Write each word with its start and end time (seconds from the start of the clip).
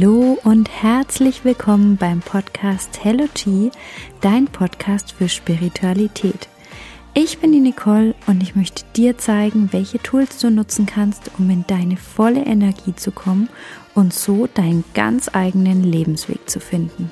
Hallo 0.00 0.38
und 0.44 0.70
herzlich 0.70 1.44
willkommen 1.44 1.98
beim 1.98 2.20
Podcast 2.20 3.04
Hello 3.04 3.26
G, 3.34 3.70
dein 4.22 4.46
Podcast 4.46 5.12
für 5.12 5.28
Spiritualität. 5.28 6.48
Ich 7.12 7.38
bin 7.38 7.52
die 7.52 7.60
Nicole 7.60 8.14
und 8.26 8.42
ich 8.42 8.56
möchte 8.56 8.84
dir 8.96 9.18
zeigen, 9.18 9.68
welche 9.74 9.98
Tools 9.98 10.38
du 10.38 10.50
nutzen 10.50 10.86
kannst, 10.86 11.30
um 11.38 11.50
in 11.50 11.66
deine 11.66 11.98
volle 11.98 12.46
Energie 12.46 12.94
zu 12.96 13.10
kommen 13.12 13.50
und 13.94 14.14
so 14.14 14.46
deinen 14.46 14.84
ganz 14.94 15.28
eigenen 15.34 15.84
Lebensweg 15.84 16.48
zu 16.48 16.60
finden. 16.60 17.10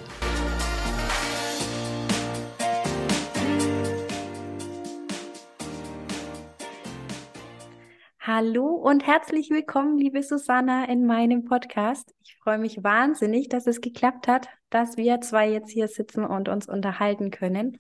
Hallo 8.31 8.67
und 8.67 9.07
herzlich 9.07 9.49
willkommen, 9.49 9.96
liebe 9.96 10.23
Susanna, 10.23 10.85
in 10.85 11.07
meinem 11.07 11.46
Podcast. 11.46 12.14
Ich 12.21 12.37
freue 12.37 12.59
mich 12.59 12.85
wahnsinnig, 12.85 13.49
dass 13.49 13.67
es 13.67 13.81
geklappt 13.81 14.29
hat, 14.29 14.51
dass 14.68 14.99
wir 14.99 15.23
zwei 15.23 15.51
jetzt 15.51 15.71
hier 15.71 15.89
sitzen 15.89 16.27
und 16.27 16.51
uns 16.51 16.68
unterhalten 16.68 17.31
können. 17.31 17.79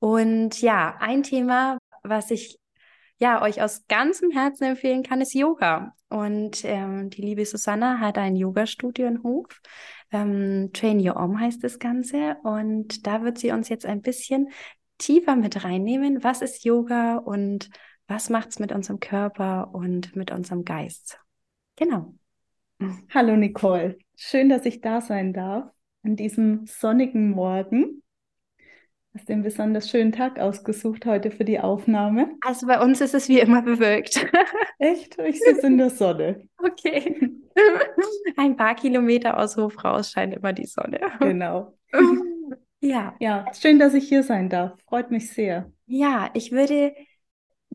Und 0.00 0.60
ja, 0.60 0.96
ein 0.98 1.22
Thema, 1.22 1.78
was 2.02 2.32
ich 2.32 2.58
ja 3.20 3.40
euch 3.40 3.62
aus 3.62 3.86
ganzem 3.86 4.32
Herzen 4.32 4.64
empfehlen 4.64 5.04
kann, 5.04 5.20
ist 5.20 5.34
Yoga. 5.34 5.94
Und 6.08 6.64
ähm, 6.64 7.08
die 7.10 7.22
liebe 7.22 7.46
Susanna 7.46 8.00
hat 8.00 8.18
ein 8.18 8.34
Yoga-Studio 8.34 9.06
in 9.06 9.22
Hof. 9.22 9.46
Ähm, 10.10 10.70
Train 10.72 10.98
Your 10.98 11.14
Om 11.14 11.38
heißt 11.38 11.62
das 11.62 11.78
Ganze. 11.78 12.38
Und 12.42 13.06
da 13.06 13.22
wird 13.22 13.38
sie 13.38 13.52
uns 13.52 13.68
jetzt 13.68 13.86
ein 13.86 14.02
bisschen 14.02 14.48
tiefer 14.98 15.36
mit 15.36 15.62
reinnehmen. 15.62 16.24
Was 16.24 16.42
ist 16.42 16.64
Yoga 16.64 17.18
und 17.18 17.70
was 18.08 18.30
macht 18.30 18.50
es 18.50 18.58
mit 18.58 18.72
unserem 18.72 19.00
Körper 19.00 19.70
und 19.72 20.14
mit 20.14 20.30
unserem 20.30 20.64
Geist? 20.64 21.18
Genau. 21.76 22.14
Hallo 23.12 23.36
Nicole, 23.36 23.98
schön, 24.16 24.48
dass 24.48 24.66
ich 24.66 24.80
da 24.80 25.00
sein 25.00 25.32
darf 25.32 25.70
an 26.04 26.16
diesem 26.16 26.66
sonnigen 26.66 27.30
Morgen. 27.30 28.02
Hast 29.14 29.30
du 29.30 29.32
einen 29.32 29.42
besonders 29.42 29.88
schönen 29.88 30.12
Tag 30.12 30.38
ausgesucht 30.38 31.06
heute 31.06 31.30
für 31.30 31.44
die 31.44 31.58
Aufnahme? 31.58 32.36
Also 32.42 32.66
bei 32.66 32.78
uns 32.80 33.00
ist 33.00 33.14
es 33.14 33.30
wie 33.30 33.40
immer 33.40 33.62
bewölkt. 33.62 34.26
Echt? 34.78 35.18
Ich 35.18 35.40
sitze 35.40 35.68
in 35.68 35.78
der 35.78 35.88
Sonne. 35.88 36.46
Okay. 36.58 37.32
Ein 38.36 38.56
paar 38.56 38.74
Kilometer 38.74 39.38
aus 39.38 39.56
Hof 39.56 39.82
raus 39.82 40.10
scheint 40.10 40.34
immer 40.34 40.52
die 40.52 40.66
Sonne. 40.66 41.00
Genau. 41.20 41.76
Ja. 42.80 43.16
Ja, 43.18 43.46
schön, 43.58 43.78
dass 43.78 43.94
ich 43.94 44.06
hier 44.06 44.22
sein 44.22 44.48
darf. 44.50 44.78
Freut 44.86 45.10
mich 45.10 45.32
sehr. 45.32 45.72
Ja, 45.86 46.30
ich 46.34 46.52
würde 46.52 46.94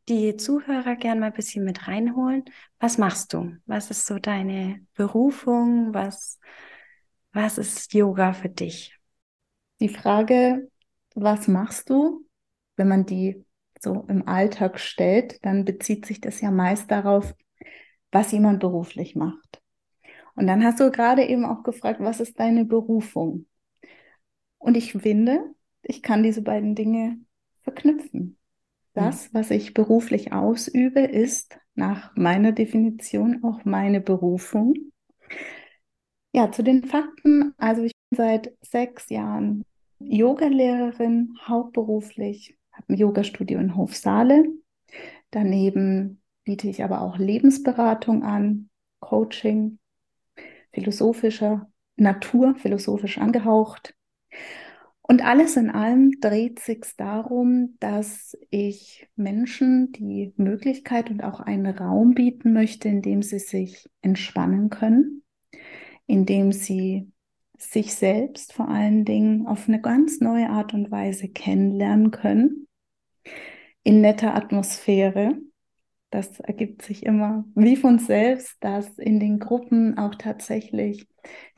die 0.09 0.35
Zuhörer 0.35 0.95
gerne 0.95 1.21
mal 1.21 1.27
ein 1.27 1.33
bisschen 1.33 1.63
mit 1.63 1.88
reinholen. 1.88 2.45
Was 2.80 2.97
machst 2.97 3.33
du? 3.33 3.55
Was 3.66 3.91
ist 3.91 4.05
so 4.05 4.19
deine 4.19 4.85
Berufung? 4.95 5.94
Was, 5.94 6.39
was 7.33 7.57
ist 7.57 7.94
Yoga 7.94 8.33
für 8.33 8.49
dich? 8.49 8.97
Die 9.79 9.89
Frage, 9.89 10.69
was 11.16 11.47
machst 11.47 11.89
du, 11.89 12.25
wenn 12.75 12.88
man 12.88 13.05
die 13.05 13.45
so 13.79 14.05
im 14.07 14.27
Alltag 14.27 14.79
stellt, 14.79 15.44
dann 15.44 15.66
bezieht 15.66 16.05
sich 16.05 16.22
das 16.22 16.41
ja 16.41 16.52
meist 16.52 16.91
darauf, 16.91 17.33
was 18.11 18.31
jemand 18.31 18.59
beruflich 18.59 19.16
macht. 19.16 19.61
Und 20.35 20.47
dann 20.47 20.63
hast 20.63 20.79
du 20.79 20.91
gerade 20.91 21.23
eben 21.25 21.45
auch 21.45 21.63
gefragt, 21.63 21.99
was 21.99 22.19
ist 22.19 22.39
deine 22.39 22.66
Berufung? 22.66 23.47
Und 24.57 24.77
ich 24.77 24.94
finde, 24.94 25.53
ich 25.81 26.03
kann 26.03 26.23
diese 26.23 26.41
beiden 26.41 26.75
Dinge 26.75 27.19
verknüpfen. 27.63 28.38
Das, 28.94 29.34
was 29.34 29.52
ich 29.52 29.73
beruflich 29.73 30.34
ausübe, 30.34 31.00
ist 31.00 31.58
nach 31.75 32.16
meiner 32.16 32.52
Definition 32.52 33.44
auch 33.44 33.64
meine 33.64 34.02
Berufung. 34.02 34.73
Ja, 36.34 36.52
zu 36.52 36.64
den 36.64 36.84
Fakten. 36.84 37.53
Also 37.57 37.84
ich 37.84 37.94
bin 38.09 38.18
seit 38.18 38.53
sechs 38.62 39.09
Jahren 39.09 39.63
Yogalehrerin, 40.00 41.38
hauptberuflich, 41.47 42.57
habe 42.72 42.94
ein 42.94 42.97
Yogastudio 42.97 43.59
in 43.59 43.75
Hofsaale. 43.75 44.46
Daneben 45.29 46.22
biete 46.44 46.68
ich 46.68 46.84
aber 46.84 47.02
auch 47.02 47.18
Lebensberatung 47.18 48.23
an, 48.23 48.69
Coaching, 49.00 49.79
philosophischer 50.73 51.69
Natur, 51.96 52.56
philosophisch 52.56 53.18
angehaucht. 53.18 53.96
Und 55.03 55.25
alles 55.25 55.57
in 55.57 55.69
allem 55.69 56.12
dreht 56.22 56.59
sich 56.59 56.81
darum, 56.95 57.75
dass 57.79 58.38
ich 58.50 59.07
Menschen 59.16 59.91
die 59.91 60.34
Möglichkeit 60.38 61.09
und 61.09 61.23
auch 61.23 61.39
einen 61.39 61.66
Raum 61.66 62.13
bieten 62.13 62.53
möchte, 62.53 62.88
in 62.88 63.01
dem 63.01 63.22
sie 63.22 63.40
sich 63.40 63.90
entspannen 64.01 64.69
können, 64.69 65.23
in 66.06 66.25
dem 66.25 66.51
sie 66.51 67.11
sich 67.57 67.94
selbst 67.94 68.53
vor 68.53 68.69
allen 68.69 69.06
Dingen 69.06 69.47
auf 69.47 69.67
eine 69.67 69.81
ganz 69.81 70.19
neue 70.19 70.50
Art 70.50 70.73
und 70.73 70.91
Weise 70.91 71.29
kennenlernen 71.29 72.11
können, 72.11 72.67
in 73.84 74.01
netter 74.01 74.35
Atmosphäre. 74.35 75.38
Das 76.09 76.40
ergibt 76.40 76.81
sich 76.81 77.06
immer 77.06 77.45
wie 77.56 77.75
von 77.75 78.00
selbst, 78.00 78.57
dass 78.61 78.97
in 78.97 79.19
den 79.19 79.40
Gruppen 79.40 79.97
auch 79.97 80.16
tatsächlich 80.16 81.07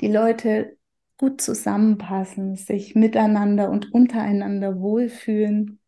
die 0.01 0.11
Leute 0.11 0.77
gut 1.23 1.39
zusammenpassen, 1.39 2.57
sich 2.57 2.95
miteinander 2.95 3.69
und 3.69 3.93
untereinander 3.93 4.81
wohlfühlen. 4.81 5.79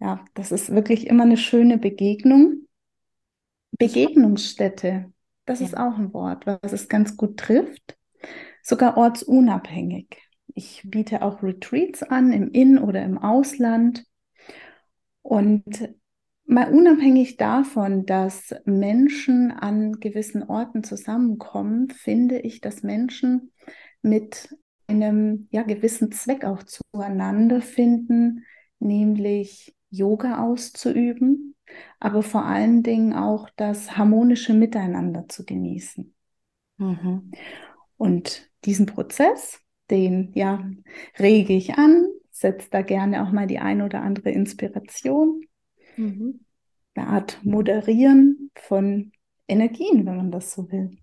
Ja, 0.00 0.24
das 0.34 0.50
ist 0.50 0.74
wirklich 0.74 1.06
immer 1.06 1.22
eine 1.22 1.36
schöne 1.36 1.78
Begegnung. 1.78 2.66
Begegnungsstätte, 3.78 5.12
das 5.44 5.60
ja. 5.60 5.66
ist 5.66 5.76
auch 5.76 5.96
ein 5.96 6.12
Wort, 6.12 6.44
was 6.44 6.72
es 6.72 6.88
ganz 6.88 7.16
gut 7.16 7.36
trifft, 7.36 7.96
sogar 8.64 8.96
ortsunabhängig. 8.96 10.18
Ich 10.56 10.82
biete 10.86 11.22
auch 11.22 11.44
Retreats 11.44 12.02
an 12.02 12.32
im 12.32 12.50
In- 12.50 12.80
oder 12.80 13.04
im 13.04 13.18
Ausland. 13.18 14.04
Und 15.22 15.88
mal 16.46 16.74
unabhängig 16.74 17.36
davon, 17.36 18.06
dass 18.06 18.52
Menschen 18.64 19.52
an 19.52 20.00
gewissen 20.00 20.42
Orten 20.42 20.82
zusammenkommen, 20.82 21.90
finde 21.90 22.40
ich, 22.40 22.60
dass 22.60 22.82
Menschen 22.82 23.51
mit 24.02 24.56
einem 24.86 25.48
ja, 25.50 25.62
gewissen 25.62 26.12
Zweck 26.12 26.44
auch 26.44 26.62
zueinander 26.64 27.60
finden, 27.60 28.44
nämlich 28.78 29.74
Yoga 29.90 30.42
auszuüben, 30.42 31.54
aber 32.00 32.22
vor 32.22 32.44
allen 32.44 32.82
Dingen 32.82 33.12
auch 33.14 33.48
das 33.56 33.96
harmonische 33.96 34.54
Miteinander 34.54 35.28
zu 35.28 35.44
genießen. 35.44 36.14
Mhm. 36.78 37.30
Und 37.96 38.50
diesen 38.64 38.86
Prozess, 38.86 39.60
den 39.90 40.32
ja 40.34 40.68
rege 41.18 41.54
ich 41.54 41.74
an, 41.74 42.06
setze 42.30 42.68
da 42.70 42.82
gerne 42.82 43.22
auch 43.22 43.30
mal 43.30 43.46
die 43.46 43.58
ein 43.58 43.82
oder 43.82 44.02
andere 44.02 44.30
Inspiration, 44.30 45.42
mhm. 45.96 46.40
eine 46.94 47.06
Art 47.08 47.38
Moderieren 47.44 48.50
von 48.54 49.12
Energien, 49.46 50.06
wenn 50.06 50.16
man 50.16 50.30
das 50.30 50.52
so 50.52 50.70
will. 50.70 51.01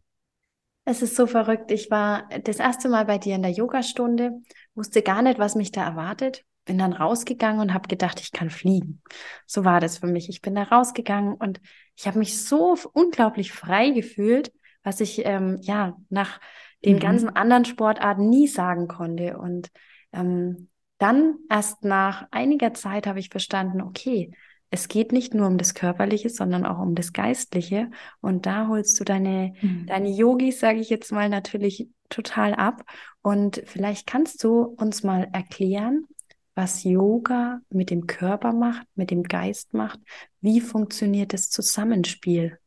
Es 0.89 1.03
ist 1.03 1.15
so 1.15 1.27
verrückt. 1.27 1.69
Ich 1.69 1.91
war 1.91 2.27
das 2.43 2.57
erste 2.57 2.89
Mal 2.89 3.05
bei 3.05 3.19
dir 3.19 3.35
in 3.35 3.43
der 3.43 3.51
Yogastunde, 3.51 4.41
wusste 4.73 5.03
gar 5.03 5.21
nicht, 5.21 5.37
was 5.37 5.53
mich 5.53 5.71
da 5.71 5.83
erwartet. 5.83 6.43
Bin 6.65 6.79
dann 6.79 6.93
rausgegangen 6.93 7.61
und 7.61 7.75
habe 7.75 7.87
gedacht, 7.87 8.19
ich 8.19 8.31
kann 8.31 8.49
fliegen. 8.49 9.03
So 9.45 9.63
war 9.63 9.81
das 9.81 9.99
für 9.99 10.07
mich. 10.07 10.29
Ich 10.29 10.41
bin 10.41 10.55
da 10.55 10.63
rausgegangen 10.63 11.35
und 11.35 11.61
ich 11.95 12.07
habe 12.07 12.17
mich 12.17 12.43
so 12.43 12.75
unglaublich 12.93 13.51
frei 13.51 13.91
gefühlt, 13.91 14.51
was 14.81 14.99
ich 14.99 15.23
ähm, 15.27 15.59
ja 15.61 15.95
nach 16.09 16.39
den 16.83 16.95
mhm. 16.95 17.01
ganzen 17.01 17.29
anderen 17.35 17.65
Sportarten 17.65 18.27
nie 18.27 18.47
sagen 18.47 18.87
konnte. 18.87 19.37
Und 19.37 19.69
ähm, 20.11 20.69
dann 20.97 21.35
erst 21.51 21.83
nach 21.83 22.25
einiger 22.31 22.73
Zeit 22.73 23.05
habe 23.05 23.19
ich 23.19 23.29
verstanden, 23.29 23.81
okay, 23.81 24.31
es 24.71 24.87
geht 24.87 25.11
nicht 25.11 25.33
nur 25.33 25.47
um 25.47 25.57
das 25.57 25.73
Körperliche, 25.73 26.29
sondern 26.29 26.65
auch 26.65 26.79
um 26.79 26.95
das 26.95 27.13
Geistliche. 27.13 27.89
Und 28.21 28.45
da 28.45 28.67
holst 28.67 28.99
du 28.99 29.03
deine, 29.03 29.53
mhm. 29.61 29.87
deine 29.87 30.09
Yogis, 30.09 30.59
sage 30.59 30.79
ich 30.79 30.89
jetzt 30.89 31.11
mal, 31.11 31.29
natürlich 31.29 31.89
total 32.09 32.53
ab. 32.53 32.83
Und 33.21 33.61
vielleicht 33.65 34.05
kannst 34.05 34.43
du 34.43 34.61
uns 34.61 35.03
mal 35.03 35.27
erklären, 35.33 36.05
was 36.53 36.83
Yoga 36.83 37.61
mit 37.69 37.89
dem 37.89 38.05
Körper 38.05 38.53
macht, 38.53 38.85
mit 38.95 39.11
dem 39.11 39.23
Geist 39.23 39.73
macht. 39.73 39.99
Wie 40.41 40.61
funktioniert 40.61 41.33
das 41.33 41.49
Zusammenspiel? 41.49 42.59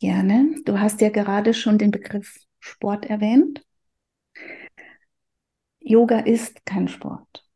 Gerne. 0.00 0.56
Du 0.64 0.80
hast 0.80 1.00
ja 1.00 1.08
gerade 1.08 1.54
schon 1.54 1.78
den 1.78 1.90
Begriff 1.90 2.38
Sport 2.60 3.06
erwähnt. 3.06 3.64
Yoga 5.80 6.20
ist 6.20 6.64
kein 6.66 6.88
Sport. 6.88 7.46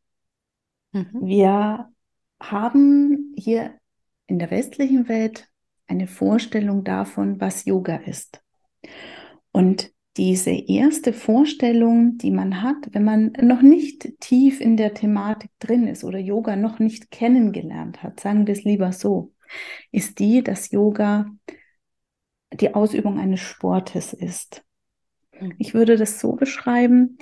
Mhm. 0.91 1.09
Wir 1.21 1.91
haben 2.41 3.33
hier 3.35 3.75
in 4.27 4.39
der 4.39 4.51
westlichen 4.51 5.07
Welt 5.09 5.47
eine 5.87 6.07
Vorstellung 6.07 6.83
davon, 6.83 7.41
was 7.41 7.65
Yoga 7.65 7.95
ist. 7.95 8.41
Und 9.51 9.91
diese 10.17 10.51
erste 10.51 11.13
Vorstellung, 11.13 12.17
die 12.17 12.31
man 12.31 12.61
hat, 12.61 12.75
wenn 12.91 13.03
man 13.03 13.31
noch 13.41 13.61
nicht 13.61 14.19
tief 14.19 14.59
in 14.59 14.77
der 14.77 14.93
Thematik 14.93 15.51
drin 15.59 15.87
ist 15.87 16.03
oder 16.03 16.19
Yoga 16.19 16.55
noch 16.55 16.79
nicht 16.79 17.09
kennengelernt 17.11 18.03
hat, 18.03 18.19
sagen 18.19 18.45
wir 18.45 18.53
es 18.53 18.63
lieber 18.63 18.91
so, 18.91 19.33
ist 19.91 20.19
die, 20.19 20.43
dass 20.43 20.71
Yoga 20.71 21.31
die 22.53 22.73
Ausübung 22.73 23.19
eines 23.19 23.39
Sportes 23.39 24.13
ist. 24.13 24.63
Mhm. 25.39 25.53
Ich 25.57 25.73
würde 25.73 25.95
das 25.97 26.19
so 26.19 26.33
beschreiben, 26.33 27.17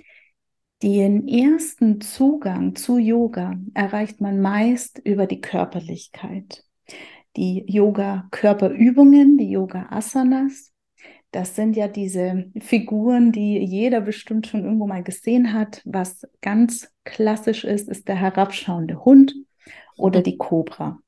den 0.83 1.27
ersten 1.27 2.01
Zugang 2.01 2.75
zu 2.75 2.97
Yoga 2.97 3.55
erreicht 3.73 4.21
man 4.21 4.39
meist 4.39 4.99
über 4.99 5.25
die 5.25 5.41
Körperlichkeit. 5.41 6.63
Die 7.35 7.65
Yoga-Körperübungen, 7.67 9.37
die 9.37 9.49
Yoga-Asanas, 9.51 10.71
das 11.31 11.55
sind 11.55 11.75
ja 11.75 11.87
diese 11.87 12.51
Figuren, 12.59 13.31
die 13.31 13.57
jeder 13.59 14.01
bestimmt 14.01 14.47
schon 14.47 14.63
irgendwo 14.63 14.87
mal 14.87 15.03
gesehen 15.03 15.53
hat. 15.53 15.81
Was 15.85 16.21
ganz 16.41 16.91
klassisch 17.03 17.63
ist, 17.63 17.89
ist 17.89 18.07
der 18.07 18.15
herabschauende 18.15 19.03
Hund 19.03 19.35
oder 19.97 20.21
die 20.21 20.37
Kobra. 20.37 20.99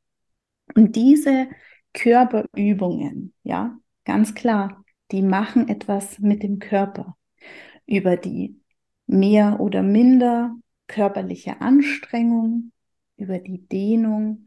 Und 0.75 0.95
diese 0.95 1.47
Körperübungen, 1.93 3.33
ja, 3.43 3.77
ganz 4.03 4.35
klar, 4.35 4.83
die 5.11 5.21
machen 5.21 5.67
etwas 5.67 6.19
mit 6.19 6.43
dem 6.43 6.59
Körper. 6.59 7.15
Über 7.85 8.17
die 8.17 8.58
mehr 9.09 9.59
oder 9.59 9.81
minder 9.81 10.55
körperliche 10.87 11.61
Anstrengung, 11.61 12.71
über 13.17 13.39
die 13.39 13.67
Dehnung. 13.67 14.45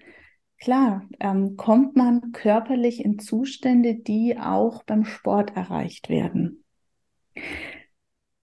Klar, 0.59 1.07
ähm, 1.21 1.57
kommt 1.57 1.97
man 1.97 2.33
körperlich 2.33 3.05
in 3.05 3.19
Zustände, 3.19 3.97
die 3.97 4.39
auch 4.39 4.85
beim 4.85 5.05
Sport 5.05 5.57
erreicht 5.57 6.09
werden. 6.09 6.65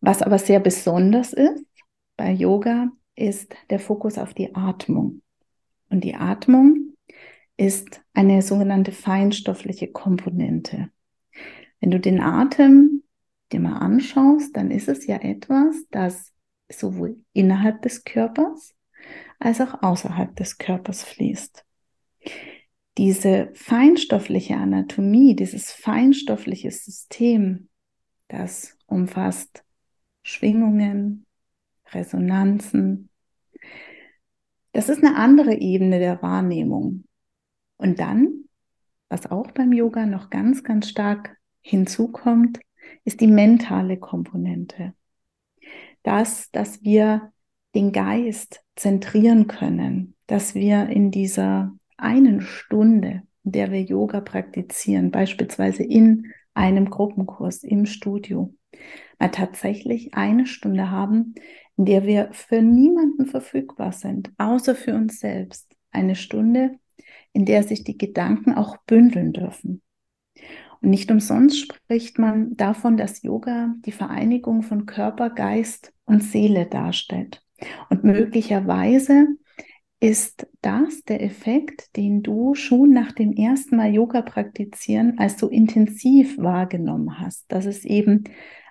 Was 0.01 0.21
aber 0.21 0.37
sehr 0.37 0.59
besonders 0.59 1.33
ist 1.33 1.65
bei 2.17 2.31
Yoga, 2.31 2.89
ist 3.15 3.55
der 3.69 3.79
Fokus 3.79 4.17
auf 4.17 4.33
die 4.33 4.55
Atmung. 4.55 5.21
Und 5.89 6.03
die 6.03 6.15
Atmung 6.15 6.93
ist 7.57 8.01
eine 8.13 8.41
sogenannte 8.41 8.91
feinstoffliche 8.91 9.87
Komponente. 9.87 10.89
Wenn 11.79 11.91
du 11.91 11.99
den 11.99 12.21
Atem 12.21 12.98
dir 13.51 13.59
mal 13.59 13.77
anschaust, 13.77 14.55
dann 14.55 14.71
ist 14.71 14.87
es 14.87 15.05
ja 15.07 15.17
etwas, 15.17 15.75
das 15.91 16.33
sowohl 16.71 17.17
innerhalb 17.33 17.81
des 17.81 18.03
Körpers 18.03 18.75
als 19.39 19.61
auch 19.61 19.81
außerhalb 19.81 20.35
des 20.35 20.57
Körpers 20.57 21.03
fließt. 21.03 21.65
Diese 22.97 23.49
feinstoffliche 23.53 24.57
Anatomie, 24.57 25.35
dieses 25.35 25.71
feinstoffliche 25.71 26.71
System, 26.71 27.69
das 28.27 28.77
umfasst 28.87 29.63
Schwingungen, 30.21 31.25
Resonanzen. 31.91 33.09
Das 34.73 34.89
ist 34.89 35.03
eine 35.03 35.15
andere 35.15 35.55
Ebene 35.55 35.99
der 35.99 36.21
Wahrnehmung. 36.21 37.05
Und 37.77 37.99
dann, 37.99 38.45
was 39.07 39.31
auch 39.31 39.51
beim 39.51 39.71
Yoga 39.71 40.05
noch 40.05 40.29
ganz, 40.29 40.63
ganz 40.63 40.89
stark 40.89 41.37
hinzukommt, 41.61 42.59
ist 43.03 43.21
die 43.21 43.27
mentale 43.27 43.97
Komponente. 43.97 44.93
Das, 46.03 46.49
dass 46.51 46.83
wir 46.83 47.31
den 47.75 47.91
Geist 47.91 48.63
zentrieren 48.75 49.47
können, 49.47 50.15
dass 50.27 50.55
wir 50.55 50.87
in 50.87 51.11
dieser 51.11 51.75
einen 51.97 52.41
Stunde, 52.41 53.23
in 53.43 53.51
der 53.51 53.71
wir 53.71 53.81
Yoga 53.81 54.21
praktizieren, 54.21 55.11
beispielsweise 55.11 55.83
in 55.83 56.31
einem 56.53 56.89
Gruppenkurs 56.89 57.63
im 57.63 57.85
Studio, 57.85 58.53
mal 59.19 59.29
tatsächlich 59.29 60.13
eine 60.13 60.45
Stunde 60.45 60.89
haben, 60.89 61.35
in 61.77 61.85
der 61.85 62.05
wir 62.05 62.29
für 62.31 62.61
niemanden 62.61 63.25
verfügbar 63.25 63.91
sind, 63.91 64.31
außer 64.37 64.75
für 64.75 64.95
uns 64.95 65.19
selbst. 65.19 65.75
Eine 65.91 66.15
Stunde, 66.15 66.77
in 67.33 67.45
der 67.45 67.63
sich 67.63 67.83
die 67.83 67.97
Gedanken 67.97 68.53
auch 68.53 68.77
bündeln 68.85 69.33
dürfen. 69.33 69.81
Nicht 70.81 71.11
umsonst 71.11 71.59
spricht 71.59 72.19
man 72.19 72.55
davon, 72.55 72.95
dass 72.95 73.21
Yoga 73.21 73.73
die 73.85 73.91
Vereinigung 73.91 74.61
von 74.63 74.85
Körper, 74.85 75.29
Geist 75.29 75.93
und 76.05 76.23
Seele 76.23 76.65
darstellt. 76.65 77.43
Und 77.89 78.03
möglicherweise 78.03 79.27
ist 79.99 80.47
das 80.61 81.03
der 81.03 81.21
Effekt, 81.21 81.95
den 81.97 82.23
du 82.23 82.55
schon 82.55 82.91
nach 82.91 83.11
dem 83.11 83.33
ersten 83.33 83.75
Mal 83.75 83.93
Yoga 83.93 84.21
praktizieren 84.21 85.19
als 85.19 85.37
so 85.37 85.49
intensiv 85.49 86.37
wahrgenommen 86.37 87.19
hast, 87.19 87.51
dass 87.51 87.65
es 87.65 87.83
eben 87.83 88.23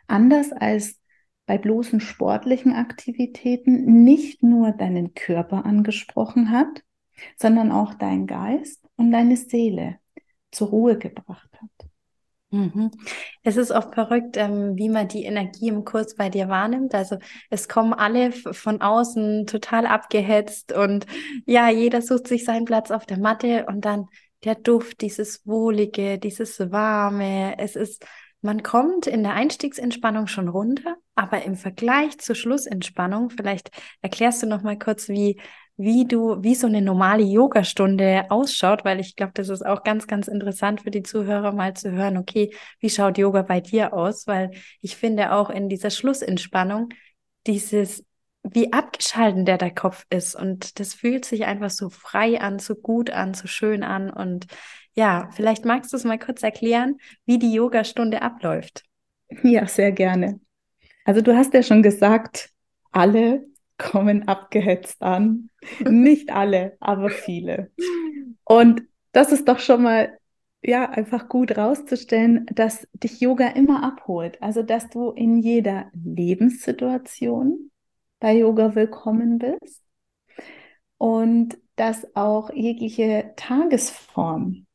anders 0.07 0.53
als 0.53 0.99
bei 1.45 1.59
bloßen 1.59 2.01
sportlichen 2.01 2.73
Aktivitäten 2.73 4.05
nicht 4.05 4.43
nur 4.43 4.73
deinen 4.73 5.15
Körper 5.15 5.67
angesprochen 5.67 6.51
hat, 6.51 6.83
sondern 7.37 7.73
auch 7.73 7.95
dein 7.95 8.27
Geist 8.27 8.87
und 8.97 9.13
deine 9.13 9.37
Seele 9.37 9.99
zur 10.51 10.69
Ruhe 10.69 10.99
gebracht 10.99 11.51
hat. 11.61 11.88
Mhm. 12.51 12.91
Es 13.43 13.59
ist 13.59 13.71
oft 13.71 13.95
verrückt, 13.95 14.37
ähm, 14.39 14.77
wie 14.77 14.89
man 14.89 15.07
die 15.09 15.25
Energie 15.25 15.69
im 15.69 15.85
Kurs 15.85 16.15
bei 16.15 16.31
dir 16.31 16.49
wahrnimmt. 16.49 16.95
Also 16.95 17.19
es 17.51 17.69
kommen 17.69 17.93
alle 17.93 18.33
von 18.33 18.81
außen 18.81 19.47
total 19.47 19.87
abgehetzt 19.87 20.73
und 20.73 21.07
ja, 21.45 21.69
jeder 21.69 22.01
sucht 22.01 22.27
sich 22.27 22.45
seinen 22.45 22.65
Platz 22.65 22.91
auf 22.91 23.05
der 23.05 23.19
Matte 23.19 23.67
und 23.67 23.85
dann 23.85 24.07
der 24.45 24.55
Duft, 24.55 25.03
dieses 25.03 25.47
Wohlige, 25.47 26.19
dieses 26.19 26.59
Warme. 26.71 27.59
Es 27.59 27.77
ist, 27.77 28.07
man 28.41 28.63
kommt 28.63 29.07
in 29.07 29.25
der 29.25 29.35
Einstiegsentspannung 29.35 30.27
schon 30.27 30.49
runter, 30.49 30.97
aber 31.17 31.43
im 31.43 31.55
Vergleich 31.55 32.19
zur 32.19 32.35
Schlussentspannung, 32.35 33.29
vielleicht 33.31 33.71
erklärst 34.01 34.43
du 34.43 34.47
noch 34.47 34.63
mal 34.63 34.79
kurz, 34.79 35.09
wie 35.09 35.39
wie 35.79 36.07
du, 36.07 36.43
wie 36.43 36.57
so 36.57 36.67
eine 36.67 36.83
normale 36.83 37.23
Yogastunde 37.23 38.27
ausschaut, 38.31 38.85
weil 38.85 38.99
ich 38.99 39.15
glaube, 39.15 39.33
das 39.35 39.49
ist 39.49 39.65
auch 39.65 39.85
ganz, 39.85 40.09
ganz 40.09 40.27
interessant 40.27 40.83
für 40.83 40.91
die 40.91 41.05
Zuhörer 41.05 41.53
mal 41.53 41.75
zu 41.75 41.93
hören, 41.93 42.17
okay, 42.17 42.53
wie 42.81 42.91
schaut 42.91 43.17
Yoga 43.17 43.43
bei 43.43 43.61
dir 43.61 43.95
aus? 43.95 44.27
Weil 44.27 44.51
ich 44.83 44.97
finde 44.97 45.33
auch 45.33 45.51
in 45.51 45.69
dieser 45.69 45.91
Schlussentspannung 45.91 46.89
dieses, 47.47 48.05
wie 48.43 48.73
abgeschalten 48.73 49.45
der 49.45 49.57
der 49.57 49.73
Kopf 49.73 50.05
ist 50.11 50.35
und 50.35 50.81
das 50.81 50.95
fühlt 50.95 51.25
sich 51.25 51.45
einfach 51.45 51.71
so 51.71 51.91
frei 51.91 52.41
an, 52.41 52.59
so 52.59 52.75
gut 52.75 53.11
an, 53.11 53.35
so 53.35 53.47
schön 53.47 53.85
an 53.85 54.11
und 54.11 54.49
ja, 54.95 55.29
vielleicht 55.33 55.65
magst 55.65 55.93
du 55.93 55.97
es 55.97 56.03
mal 56.03 56.19
kurz 56.19 56.43
erklären, 56.43 56.97
wie 57.25 57.39
die 57.39 57.53
Yogastunde 57.53 58.21
abläuft. 58.21 58.83
Ja, 59.45 59.69
sehr 59.69 59.93
gerne. 59.93 60.41
Also 61.05 61.21
du 61.21 61.37
hast 61.37 61.55
ja 61.55 61.63
schon 61.63 61.83
gesagt, 61.83 62.51
alle 62.91 63.47
kommen 63.79 64.29
abgehetzt 64.29 65.01
an. 65.03 65.51
Nicht 65.89 66.31
alle, 66.31 66.77
aber 66.81 67.11
viele. 67.11 67.71
Und 68.45 68.83
das 69.13 69.33
ist 69.33 69.49
doch 69.49 69.59
schon 69.61 69.83
mal 69.83 70.19
ja 70.63 70.91
einfach 70.91 71.29
gut 71.29 71.57
rauszustellen, 71.57 72.47
dass 72.53 72.87
dich 72.93 73.21
Yoga 73.21 73.49
immer 73.49 73.83
abholt. 73.83 74.43
Also 74.43 74.63
dass 74.63 74.91
du 74.91 75.11
in 75.11 75.39
jeder 75.39 75.91
Lebenssituation 75.93 77.71
bei 78.21 78.37
Yoga 78.37 78.75
willkommen 78.75 79.39
bist 79.39 79.83
und 80.99 81.59
dass 81.77 82.15
auch 82.17 82.51
jegliche 82.53 83.33
Tagesform 83.37 84.67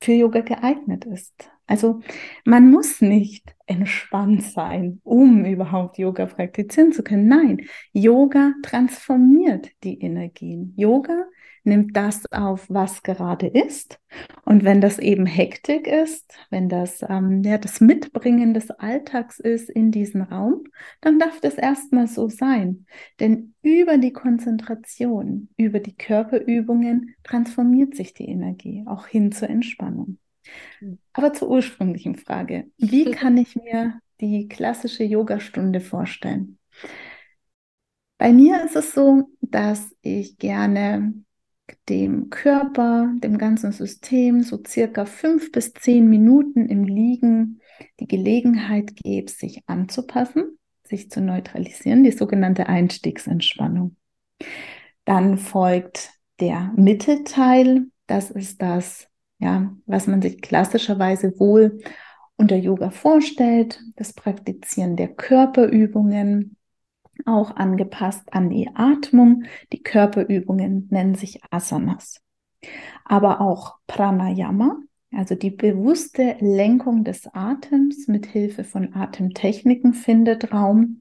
für 0.00 0.12
Yoga 0.12 0.40
geeignet 0.40 1.04
ist. 1.04 1.50
Also 1.66 2.00
man 2.44 2.70
muss 2.70 3.00
nicht 3.00 3.54
entspannt 3.70 4.42
sein, 4.42 5.00
um 5.04 5.44
überhaupt 5.44 5.96
Yoga 5.96 6.26
praktizieren 6.26 6.92
zu 6.92 7.02
können. 7.04 7.28
Nein, 7.28 7.62
Yoga 7.92 8.52
transformiert 8.62 9.70
die 9.84 10.00
Energien. 10.00 10.74
Yoga 10.76 11.26
nimmt 11.62 11.96
das 11.96 12.24
auf, 12.32 12.66
was 12.68 13.02
gerade 13.02 13.46
ist. 13.46 14.00
Und 14.44 14.64
wenn 14.64 14.80
das 14.80 14.98
eben 14.98 15.26
Hektik 15.26 15.86
ist, 15.86 16.34
wenn 16.50 16.68
das 16.68 17.02
ähm, 17.08 17.42
ja, 17.44 17.58
das 17.58 17.80
Mitbringen 17.80 18.54
des 18.54 18.70
Alltags 18.70 19.38
ist 19.38 19.70
in 19.70 19.92
diesen 19.92 20.22
Raum, 20.22 20.64
dann 21.00 21.18
darf 21.18 21.40
das 21.40 21.54
erstmal 21.54 22.08
so 22.08 22.28
sein. 22.28 22.86
Denn 23.20 23.54
über 23.62 23.98
die 23.98 24.12
Konzentration, 24.12 25.48
über 25.56 25.78
die 25.78 25.94
Körperübungen 25.94 27.14
transformiert 27.22 27.94
sich 27.94 28.14
die 28.14 28.28
Energie 28.28 28.84
auch 28.86 29.06
hin 29.06 29.30
zur 29.30 29.48
Entspannung. 29.48 30.18
Aber 31.12 31.32
zur 31.32 31.50
ursprünglichen 31.50 32.16
Frage. 32.16 32.70
Wie 32.78 33.04
kann 33.10 33.36
ich 33.36 33.56
mir 33.56 34.00
die 34.20 34.48
klassische 34.48 35.04
Yogastunde 35.04 35.80
vorstellen? 35.80 36.58
Bei 38.18 38.32
mir 38.32 38.62
ist 38.64 38.76
es 38.76 38.92
so, 38.92 39.30
dass 39.40 39.94
ich 40.02 40.36
gerne 40.36 41.14
dem 41.88 42.30
Körper, 42.30 43.12
dem 43.18 43.38
ganzen 43.38 43.72
System 43.72 44.42
so 44.42 44.60
circa 44.66 45.06
fünf 45.06 45.52
bis 45.52 45.72
zehn 45.72 46.08
Minuten 46.08 46.66
im 46.66 46.84
Liegen 46.84 47.60
die 47.98 48.06
Gelegenheit 48.06 48.96
gebe, 48.96 49.30
sich 49.30 49.62
anzupassen, 49.66 50.58
sich 50.84 51.10
zu 51.10 51.20
neutralisieren, 51.20 52.04
die 52.04 52.12
sogenannte 52.12 52.66
Einstiegsentspannung. 52.66 53.96
Dann 55.04 55.38
folgt 55.38 56.10
der 56.40 56.72
Mittelteil, 56.76 57.86
das 58.06 58.30
ist 58.30 58.60
das 58.60 59.09
ja, 59.40 59.74
was 59.86 60.06
man 60.06 60.22
sich 60.22 60.40
klassischerweise 60.40 61.38
wohl 61.40 61.80
unter 62.36 62.56
Yoga 62.56 62.90
vorstellt, 62.90 63.82
das 63.96 64.12
Praktizieren 64.12 64.96
der 64.96 65.08
Körperübungen, 65.08 66.56
auch 67.26 67.56
angepasst 67.56 68.32
an 68.32 68.48
die 68.48 68.70
Atmung. 68.74 69.44
Die 69.72 69.82
Körperübungen 69.82 70.88
nennen 70.90 71.14
sich 71.14 71.40
Asanas. 71.50 72.20
Aber 73.04 73.40
auch 73.40 73.76
Pranayama, 73.86 74.78
Also 75.12 75.34
die 75.34 75.50
bewusste 75.50 76.36
Lenkung 76.40 77.04
des 77.04 77.26
Atems 77.34 78.08
mit 78.08 78.26
Hilfe 78.26 78.64
von 78.64 78.94
Atemtechniken 78.94 79.92
findet 79.92 80.52
Raum. 80.52 81.00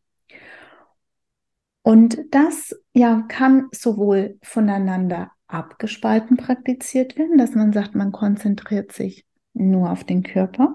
Und 1.83 2.19
das 2.31 2.75
ja 2.93 3.21
kann 3.27 3.67
sowohl 3.71 4.37
voneinander 4.41 5.31
abgespalten 5.49 6.37
praktiziert 6.37 7.17
werden, 7.17 7.37
dass 7.37 7.55
man 7.55 7.73
sagt, 7.73 7.95
man 7.95 8.11
konzentriert 8.11 8.91
sich 8.91 9.25
nur 9.53 9.91
auf 9.91 10.03
den 10.03 10.23
Körper 10.23 10.73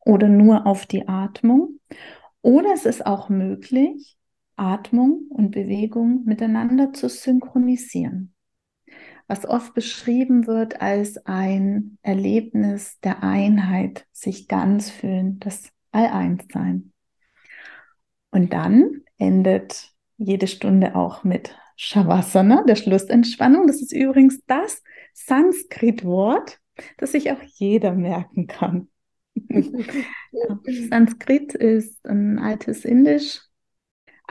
oder 0.00 0.28
nur 0.28 0.66
auf 0.66 0.86
die 0.86 1.08
Atmung. 1.08 1.80
Oder 2.42 2.72
es 2.74 2.86
ist 2.86 3.06
auch 3.06 3.28
möglich, 3.28 4.16
Atmung 4.56 5.26
und 5.30 5.50
Bewegung 5.50 6.24
miteinander 6.24 6.92
zu 6.92 7.08
synchronisieren, 7.08 8.34
was 9.26 9.46
oft 9.46 9.74
beschrieben 9.74 10.46
wird 10.46 10.80
als 10.82 11.24
ein 11.26 11.98
Erlebnis 12.02 13.00
der 13.00 13.22
Einheit, 13.22 14.06
sich 14.12 14.46
ganz 14.46 14.90
fühlen, 14.90 15.40
das 15.40 15.70
All-Eins-Sein. 15.90 16.92
Und 18.30 18.52
dann 18.52 19.02
endet 19.18 19.92
jede 20.16 20.46
Stunde 20.46 20.96
auch 20.96 21.24
mit 21.24 21.56
Shavasana, 21.76 22.64
der 22.64 22.76
Schlussentspannung. 22.76 23.66
Das 23.66 23.82
ist 23.82 23.92
übrigens 23.92 24.40
das 24.46 24.82
Sanskrit-Wort, 25.14 26.58
das 26.98 27.12
sich 27.12 27.30
auch 27.32 27.42
jeder 27.42 27.92
merken 27.92 28.46
kann. 28.46 28.88
Sanskrit 30.90 31.54
ist 31.54 32.06
ein 32.06 32.38
altes 32.38 32.84
Indisch. 32.84 33.40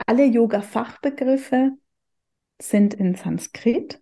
Alle 0.06 0.24
Yoga-Fachbegriffe 0.24 1.72
sind 2.60 2.94
in 2.94 3.14
Sanskrit. 3.14 4.00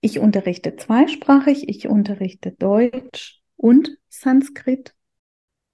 Ich 0.00 0.18
unterrichte 0.18 0.76
zweisprachig, 0.76 1.68
ich 1.68 1.88
unterrichte 1.88 2.52
Deutsch 2.52 3.40
und 3.56 3.98
Sanskrit. 4.08 4.94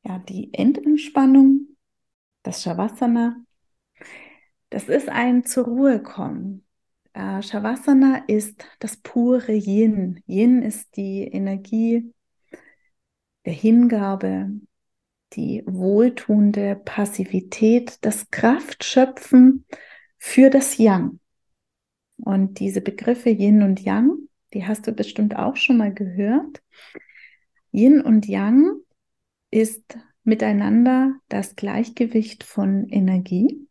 Ja, 0.04 0.18
die 0.18 0.52
Endentspannung, 0.52 1.76
das 2.42 2.62
Shavasana, 2.62 3.36
das 4.70 4.88
ist 4.88 5.08
ein 5.08 5.44
zur 5.44 5.64
Ruhe 5.64 6.02
kommen. 6.02 6.67
Äh, 7.18 7.42
Shavasana 7.42 8.22
ist 8.28 8.64
das 8.78 8.96
pure 8.96 9.52
Yin. 9.52 10.22
Yin 10.28 10.62
ist 10.62 10.96
die 10.96 11.24
Energie 11.24 12.14
der 13.44 13.52
Hingabe, 13.52 14.52
die 15.32 15.64
wohltuende 15.66 16.76
Passivität, 16.76 17.98
das 18.02 18.30
Kraftschöpfen 18.30 19.64
für 20.16 20.48
das 20.48 20.78
Yang. 20.78 21.18
Und 22.18 22.60
diese 22.60 22.80
Begriffe 22.80 23.30
Yin 23.30 23.62
und 23.62 23.80
Yang, 23.80 24.28
die 24.54 24.64
hast 24.64 24.86
du 24.86 24.92
bestimmt 24.92 25.34
auch 25.34 25.56
schon 25.56 25.76
mal 25.76 25.92
gehört. 25.92 26.62
Yin 27.72 28.00
und 28.00 28.28
Yang 28.28 28.76
ist 29.50 29.98
miteinander 30.22 31.14
das 31.28 31.56
Gleichgewicht 31.56 32.44
von 32.44 32.88
Energie. 32.88 33.66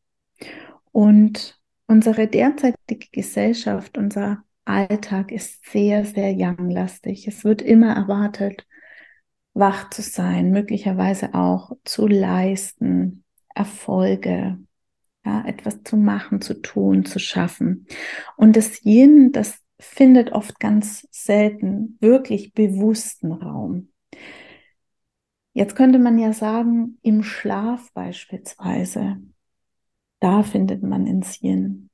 Und 0.92 1.57
unsere 1.88 2.27
derzeitige 2.27 3.08
Gesellschaft, 3.12 3.98
unser 3.98 4.44
Alltag 4.65 5.32
ist 5.32 5.65
sehr, 5.70 6.06
sehr 6.06 6.32
Yang-lastig. 6.34 7.27
Es 7.27 7.44
wird 7.44 7.62
immer 7.62 7.96
erwartet, 7.96 8.67
wach 9.53 9.89
zu 9.89 10.01
sein, 10.01 10.51
möglicherweise 10.51 11.34
auch 11.34 11.72
zu 11.84 12.06
leisten, 12.06 13.24
Erfolge, 13.56 14.60
ja, 15.25 15.44
etwas 15.46 15.84
zu 15.84 15.98
machen, 15.98 16.41
zu 16.41 16.62
tun, 16.62 17.06
zu 17.06 17.20
schaffen. 17.20 17.88
Und 18.36 18.56
das 18.56 18.84
Yin, 18.86 19.32
das 19.32 19.58
findet 19.79 20.32
oft 20.32 20.60
ganz 20.60 21.08
selten 21.12 21.98
wirklich 22.00 22.53
bewussten 22.53 23.32
Raum. 23.32 23.89
Jetzt 25.53 25.75
könnte 25.75 25.98
man 25.98 26.20
ja 26.20 26.34
sagen, 26.34 27.00
im 27.01 27.24
Schlaf 27.24 27.91
beispielsweise, 27.94 29.17
da 30.19 30.43
findet 30.43 30.83
man 30.83 31.05
ins 31.05 31.41
Yin. 31.41 31.89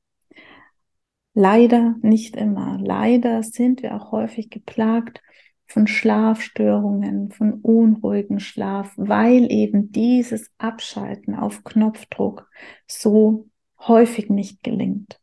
Leider 1.34 1.96
nicht 2.02 2.36
immer. 2.36 2.78
Leider 2.80 3.42
sind 3.44 3.82
wir 3.82 3.96
auch 3.96 4.12
häufig 4.12 4.50
geplagt 4.50 5.22
von 5.66 5.88
Schlafstörungen, 5.88 7.32
von 7.32 7.54
unruhigen 7.54 8.40
Schlaf, 8.40 8.94
weil 8.96 9.52
eben 9.52 9.92
dieses 9.92 10.52
Abschalten 10.60 11.36
auf 11.36 11.64
Knopfdruck 11.64 12.50
so 12.88 13.50
häufig 13.80 14.30
nicht 14.30 14.62
gelingt. 14.62 15.20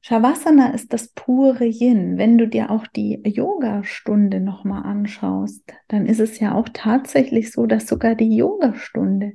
Shavasana 0.00 0.74
ist 0.74 0.92
das 0.92 1.08
pure 1.08 1.64
Yin. 1.64 2.18
Wenn 2.18 2.36
du 2.36 2.46
dir 2.46 2.70
auch 2.70 2.86
die 2.86 3.22
Yoga-Stunde 3.24 4.40
nochmal 4.40 4.82
anschaust, 4.82 5.62
dann 5.88 6.06
ist 6.06 6.20
es 6.20 6.40
ja 6.40 6.54
auch 6.54 6.68
tatsächlich 6.72 7.52
so, 7.52 7.66
dass 7.66 7.86
sogar 7.86 8.14
die 8.14 8.36
Yoga-Stunde 8.36 9.34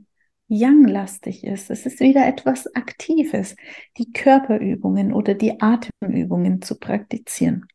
Yang-lastig 0.50 1.44
ist. 1.44 1.70
Es 1.70 1.86
ist 1.86 2.00
wieder 2.00 2.26
etwas 2.28 2.76
Aktives, 2.76 3.56
die 3.98 4.12
Körperübungen 4.12 5.14
oder 5.14 5.36
die 5.36 5.62
Atemübungen 5.62 6.62
zu 6.62 6.80
praktizieren. 6.80 7.66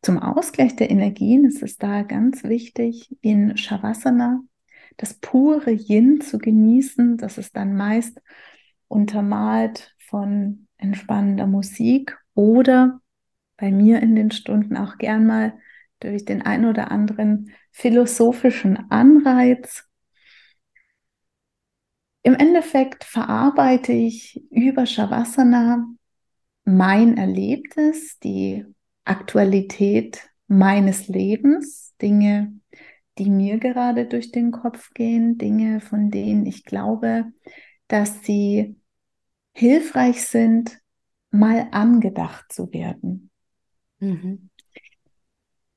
Zum 0.00 0.18
Ausgleich 0.18 0.76
der 0.76 0.90
Energien 0.90 1.44
ist 1.44 1.62
es 1.62 1.76
da 1.76 2.02
ganz 2.02 2.44
wichtig, 2.44 3.16
in 3.20 3.56
Shavasana 3.56 4.40
das 4.96 5.14
pure 5.14 5.72
Yin 5.72 6.20
zu 6.20 6.38
genießen. 6.38 7.16
Das 7.16 7.38
ist 7.38 7.56
dann 7.56 7.74
meist 7.76 8.20
untermalt 8.86 9.94
von 9.98 10.68
entspannender 10.76 11.46
Musik 11.46 12.16
oder 12.34 13.00
bei 13.56 13.70
mir 13.70 14.00
in 14.00 14.14
den 14.14 14.30
Stunden 14.30 14.76
auch 14.76 14.98
gern 14.98 15.26
mal 15.26 15.58
durch 16.00 16.24
den 16.24 16.42
ein 16.42 16.64
oder 16.64 16.90
anderen 16.90 17.50
philosophischen 17.72 18.90
Anreiz. 18.90 19.88
Im 22.26 22.34
Endeffekt 22.34 23.04
verarbeite 23.04 23.92
ich 23.92 24.42
über 24.50 24.86
Shavasana 24.86 25.86
mein 26.64 27.18
Erlebtes, 27.18 28.18
die 28.18 28.64
Aktualität 29.04 30.30
meines 30.48 31.06
Lebens, 31.06 31.94
Dinge, 32.00 32.58
die 33.18 33.28
mir 33.28 33.58
gerade 33.58 34.06
durch 34.06 34.32
den 34.32 34.52
Kopf 34.52 34.94
gehen, 34.94 35.36
Dinge, 35.36 35.80
von 35.80 36.10
denen 36.10 36.46
ich 36.46 36.64
glaube, 36.64 37.26
dass 37.88 38.22
sie 38.22 38.74
hilfreich 39.52 40.24
sind, 40.24 40.80
mal 41.30 41.68
angedacht 41.72 42.50
zu 42.50 42.72
werden. 42.72 43.30
Mhm. 43.98 44.48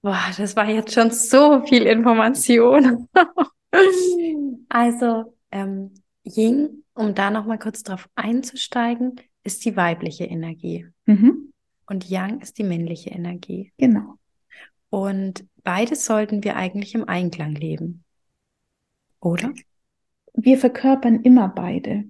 Boah, 0.01 0.32
das 0.38 0.56
war 0.56 0.70
jetzt 0.70 0.94
schon 0.94 1.12
so 1.12 1.66
viel 1.66 1.84
Information. 1.84 3.10
also, 4.70 5.36
ähm, 5.51 5.94
Ying, 6.27 6.84
um 6.93 7.15
da 7.15 7.29
nochmal 7.29 7.60
kurz 7.60 7.84
drauf 7.84 8.10
einzusteigen, 8.15 9.22
ist 9.43 9.65
die 9.65 9.75
weibliche 9.75 10.25
Energie. 10.25 10.88
Mhm. 11.05 11.53
Und 11.86 12.10
Yang 12.10 12.41
ist 12.41 12.57
die 12.57 12.63
männliche 12.63 13.12
Energie. 13.12 13.72
Genau. 13.77 14.15
Und 14.89 15.46
beides 15.63 16.05
sollten 16.05 16.43
wir 16.43 16.55
eigentlich 16.55 16.96
im 16.96 17.07
Einklang 17.07 17.55
leben. 17.55 18.03
Oder? 19.19 19.53
Wir 20.34 20.57
verkörpern 20.57 21.22
immer 21.22 21.48
beide. 21.50 22.05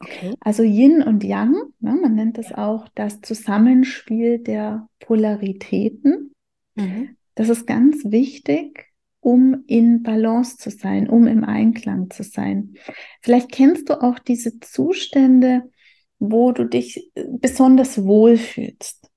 Okay. 0.00 0.34
Also 0.40 0.62
Yin 0.62 1.02
und 1.02 1.24
Yang, 1.24 1.54
ne, 1.80 1.94
man 1.94 2.14
nennt 2.14 2.38
das 2.38 2.52
auch 2.52 2.88
das 2.94 3.20
Zusammenspiel 3.20 4.38
der 4.38 4.88
Polaritäten. 5.00 6.32
Mhm. 6.76 7.16
Das 7.34 7.48
ist 7.48 7.66
ganz 7.66 8.04
wichtig, 8.04 8.87
um 9.20 9.64
in 9.66 10.02
Balance 10.02 10.56
zu 10.56 10.70
sein, 10.70 11.08
um 11.08 11.26
im 11.26 11.44
Einklang 11.44 12.10
zu 12.10 12.22
sein. 12.22 12.74
Vielleicht 13.20 13.52
kennst 13.52 13.88
du 13.88 14.02
auch 14.02 14.18
diese 14.18 14.60
Zustände, 14.60 15.70
wo 16.18 16.52
du 16.52 16.64
dich 16.64 17.10
äh, 17.14 17.24
besonders 17.28 18.04
wohlfühlst. 18.04 19.10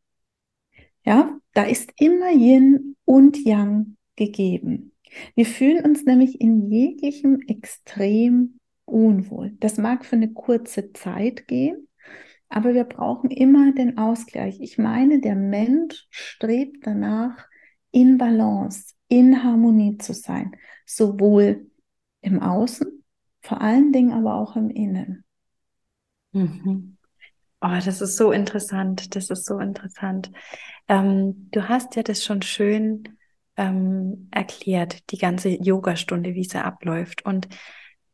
Ja, 1.03 1.39
da 1.53 1.63
ist 1.63 1.91
immer 1.97 2.31
Yin 2.31 2.95
und 3.05 3.43
Yang 3.43 3.97
gegeben. 4.15 4.91
Wir 5.35 5.45
fühlen 5.45 5.83
uns 5.83 6.05
nämlich 6.05 6.39
in 6.39 6.69
jeglichem 6.69 7.39
Extrem 7.47 8.59
unwohl. 8.85 9.53
Das 9.59 9.77
mag 9.77 10.05
für 10.05 10.15
eine 10.15 10.31
kurze 10.31 10.93
Zeit 10.93 11.47
gehen, 11.47 11.87
aber 12.49 12.73
wir 12.73 12.83
brauchen 12.83 13.31
immer 13.31 13.73
den 13.73 13.97
Ausgleich. 13.97 14.59
Ich 14.61 14.77
meine, 14.77 15.19
der 15.19 15.35
Mensch 15.35 16.07
strebt 16.09 16.85
danach, 16.85 17.47
in 17.91 18.17
Balance, 18.17 18.93
in 19.11 19.43
Harmonie 19.43 19.97
zu 19.97 20.13
sein, 20.13 20.55
sowohl 20.85 21.69
im 22.21 22.41
Außen, 22.41 23.03
vor 23.41 23.59
allen 23.59 23.91
Dingen 23.91 24.13
aber 24.13 24.35
auch 24.35 24.55
im 24.55 24.69
Innen. 24.69 25.25
Mhm. 26.31 26.97
Oh, 27.59 27.77
das 27.83 27.99
ist 27.99 28.15
so 28.15 28.31
interessant. 28.31 29.13
Das 29.15 29.29
ist 29.29 29.45
so 29.45 29.59
interessant. 29.59 30.31
Ähm, 30.87 31.49
du 31.51 31.67
hast 31.67 31.97
ja 31.97 32.03
das 32.03 32.23
schon 32.23 32.41
schön 32.41 33.17
ähm, 33.57 34.29
erklärt, 34.31 35.11
die 35.11 35.17
ganze 35.17 35.49
Yogastunde, 35.49 36.33
wie 36.33 36.45
sie 36.45 36.63
abläuft. 36.63 37.25
Und 37.25 37.49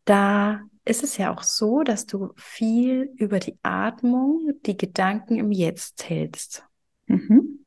da 0.05 0.61
ist 0.83 1.03
es 1.03 1.17
ja 1.17 1.31
auch 1.31 1.43
so, 1.43 1.83
dass 1.83 2.07
du 2.07 2.33
viel 2.37 3.13
über 3.17 3.39
die 3.39 3.59
Atmung, 3.61 4.51
die 4.65 4.77
Gedanken 4.77 5.37
im 5.37 5.51
Jetzt 5.51 6.09
hältst. 6.09 6.63
Mhm. 7.05 7.65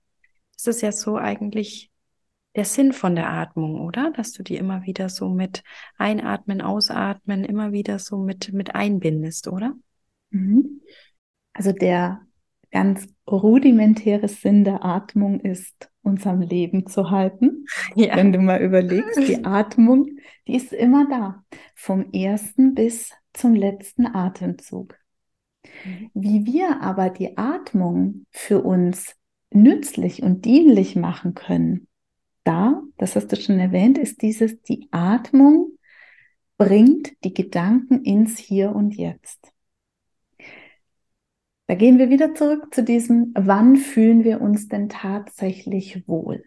Das 0.56 0.66
ist 0.66 0.80
ja 0.82 0.90
so 0.90 1.16
eigentlich 1.16 1.89
der 2.56 2.64
Sinn 2.64 2.92
von 2.92 3.14
der 3.14 3.30
Atmung, 3.30 3.80
oder? 3.80 4.10
Dass 4.10 4.32
du 4.32 4.42
die 4.42 4.56
immer 4.56 4.82
wieder 4.84 5.08
so 5.08 5.28
mit 5.28 5.62
einatmen, 5.96 6.60
ausatmen, 6.60 7.44
immer 7.44 7.72
wieder 7.72 7.98
so 7.98 8.18
mit, 8.18 8.52
mit 8.52 8.74
einbindest, 8.74 9.48
oder? 9.48 9.74
Mhm. 10.30 10.80
Also 11.52 11.72
der 11.72 12.22
ganz 12.70 13.08
rudimentäre 13.28 14.28
Sinn 14.28 14.64
der 14.64 14.84
Atmung 14.84 15.40
ist, 15.40 15.90
uns 16.02 16.26
am 16.26 16.40
Leben 16.40 16.86
zu 16.86 17.10
halten. 17.10 17.64
Ja. 17.94 18.16
Wenn 18.16 18.32
du 18.32 18.38
mal 18.38 18.62
überlegst, 18.62 19.18
die 19.18 19.44
Atmung, 19.44 20.06
die 20.46 20.54
ist 20.54 20.72
immer 20.72 21.08
da, 21.08 21.44
vom 21.74 22.12
ersten 22.12 22.74
bis 22.74 23.12
zum 23.32 23.54
letzten 23.54 24.06
Atemzug. 24.06 24.96
Mhm. 25.84 26.10
Wie 26.14 26.46
wir 26.46 26.80
aber 26.82 27.10
die 27.10 27.36
Atmung 27.36 28.26
für 28.30 28.62
uns 28.62 29.16
nützlich 29.52 30.22
und 30.22 30.44
dienlich 30.44 30.94
machen 30.94 31.34
können, 31.34 31.88
da, 32.44 32.82
das 32.96 33.16
hast 33.16 33.28
du 33.28 33.36
schon 33.36 33.58
erwähnt, 33.58 33.98
ist 33.98 34.22
dieses, 34.22 34.60
die 34.62 34.88
Atmung 34.90 35.78
bringt 36.56 37.12
die 37.24 37.34
Gedanken 37.34 38.02
ins 38.04 38.38
Hier 38.38 38.74
und 38.74 38.94
Jetzt. 38.94 39.52
Da 41.66 41.74
gehen 41.76 41.98
wir 41.98 42.10
wieder 42.10 42.34
zurück 42.34 42.74
zu 42.74 42.82
diesem, 42.82 43.32
wann 43.36 43.76
fühlen 43.76 44.24
wir 44.24 44.40
uns 44.40 44.68
denn 44.68 44.88
tatsächlich 44.88 46.06
wohl? 46.08 46.44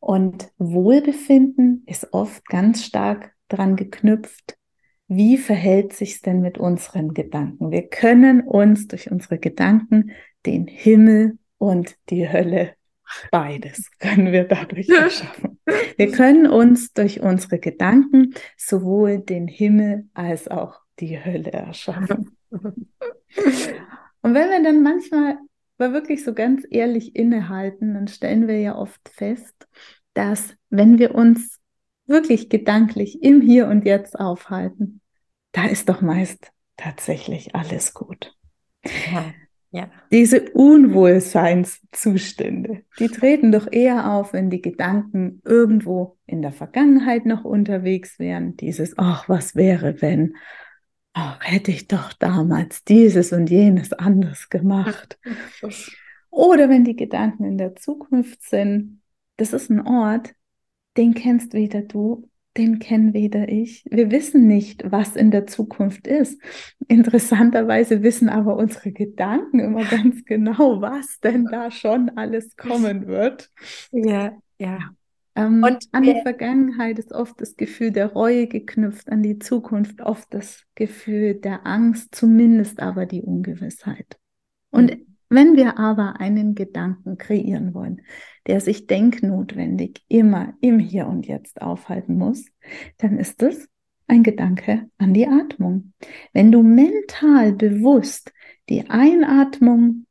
Und 0.00 0.52
Wohlbefinden 0.58 1.82
ist 1.86 2.12
oft 2.12 2.44
ganz 2.46 2.84
stark 2.84 3.34
dran 3.48 3.74
geknüpft, 3.74 4.58
wie 5.08 5.38
verhält 5.38 5.92
sich 5.94 6.16
es 6.16 6.20
denn 6.20 6.40
mit 6.40 6.58
unseren 6.58 7.14
Gedanken? 7.14 7.70
Wir 7.70 7.88
können 7.88 8.42
uns 8.42 8.86
durch 8.86 9.10
unsere 9.10 9.38
Gedanken 9.38 10.12
den 10.46 10.66
Himmel 10.66 11.38
und 11.58 11.96
die 12.10 12.30
Hölle, 12.30 12.74
beides 13.30 13.90
können 13.98 14.32
wir 14.32 14.44
dadurch 14.44 14.88
erschaffen. 14.90 15.60
Wir 15.96 16.10
können 16.10 16.46
uns 16.46 16.92
durch 16.92 17.20
unsere 17.20 17.58
Gedanken 17.58 18.34
sowohl 18.56 19.18
den 19.18 19.48
Himmel 19.48 20.08
als 20.14 20.48
auch 20.48 20.80
die 21.00 21.22
Hölle 21.22 21.52
erschaffen. 21.52 22.36
Und 22.50 24.34
wenn 24.34 24.48
wir 24.50 24.62
dann 24.62 24.82
manchmal 24.82 25.38
mal 25.78 25.92
wirklich 25.92 26.24
so 26.24 26.34
ganz 26.34 26.64
ehrlich 26.70 27.16
innehalten, 27.16 27.94
dann 27.94 28.08
stellen 28.08 28.48
wir 28.48 28.58
ja 28.60 28.76
oft 28.76 29.08
fest, 29.08 29.68
dass 30.14 30.56
wenn 30.70 30.98
wir 30.98 31.14
uns 31.14 31.60
wirklich 32.06 32.48
gedanklich 32.48 33.22
im 33.22 33.40
Hier 33.40 33.66
und 33.66 33.84
Jetzt 33.84 34.18
aufhalten, 34.18 35.00
da 35.52 35.66
ist 35.66 35.88
doch 35.88 36.00
meist 36.00 36.50
tatsächlich 36.76 37.54
alles 37.54 37.94
gut. 37.94 38.36
Ja, 38.84 39.32
ja. 39.74 39.90
Diese 40.10 40.50
Unwohlseinszustände, 40.52 42.82
die 42.98 43.08
treten 43.08 43.52
doch 43.52 43.70
eher 43.70 44.10
auf, 44.12 44.32
wenn 44.32 44.50
die 44.50 44.62
Gedanken 44.62 45.40
irgendwo 45.44 46.16
in 46.26 46.42
der 46.42 46.52
Vergangenheit 46.52 47.26
noch 47.26 47.44
unterwegs 47.44 48.18
wären. 48.18 48.56
Dieses, 48.56 48.94
ach, 48.96 49.28
was 49.28 49.54
wäre, 49.56 50.00
wenn? 50.00 50.34
ach, 51.14 51.38
hätte 51.42 51.70
ich 51.70 51.88
doch 51.88 52.12
damals 52.12 52.84
dieses 52.84 53.32
und 53.32 53.48
jenes 53.48 53.92
anders 53.92 54.50
gemacht. 54.50 55.18
Oder 56.30 56.68
wenn 56.68 56.84
die 56.84 56.96
Gedanken 56.96 57.44
in 57.44 57.56
der 57.56 57.76
Zukunft 57.76 58.42
sind, 58.42 59.00
das 59.36 59.52
ist 59.52 59.70
ein 59.70 59.86
Ort, 59.86 60.34
den 60.96 61.14
kennst 61.14 61.54
weder 61.54 61.82
du, 61.82 62.28
den 62.56 62.78
kennen 62.78 63.14
weder 63.14 63.48
ich. 63.48 63.84
Wir 63.90 64.10
wissen 64.10 64.46
nicht, 64.46 64.90
was 64.90 65.16
in 65.16 65.30
der 65.30 65.46
Zukunft 65.46 66.06
ist. 66.06 66.40
Interessanterweise 66.88 68.02
wissen 68.02 68.28
aber 68.28 68.56
unsere 68.56 68.92
Gedanken 68.92 69.58
immer 69.58 69.84
ganz 69.84 70.24
genau, 70.24 70.80
was 70.80 71.20
denn 71.20 71.46
da 71.46 71.70
schon 71.70 72.10
alles 72.16 72.56
kommen 72.56 73.06
wird. 73.06 73.50
Ja, 73.92 74.32
ja. 74.58 74.78
Ähm, 75.36 75.62
und 75.64 75.88
an 75.92 76.04
die 76.04 76.20
Vergangenheit 76.22 76.98
ist 76.98 77.12
oft 77.12 77.40
das 77.40 77.56
Gefühl 77.56 77.90
der 77.90 78.12
Reue 78.12 78.46
geknüpft, 78.46 79.10
an 79.10 79.22
die 79.22 79.38
Zukunft 79.40 80.00
oft 80.00 80.32
das 80.32 80.64
Gefühl 80.76 81.34
der 81.34 81.66
Angst, 81.66 82.14
zumindest 82.14 82.80
aber 82.80 83.06
die 83.06 83.22
Ungewissheit. 83.22 84.16
Und 84.70 84.92
mhm. 84.92 85.13
Wenn 85.34 85.56
wir 85.56 85.78
aber 85.78 86.20
einen 86.20 86.54
Gedanken 86.54 87.18
kreieren 87.18 87.74
wollen, 87.74 88.02
der 88.46 88.60
sich 88.60 88.86
denknotwendig 88.86 90.04
immer 90.08 90.54
im 90.60 90.78
Hier 90.78 91.06
und 91.06 91.26
Jetzt 91.26 91.60
aufhalten 91.62 92.16
muss, 92.16 92.46
dann 92.98 93.18
ist 93.18 93.42
es 93.42 93.68
ein 94.06 94.22
Gedanke 94.22 94.88
an 94.98 95.14
die 95.14 95.26
Atmung. 95.26 95.92
Wenn 96.32 96.52
du 96.52 96.62
mental 96.62 97.52
bewusst 97.52 98.32
die 98.68 98.88
Einatmung 98.88 100.06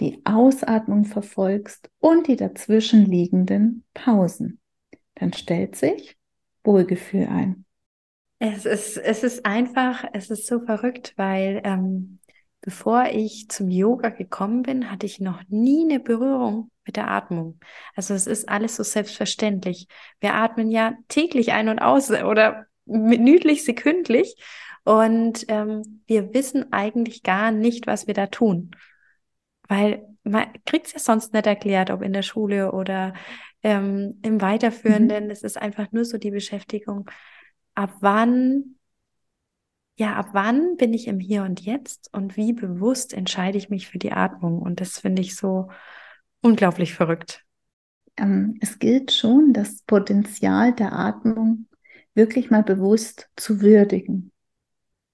die 0.00 0.22
Ausatmung 0.24 1.04
verfolgst 1.04 1.90
und 2.00 2.26
die 2.26 2.36
dazwischen 2.36 3.04
liegenden 3.04 3.84
Pausen. 3.94 4.58
Dann 5.14 5.32
stellt 5.32 5.76
sich 5.76 6.16
Wohlgefühl 6.64 7.26
ein. 7.26 7.64
Es 8.38 8.64
ist, 8.64 8.96
es 8.96 9.22
ist 9.22 9.44
einfach, 9.44 10.04
es 10.14 10.30
ist 10.30 10.46
so 10.46 10.60
verrückt, 10.60 11.12
weil 11.16 11.60
ähm, 11.64 12.19
bevor 12.60 13.06
ich 13.06 13.48
zum 13.48 13.70
Yoga 13.70 14.10
gekommen 14.10 14.62
bin, 14.62 14.90
hatte 14.90 15.06
ich 15.06 15.20
noch 15.20 15.42
nie 15.48 15.84
eine 15.84 16.00
Berührung 16.00 16.70
mit 16.84 16.96
der 16.96 17.08
Atmung. 17.08 17.58
Also 17.94 18.14
es 18.14 18.26
ist 18.26 18.48
alles 18.48 18.76
so 18.76 18.82
selbstverständlich. 18.82 19.88
Wir 20.20 20.34
atmen 20.34 20.70
ja 20.70 20.94
täglich 21.08 21.52
ein 21.52 21.68
und 21.68 21.78
aus 21.78 22.10
oder 22.10 22.66
minütlich, 22.84 23.64
sekündlich. 23.64 24.36
Und 24.84 25.44
ähm, 25.48 26.02
wir 26.06 26.34
wissen 26.34 26.72
eigentlich 26.72 27.22
gar 27.22 27.50
nicht, 27.50 27.86
was 27.86 28.06
wir 28.06 28.14
da 28.14 28.26
tun. 28.26 28.72
Weil 29.68 30.06
man 30.24 30.46
kriegt 30.66 30.86
es 30.86 30.92
ja 30.92 30.98
sonst 30.98 31.32
nicht 31.32 31.46
erklärt, 31.46 31.90
ob 31.90 32.02
in 32.02 32.12
der 32.12 32.22
Schule 32.22 32.72
oder 32.72 33.14
ähm, 33.62 34.18
im 34.22 34.40
Weiterführenden. 34.40 35.26
Mhm. 35.26 35.30
Es 35.30 35.42
ist 35.42 35.56
einfach 35.56 35.92
nur 35.92 36.04
so 36.04 36.18
die 36.18 36.30
Beschäftigung, 36.30 37.10
ab 37.74 37.94
wann, 38.00 38.76
ja, 40.00 40.14
ab 40.14 40.30
wann 40.32 40.78
bin 40.78 40.94
ich 40.94 41.08
im 41.08 41.20
Hier 41.20 41.42
und 41.42 41.60
Jetzt 41.60 42.08
und 42.14 42.38
wie 42.38 42.54
bewusst 42.54 43.12
entscheide 43.12 43.58
ich 43.58 43.68
mich 43.68 43.86
für 43.86 43.98
die 43.98 44.12
Atmung. 44.12 44.62
Und 44.62 44.80
das 44.80 44.98
finde 44.98 45.20
ich 45.20 45.36
so 45.36 45.68
unglaublich 46.40 46.94
verrückt. 46.94 47.44
Ähm, 48.16 48.56
es 48.62 48.78
gilt 48.78 49.12
schon, 49.12 49.52
das 49.52 49.82
Potenzial 49.82 50.72
der 50.72 50.94
Atmung 50.94 51.66
wirklich 52.14 52.50
mal 52.50 52.62
bewusst 52.62 53.28
zu 53.36 53.60
würdigen. 53.60 54.32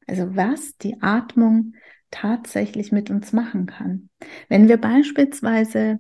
Also 0.06 0.36
was 0.36 0.76
die 0.76 1.02
Atmung 1.02 1.74
tatsächlich 2.12 2.92
mit 2.92 3.10
uns 3.10 3.32
machen 3.32 3.66
kann. 3.66 4.08
Wenn 4.48 4.68
wir 4.68 4.76
beispielsweise 4.76 5.98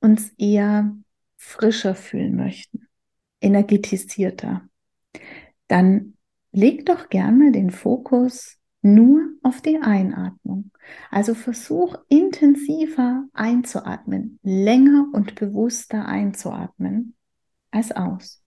uns 0.00 0.30
eher 0.36 0.94
frischer 1.38 1.94
fühlen 1.94 2.36
möchten, 2.36 2.86
energetisierter, 3.40 4.68
dann 5.68 6.13
leg 6.54 6.86
doch 6.86 7.08
gerne 7.08 7.52
den 7.52 7.70
Fokus 7.70 8.58
nur 8.80 9.20
auf 9.42 9.60
die 9.60 9.78
Einatmung. 9.78 10.70
Also 11.10 11.34
versuch 11.34 11.96
intensiver 12.08 13.24
einzuatmen, 13.32 14.38
länger 14.42 15.08
und 15.12 15.34
bewusster 15.34 16.06
einzuatmen 16.06 17.14
als 17.70 17.92
aus. 17.92 18.42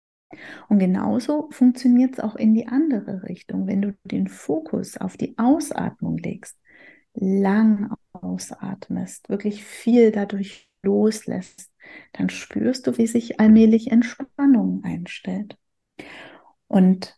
Und 0.68 0.80
genauso 0.80 1.50
funktioniert 1.52 2.14
es 2.14 2.20
auch 2.20 2.36
in 2.36 2.54
die 2.54 2.68
andere 2.68 3.24
Richtung. 3.24 3.68
Wenn 3.68 3.82
du 3.82 3.96
den 4.04 4.28
Fokus 4.28 4.98
auf 4.98 5.18
die 5.18 5.38
Ausatmung 5.38 6.18
legst, 6.18 6.58
lang 7.14 7.94
ausatmest, 8.12 9.30
wirklich 9.30 9.64
viel 9.64 10.12
dadurch 10.12 10.70
loslässt, 10.84 11.72
dann 12.14 12.30
spürst 12.30 12.88
du, 12.88 12.98
wie 12.98 13.08
sich 13.08 13.40
allmählich 13.40 13.92
Entspannung 13.92 14.84
einstellt. 14.84 15.58
Und 16.68 17.18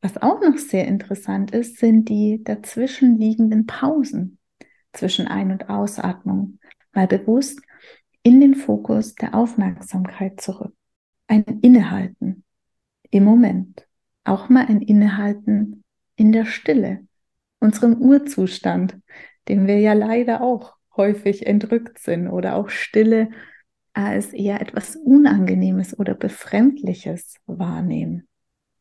was 0.00 0.16
auch 0.16 0.40
noch 0.40 0.58
sehr 0.58 0.86
interessant 0.86 1.50
ist, 1.50 1.78
sind 1.78 2.08
die 2.08 2.42
dazwischen 2.44 3.18
liegenden 3.18 3.66
Pausen 3.66 4.38
zwischen 4.92 5.26
Ein- 5.26 5.50
und 5.50 5.68
Ausatmung. 5.68 6.58
Mal 6.92 7.06
bewusst 7.06 7.60
in 8.22 8.40
den 8.40 8.54
Fokus 8.54 9.14
der 9.14 9.34
Aufmerksamkeit 9.34 10.40
zurück. 10.40 10.74
Ein 11.26 11.44
Innehalten 11.62 12.44
im 13.10 13.24
Moment. 13.24 13.86
Auch 14.24 14.48
mal 14.48 14.66
ein 14.66 14.82
Innehalten 14.82 15.84
in 16.16 16.32
der 16.32 16.44
Stille, 16.44 17.06
unserem 17.60 17.94
Urzustand, 17.94 18.98
dem 19.48 19.66
wir 19.66 19.78
ja 19.78 19.94
leider 19.94 20.42
auch 20.42 20.74
häufig 20.96 21.46
entrückt 21.46 21.98
sind 21.98 22.28
oder 22.28 22.56
auch 22.56 22.68
Stille 22.68 23.30
als 23.94 24.32
eher 24.32 24.60
etwas 24.60 24.96
Unangenehmes 24.96 25.98
oder 25.98 26.14
Befremdliches 26.14 27.36
wahrnehmen. 27.46 28.28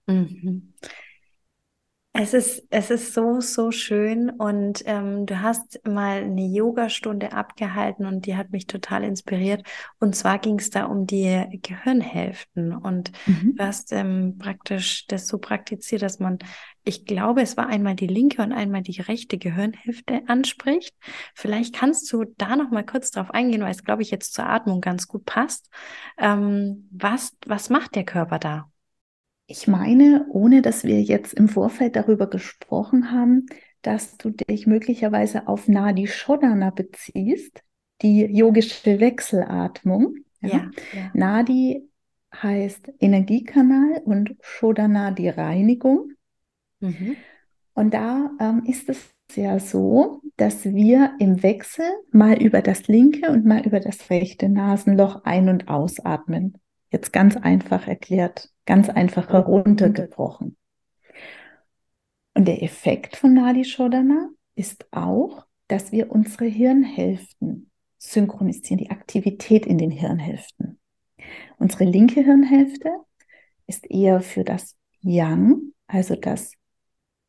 Mhm. 0.07 0.73
Es 2.19 2.33
ist, 2.33 2.65
es 2.71 2.89
ist 2.89 3.13
so, 3.13 3.41
so 3.41 3.69
schön 3.69 4.31
und 4.31 4.81
ähm, 4.87 5.27
du 5.27 5.39
hast 5.39 5.79
mal 5.87 6.23
eine 6.23 6.47
Yogastunde 6.47 7.31
abgehalten 7.31 8.07
und 8.07 8.25
die 8.25 8.35
hat 8.35 8.49
mich 8.49 8.65
total 8.65 9.03
inspiriert. 9.03 9.61
Und 9.99 10.15
zwar 10.15 10.39
ging 10.39 10.57
es 10.57 10.71
da 10.71 10.85
um 10.85 11.05
die 11.05 11.59
Gehirnhälften 11.61 12.75
und 12.75 13.11
mhm. 13.27 13.53
du 13.55 13.63
hast 13.63 13.91
ähm, 13.91 14.39
praktisch 14.39 15.05
das 15.05 15.27
so 15.27 15.37
praktiziert, 15.37 16.01
dass 16.01 16.17
man, 16.17 16.39
ich 16.83 17.05
glaube, 17.05 17.43
es 17.43 17.55
war 17.55 17.67
einmal 17.67 17.93
die 17.93 18.07
linke 18.07 18.41
und 18.41 18.51
einmal 18.51 18.81
die 18.81 18.99
rechte 18.99 19.37
Gehirnhälfte 19.37 20.23
anspricht. 20.25 20.95
Vielleicht 21.35 21.75
kannst 21.75 22.11
du 22.11 22.25
da 22.39 22.55
noch 22.55 22.71
mal 22.71 22.83
kurz 22.83 23.11
drauf 23.11 23.29
eingehen, 23.29 23.61
weil 23.61 23.69
es, 23.69 23.83
glaube 23.83 24.01
ich, 24.01 24.09
jetzt 24.09 24.33
zur 24.33 24.49
Atmung 24.49 24.81
ganz 24.81 25.07
gut 25.07 25.23
passt. 25.25 25.69
Ähm, 26.17 26.89
was, 26.89 27.37
was 27.45 27.69
macht 27.69 27.93
der 27.93 28.05
Körper 28.05 28.39
da? 28.39 28.71
Ich 29.47 29.67
meine, 29.67 30.25
ohne 30.29 30.61
dass 30.61 30.83
wir 30.83 31.01
jetzt 31.01 31.33
im 31.33 31.47
Vorfeld 31.47 31.95
darüber 31.95 32.29
gesprochen 32.29 33.11
haben, 33.11 33.45
dass 33.81 34.17
du 34.17 34.29
dich 34.29 34.67
möglicherweise 34.67 35.47
auf 35.47 35.69
Nadi 35.69 36.07
Shodhana 36.07 36.69
beziehst, 36.69 37.63
die 38.01 38.25
yogische 38.25 38.99
Wechselatmung. 38.99 40.15
Ja? 40.41 40.49
Ja, 40.49 40.71
ja. 40.93 41.11
Nadi 41.13 41.89
heißt 42.35 42.91
Energiekanal 42.99 44.01
und 44.03 44.35
Shodhana 44.41 45.11
die 45.11 45.29
Reinigung. 45.29 46.11
Mhm. 46.81 47.15
Und 47.73 47.93
da 47.93 48.31
ähm, 48.39 48.63
ist 48.65 48.89
es 48.89 49.09
ja 49.35 49.59
so, 49.59 50.21
dass 50.35 50.65
wir 50.65 51.13
im 51.19 51.41
Wechsel 51.41 51.85
mal 52.11 52.41
über 52.41 52.61
das 52.61 52.87
linke 52.87 53.31
und 53.31 53.45
mal 53.45 53.65
über 53.65 53.79
das 53.79 54.09
rechte 54.09 54.49
Nasenloch 54.49 55.23
ein- 55.23 55.49
und 55.49 55.69
ausatmen. 55.69 56.57
Jetzt 56.91 57.13
ganz 57.13 57.37
einfach 57.37 57.87
erklärt, 57.87 58.49
ganz 58.67 58.89
einfach 58.89 59.29
heruntergebrochen. 59.29 60.55
Und 62.35 62.47
der 62.47 62.61
Effekt 62.61 63.17
von 63.17 63.33
Nadi 63.33 63.65
Shodhana 63.65 64.29
ist 64.53 64.85
auch, 64.91 65.47
dass 65.67 65.91
wir 65.91 66.11
unsere 66.11 66.45
Hirnhälften 66.45 67.71
synchronisieren, 67.97 68.77
die 68.77 68.91
Aktivität 68.91 69.65
in 69.65 69.79
den 69.79 69.89
Hirnhälften. 69.89 70.79
Unsere 71.57 71.85
linke 71.85 72.21
Hirnhälfte 72.21 72.91
ist 73.65 73.89
eher 73.89 74.21
für 74.21 74.43
das 74.43 74.75
Yang, 75.01 75.73
also 75.87 76.15
das 76.15 76.53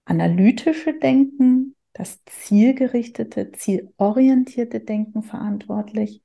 analytische 0.05 0.98
Denken, 0.98 1.74
das 1.94 2.22
zielgerichtete, 2.27 3.53
zielorientierte 3.53 4.81
Denken 4.81 5.22
verantwortlich 5.22 6.22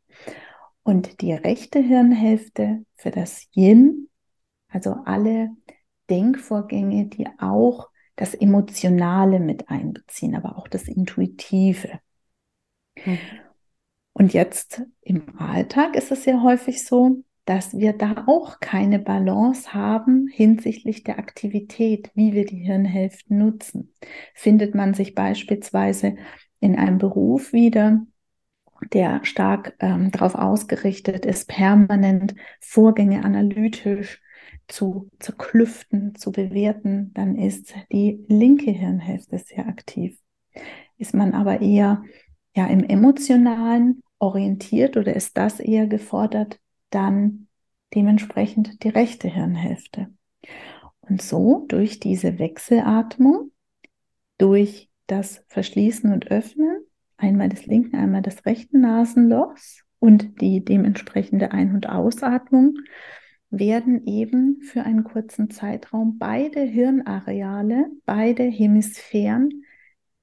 und 0.84 1.22
die 1.22 1.34
rechte 1.34 1.80
Hirnhälfte 1.80 2.86
für 2.96 3.12
das 3.12 3.48
Yin, 3.56 4.10
also 4.74 4.96
alle 5.06 5.52
Denkvorgänge, 6.10 7.06
die 7.06 7.28
auch 7.40 7.90
das 8.16 8.34
Emotionale 8.34 9.40
mit 9.40 9.70
einbeziehen, 9.70 10.36
aber 10.36 10.58
auch 10.58 10.68
das 10.68 10.88
Intuitive. 10.88 12.00
Mhm. 13.06 13.20
Und 14.14 14.34
jetzt 14.34 14.84
im 15.02 15.40
Alltag 15.40 15.96
ist 15.96 16.12
es 16.12 16.26
ja 16.26 16.42
häufig 16.42 16.86
so, 16.86 17.24
dass 17.46 17.78
wir 17.78 17.94
da 17.94 18.24
auch 18.28 18.60
keine 18.60 19.00
Balance 19.00 19.74
haben 19.74 20.28
hinsichtlich 20.28 21.04
der 21.04 21.20
Aktivität, 21.20 22.12
wie 22.14 22.34
wir 22.34 22.46
die 22.46 22.60
Hirnhälften 22.60 23.38
nutzen. 23.38 23.94
Findet 24.34 24.76
man 24.76 24.94
sich 24.94 25.14
beispielsweise 25.14 26.16
in 26.60 26.78
einem 26.78 27.00
Beruf 27.00 27.52
wieder, 27.52 28.06
der 28.94 29.26
stark 29.26 29.76
ähm, 29.80 30.12
darauf 30.12 30.36
ausgerichtet 30.36 31.26
ist, 31.26 31.48
permanent 31.50 32.36
Vorgänge 32.62 33.26
analytisch 33.26 34.23
zu 34.68 35.10
zerklüften, 35.20 36.16
zu 36.16 36.32
bewerten, 36.32 37.12
dann 37.14 37.36
ist 37.36 37.74
die 37.92 38.24
linke 38.28 38.72
Hirnhälfte 38.72 39.38
sehr 39.38 39.68
aktiv. 39.68 40.18
Ist 40.98 41.14
man 41.14 41.34
aber 41.34 41.62
eher 41.62 42.04
ja 42.56 42.68
im 42.68 42.84
emotionalen 42.84 44.02
orientiert 44.20 44.96
oder 44.98 45.16
ist 45.16 45.38
das 45.38 45.60
eher 45.60 45.88
gefordert, 45.88 46.60
dann 46.90 47.48
dementsprechend 47.94 48.84
die 48.84 48.90
rechte 48.90 49.28
Hirnhälfte. 49.28 50.08
Und 51.02 51.22
so 51.22 51.66
durch 51.68 52.00
diese 52.00 52.40
Wechselatmung, 52.40 53.52
durch 54.38 54.90
das 55.08 55.44
Verschließen 55.50 56.12
und 56.14 56.32
Öffnen 56.32 56.86
einmal 57.18 57.50
des 57.50 57.66
linken, 57.66 57.96
einmal 57.96 58.22
des 58.22 58.46
rechten 58.46 58.82
Nasenlochs 58.82 59.84
und 60.00 60.42
die 60.42 60.64
dementsprechende 60.64 61.52
Ein- 61.52 61.74
und 61.74 61.90
Ausatmung 61.90 62.76
werden 63.58 64.08
eben 64.08 64.62
für 64.62 64.84
einen 64.84 65.04
kurzen 65.04 65.52
Zeitraum 65.52 66.18
beide 66.18 66.62
Hirnareale, 66.62 67.86
beide 68.06 68.44
Hemisphären 68.44 69.64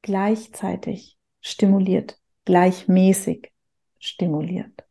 gleichzeitig 0.02 1.16
stimuliert, 1.40 2.18
gleichmäßig 2.44 3.52
stimuliert. 4.00 4.84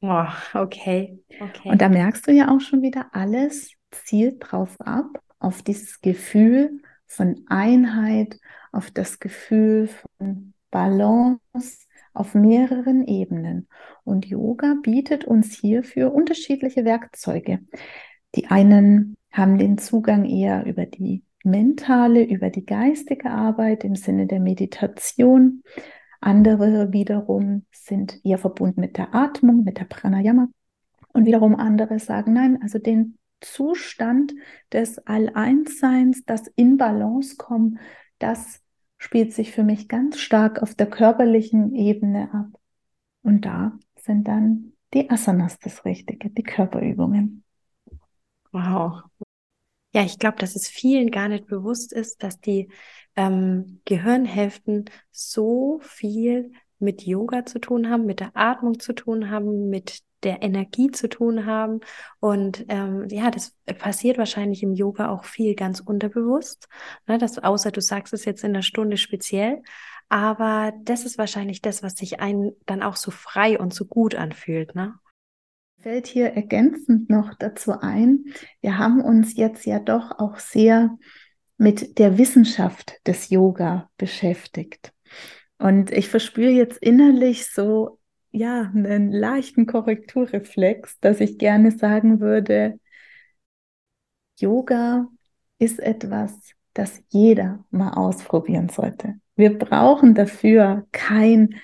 Oh, 0.00 0.24
okay. 0.54 1.22
okay. 1.38 1.68
Und 1.70 1.82
da 1.82 1.88
merkst 1.90 2.26
du 2.26 2.32
ja 2.32 2.48
auch 2.54 2.60
schon 2.60 2.80
wieder, 2.80 3.10
alles 3.12 3.72
zielt 3.90 4.36
drauf 4.40 4.80
ab, 4.80 5.06
auf 5.38 5.62
dieses 5.62 6.00
Gefühl 6.00 6.80
von 7.06 7.44
Einheit, 7.48 8.38
auf 8.72 8.90
das 8.90 9.18
Gefühl 9.20 9.88
von 10.16 10.54
Balance 10.70 11.83
auf 12.14 12.34
mehreren 12.34 13.06
Ebenen. 13.06 13.68
Und 14.04 14.26
Yoga 14.26 14.76
bietet 14.82 15.24
uns 15.24 15.52
hierfür 15.52 16.14
unterschiedliche 16.14 16.84
Werkzeuge. 16.84 17.60
Die 18.34 18.46
einen 18.46 19.16
haben 19.30 19.58
den 19.58 19.78
Zugang 19.78 20.24
eher 20.24 20.64
über 20.64 20.86
die 20.86 21.24
mentale, 21.44 22.24
über 22.24 22.50
die 22.50 22.64
geistige 22.64 23.30
Arbeit 23.30 23.84
im 23.84 23.96
Sinne 23.96 24.26
der 24.26 24.40
Meditation. 24.40 25.62
Andere 26.20 26.92
wiederum 26.92 27.66
sind 27.70 28.24
eher 28.24 28.38
verbunden 28.38 28.80
mit 28.80 28.96
der 28.96 29.14
Atmung, 29.14 29.62
mit 29.64 29.78
der 29.78 29.84
Pranayama. 29.84 30.48
Und 31.12 31.26
wiederum 31.26 31.54
andere 31.54 31.98
sagen, 31.98 32.32
nein, 32.32 32.60
also 32.62 32.78
den 32.78 33.18
Zustand 33.40 34.32
des 34.72 34.98
All-Eins-Seins, 35.06 36.24
das 36.24 36.48
in 36.56 36.76
Balance 36.78 37.36
kommen, 37.36 37.78
das 38.18 38.63
spielt 39.04 39.34
sich 39.34 39.52
für 39.52 39.64
mich 39.64 39.86
ganz 39.88 40.18
stark 40.18 40.62
auf 40.62 40.74
der 40.74 40.88
körperlichen 40.88 41.74
Ebene 41.74 42.32
ab. 42.32 42.58
Und 43.22 43.44
da 43.44 43.78
sind 43.96 44.26
dann 44.26 44.72
die 44.94 45.10
Asanas 45.10 45.58
das 45.58 45.84
Richtige, 45.84 46.30
die 46.30 46.42
Körperübungen. 46.42 47.44
Wow. 48.50 49.02
Ja, 49.92 50.04
ich 50.04 50.18
glaube, 50.18 50.38
dass 50.38 50.56
es 50.56 50.68
vielen 50.68 51.10
gar 51.10 51.28
nicht 51.28 51.46
bewusst 51.46 51.92
ist, 51.92 52.22
dass 52.22 52.40
die 52.40 52.70
ähm, 53.14 53.82
Gehirnhälften 53.84 54.86
so 55.10 55.80
viel 55.82 56.52
mit 56.78 57.02
Yoga 57.02 57.44
zu 57.44 57.58
tun 57.58 57.90
haben, 57.90 58.06
mit 58.06 58.20
der 58.20 58.30
Atmung 58.34 58.80
zu 58.80 58.94
tun 58.94 59.30
haben, 59.30 59.68
mit 59.68 60.00
der 60.24 60.42
Energie 60.42 60.90
zu 60.90 61.08
tun 61.08 61.46
haben. 61.46 61.80
Und 62.20 62.64
ähm, 62.68 63.06
ja, 63.10 63.30
das 63.30 63.56
passiert 63.78 64.18
wahrscheinlich 64.18 64.62
im 64.62 64.72
Yoga 64.72 65.10
auch 65.10 65.24
viel 65.24 65.54
ganz 65.54 65.80
unterbewusst. 65.80 66.68
Ne, 67.06 67.18
dass, 67.18 67.38
außer 67.38 67.70
du 67.70 67.80
sagst 67.80 68.12
es 68.12 68.24
jetzt 68.24 68.44
in 68.44 68.54
der 68.54 68.62
Stunde 68.62 68.96
speziell. 68.96 69.62
Aber 70.08 70.72
das 70.82 71.04
ist 71.04 71.18
wahrscheinlich 71.18 71.62
das, 71.62 71.82
was 71.82 71.94
sich 71.94 72.20
einen 72.20 72.52
dann 72.66 72.82
auch 72.82 72.96
so 72.96 73.10
frei 73.10 73.58
und 73.58 73.72
so 73.72 73.84
gut 73.84 74.14
anfühlt. 74.14 74.74
Ne? 74.74 74.94
Fällt 75.80 76.06
hier 76.06 76.32
ergänzend 76.32 77.10
noch 77.10 77.34
dazu 77.34 77.78
ein, 77.80 78.26
wir 78.60 78.78
haben 78.78 79.02
uns 79.02 79.36
jetzt 79.36 79.66
ja 79.66 79.78
doch 79.78 80.18
auch 80.18 80.38
sehr 80.38 80.96
mit 81.56 81.98
der 81.98 82.18
Wissenschaft 82.18 82.94
des 83.06 83.30
Yoga 83.30 83.90
beschäftigt. 83.96 84.92
Und 85.58 85.90
ich 85.92 86.08
verspüre 86.08 86.50
jetzt 86.50 86.78
innerlich 86.78 87.50
so 87.50 87.98
ja, 88.34 88.72
einen 88.74 89.12
leichten 89.12 89.66
Korrekturreflex, 89.66 90.98
dass 90.98 91.20
ich 91.20 91.38
gerne 91.38 91.70
sagen 91.70 92.20
würde, 92.20 92.80
Yoga 94.40 95.06
ist 95.58 95.78
etwas, 95.78 96.32
das 96.72 97.00
jeder 97.10 97.64
mal 97.70 97.92
ausprobieren 97.92 98.68
sollte. 98.68 99.14
Wir 99.36 99.56
brauchen 99.56 100.14
dafür 100.14 100.86
kein 100.90 101.60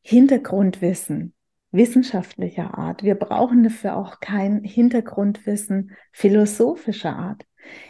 Hintergrundwissen 0.00 1.34
wissenschaftlicher 1.70 2.78
Art. 2.78 3.02
Wir 3.02 3.16
brauchen 3.16 3.62
dafür 3.62 3.98
auch 3.98 4.20
kein 4.20 4.64
Hintergrundwissen 4.64 5.94
philosophischer 6.12 7.14
Art. 7.14 7.42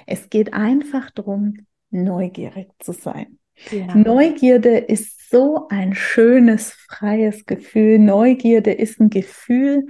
Es 0.07 0.31
geht 0.31 0.53
einfach 0.53 1.11
darum, 1.12 1.67
neugierig 1.91 2.71
zu 2.81 2.91
sein. 2.93 3.39
Ja. 3.71 3.95
Neugierde 3.95 4.79
ist 4.79 5.16
so 5.31 5.69
ein 5.69 5.95
schönes, 5.95 6.73
freies 6.73 7.47
Gefühl. 7.47 7.99
Neugierde 7.99 8.73
ist 8.73 9.01
ein 9.01 9.11
Gefühl, 9.11 9.87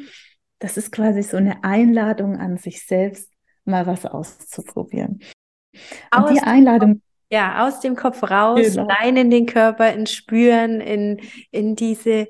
das 0.59 0.77
ist 0.77 0.93
quasi 0.93 1.23
so 1.23 1.37
eine 1.37 1.63
Einladung 1.65 2.37
an 2.37 2.57
sich 2.57 2.87
selbst, 2.87 3.31
mal 3.65 3.87
was 3.87 4.07
auszuprobieren. 4.07 5.21
Und 6.15 6.31
die 6.31 6.41
Einladung. 6.41 7.03
ja, 7.31 7.67
aus 7.67 7.81
dem 7.81 7.97
Kopf 7.97 8.23
raus, 8.23 8.75
genau. 8.75 8.87
rein 8.87 9.17
in 9.17 9.31
den 9.31 9.47
Körper, 9.47 9.93
ins 9.93 10.13
Spüren, 10.13 10.81
in, 10.81 11.21
in 11.51 11.77
diese, 11.77 12.29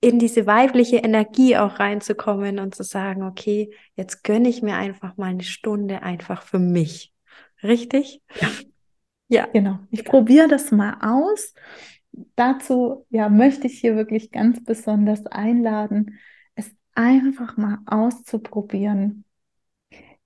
in 0.00 0.18
diese 0.18 0.46
weibliche 0.46 0.98
Energie 0.98 1.56
auch 1.56 1.78
reinzukommen 1.80 2.58
und 2.58 2.74
zu 2.74 2.82
sagen, 2.82 3.22
okay, 3.22 3.74
jetzt 3.96 4.22
gönne 4.22 4.48
ich 4.48 4.62
mir 4.62 4.76
einfach 4.76 5.16
mal 5.16 5.30
eine 5.30 5.42
Stunde 5.42 6.02
einfach 6.02 6.42
für 6.42 6.58
mich. 6.58 7.14
Richtig? 7.62 8.20
Ja. 8.40 8.48
Ja. 9.28 9.46
Genau. 9.52 9.78
Ich 9.90 10.04
probiere 10.04 10.48
das 10.48 10.72
mal 10.72 10.98
aus. 11.00 11.54
Dazu 12.12 13.06
ja, 13.10 13.28
möchte 13.28 13.66
ich 13.66 13.80
hier 13.80 13.96
wirklich 13.96 14.30
ganz 14.30 14.62
besonders 14.64 15.26
einladen, 15.26 16.18
es 16.54 16.70
einfach 16.94 17.56
mal 17.56 17.78
auszuprobieren. 17.86 19.24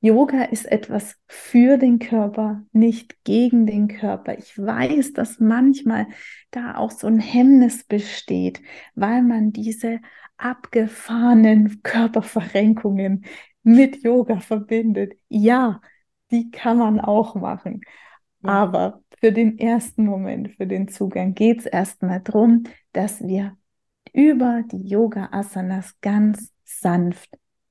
Yoga 0.00 0.42
ist 0.42 0.66
etwas 0.66 1.16
für 1.28 1.78
den 1.78 1.98
Körper, 1.98 2.62
nicht 2.72 3.24
gegen 3.24 3.66
den 3.66 3.88
Körper. 3.88 4.36
Ich 4.36 4.58
weiß, 4.58 5.14
dass 5.14 5.40
manchmal 5.40 6.08
da 6.50 6.76
auch 6.76 6.90
so 6.90 7.06
ein 7.06 7.20
Hemmnis 7.20 7.84
besteht, 7.84 8.60
weil 8.94 9.22
man 9.22 9.52
diese 9.52 10.00
abgefahrenen 10.36 11.82
Körperverrenkungen 11.82 13.24
mit 13.62 14.02
Yoga 14.04 14.40
verbindet. 14.40 15.14
Ja, 15.28 15.80
die 16.30 16.50
kann 16.50 16.76
man 16.76 17.00
auch 17.00 17.34
machen. 17.34 17.80
Aber 18.42 19.02
für 19.20 19.32
den 19.32 19.58
ersten 19.58 20.04
Moment, 20.04 20.50
für 20.56 20.66
den 20.66 20.88
Zugang 20.88 21.34
geht 21.34 21.60
es 21.60 21.66
erstmal 21.66 22.20
darum, 22.20 22.64
dass 22.92 23.22
wir 23.22 23.56
über 24.12 24.62
die 24.70 24.88
Yoga-Asanas 24.88 26.00
ganz 26.00 26.52
sanft 26.64 27.30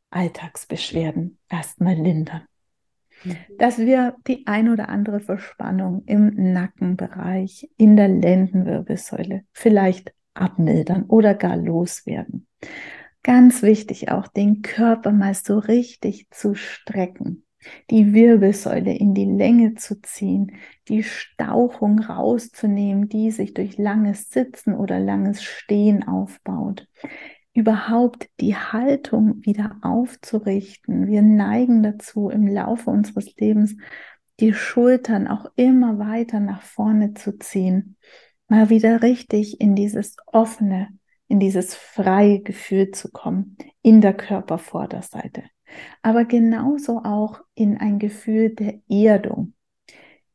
Alltagsbeschwerden 0.10 1.40
erstmal 1.50 1.96
lindern. 1.96 2.44
Mhm. 3.24 3.38
Dass 3.58 3.78
wir 3.78 4.16
die 4.28 4.46
ein 4.48 4.70
oder 4.70 4.90
andere 4.90 5.20
Verspannung 5.20 6.04
im 6.06 6.54
Nackenbereich, 6.54 7.70
in 7.78 7.96
der 7.96 8.10
Lendenwirbelsäule 8.10 9.44
vielleicht 9.54 10.14
abmildern 10.34 11.04
oder 11.04 11.34
gar 11.34 11.58
loswerden. 11.58 12.48
Ganz 13.24 13.62
wichtig 13.62 14.12
auch, 14.12 14.28
den 14.28 14.62
Körper 14.62 15.12
mal 15.12 15.34
so 15.34 15.58
richtig 15.58 16.28
zu 16.30 16.56
strecken, 16.56 17.46
die 17.90 18.14
Wirbelsäule 18.14 18.96
in 18.96 19.14
die 19.14 19.26
Länge 19.26 19.76
zu 19.76 20.02
ziehen, 20.02 20.54
die 20.88 21.04
Stauchung 21.04 22.00
rauszunehmen, 22.00 23.10
die 23.10 23.32
sich 23.32 23.54
durch 23.54 23.78
langes 23.78 24.30
Sitzen 24.30 24.74
oder 24.76 25.00
langes 25.00 25.44
Stehen 25.44 26.08
aufbaut. 26.08 26.88
Überhaupt 27.54 28.30
die 28.40 28.56
Haltung 28.56 29.46
wieder 29.46 29.78
aufzurichten. 29.82 31.08
Wir 31.08 31.22
neigen 31.22 31.84
dazu, 31.84 32.30
im 32.30 32.48
Laufe 32.48 32.90
unseres 32.90 33.36
Lebens 33.36 33.76
die 34.40 34.54
Schultern 34.54 35.28
auch 35.28 35.46
immer 35.56 36.00
weiter 36.00 36.40
nach 36.40 36.62
vorne 36.62 37.14
zu 37.14 37.38
ziehen. 37.38 37.98
Mal 38.48 38.70
wieder 38.70 39.02
richtig 39.02 39.62
in 39.62 39.76
dieses 39.76 40.18
offene, 40.26 40.90
in 41.28 41.40
dieses 41.40 41.76
freie 41.76 42.42
Gefühl 42.42 42.92
zu 42.92 43.12
kommen, 43.12 43.58
in 43.82 44.02
der 44.02 44.14
Körpervorderseite. 44.14 45.44
Aber 46.02 46.26
genauso 46.26 47.00
auch 47.04 47.42
in 47.56 47.78
ein 47.78 48.00
Gefühl 48.00 48.50
der 48.56 48.80
Erdung, 48.90 49.54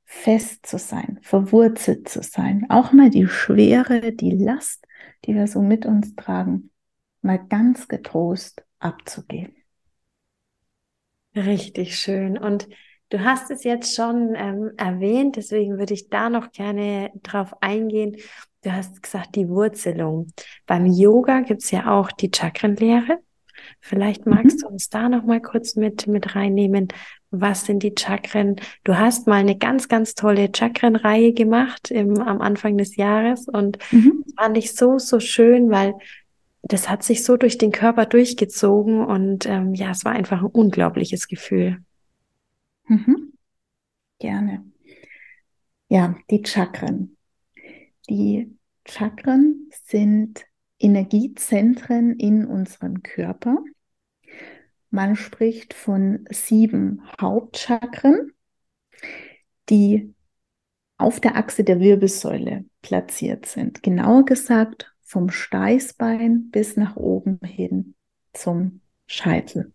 fest 0.05 0.66
zu 0.66 0.79
sein, 0.79 1.18
verwurzelt 1.22 2.09
zu 2.09 2.22
sein. 2.22 2.66
Auch 2.70 2.92
mal 2.92 3.11
die 3.11 3.29
Schwere, 3.29 4.12
die 4.12 4.31
Last, 4.31 4.87
die 5.24 5.35
wir 5.35 5.46
so 5.46 5.61
mit 5.61 5.85
uns 5.85 6.14
tragen, 6.16 6.70
mal 7.20 7.38
ganz 7.38 7.88
getrost 7.88 8.64
abzugeben. 8.79 9.55
Richtig 11.37 11.98
schön. 11.98 12.38
Und 12.38 12.68
du 13.11 13.22
hast 13.22 13.51
es 13.51 13.64
jetzt 13.64 13.94
schon 13.94 14.35
ähm, 14.35 14.70
erwähnt, 14.77 15.37
deswegen 15.37 15.79
würde 15.79 15.94
ich 15.94 16.09
da 16.09 16.31
noch 16.31 16.53
gerne 16.53 17.11
drauf 17.22 17.55
eingehen. 17.61 18.16
Du 18.62 18.72
hast 18.72 19.03
gesagt, 19.03 19.37
die 19.37 19.48
Wurzelung. 19.48 20.33
Beim 20.66 20.87
Yoga 20.87 21.40
gibt 21.40 21.62
es 21.62 21.70
ja 21.70 21.98
auch 21.98 22.11
die 22.11 22.31
Chakrenlehre. 22.35 23.18
Vielleicht 23.81 24.27
magst 24.27 24.59
mhm. 24.59 24.61
du 24.61 24.68
uns 24.68 24.88
da 24.88 25.09
noch 25.09 25.25
mal 25.25 25.40
kurz 25.40 25.77
mit, 25.77 26.07
mit 26.07 26.35
reinnehmen. 26.35 26.88
Was 27.31 27.66
sind 27.66 27.83
die 27.83 27.94
Chakren? 27.99 28.57
Du 28.85 28.99
hast 28.99 29.27
mal 29.27 29.37
eine 29.37 29.57
ganz, 29.57 29.88
ganz 29.88 30.14
tolle 30.14 30.51
Chakrenreihe 30.55 31.33
gemacht 31.33 31.90
im, 31.90 32.18
am 32.21 32.40
Anfang 32.40 32.79
des 32.79 32.97
Jahres 32.97 33.49
und 33.49 33.79
mhm. 33.92 34.25
das 34.25 34.35
fand 34.35 34.57
ich 34.57 34.75
so, 34.75 34.99
so 34.99 35.21
schön, 35.21 35.71
weil 35.71 35.94
das 36.62 36.88
hat 36.88 37.03
sich 37.03 37.25
so 37.25 37.37
durch 37.37 37.59
den 37.59 37.73
Körper 37.73 38.07
durchgezogen 38.07 39.05
und 39.05 39.47
ähm, 39.47 39.75
ja, 39.75 39.90
es 39.90 40.05
war 40.05 40.12
einfach 40.12 40.40
ein 40.40 40.47
unglaubliches 40.47 41.29
Gefühl. 41.29 41.79
Mhm. 42.87 43.33
Gerne. 44.18 44.64
Ja, 45.88 46.16
die 46.31 46.42
Chakren. 46.44 47.16
Die 48.09 48.55
Chakren 48.87 49.71
sind 49.85 50.44
Energiezentren 50.79 52.14
in 52.17 52.47
unserem 52.47 53.03
Körper. 53.03 53.59
Man 54.91 55.17
spricht 55.17 55.75
von 55.75 56.25
sieben 56.31 57.03
Hauptchakren, 57.21 58.33
die 59.69 60.14
auf 60.97 61.21
der 61.21 61.37
Achse 61.37 61.62
der 61.62 61.81
Wirbelsäule 61.81 62.64
platziert 62.83 63.47
sind. 63.47 63.83
Genauer 63.83 64.25
gesagt 64.25 64.93
vom 65.03 65.31
Steißbein 65.31 66.51
bis 66.51 66.77
nach 66.77 66.97
oben 66.97 67.38
hin 67.45 67.95
zum 68.33 68.81
Scheitel. 69.07 69.73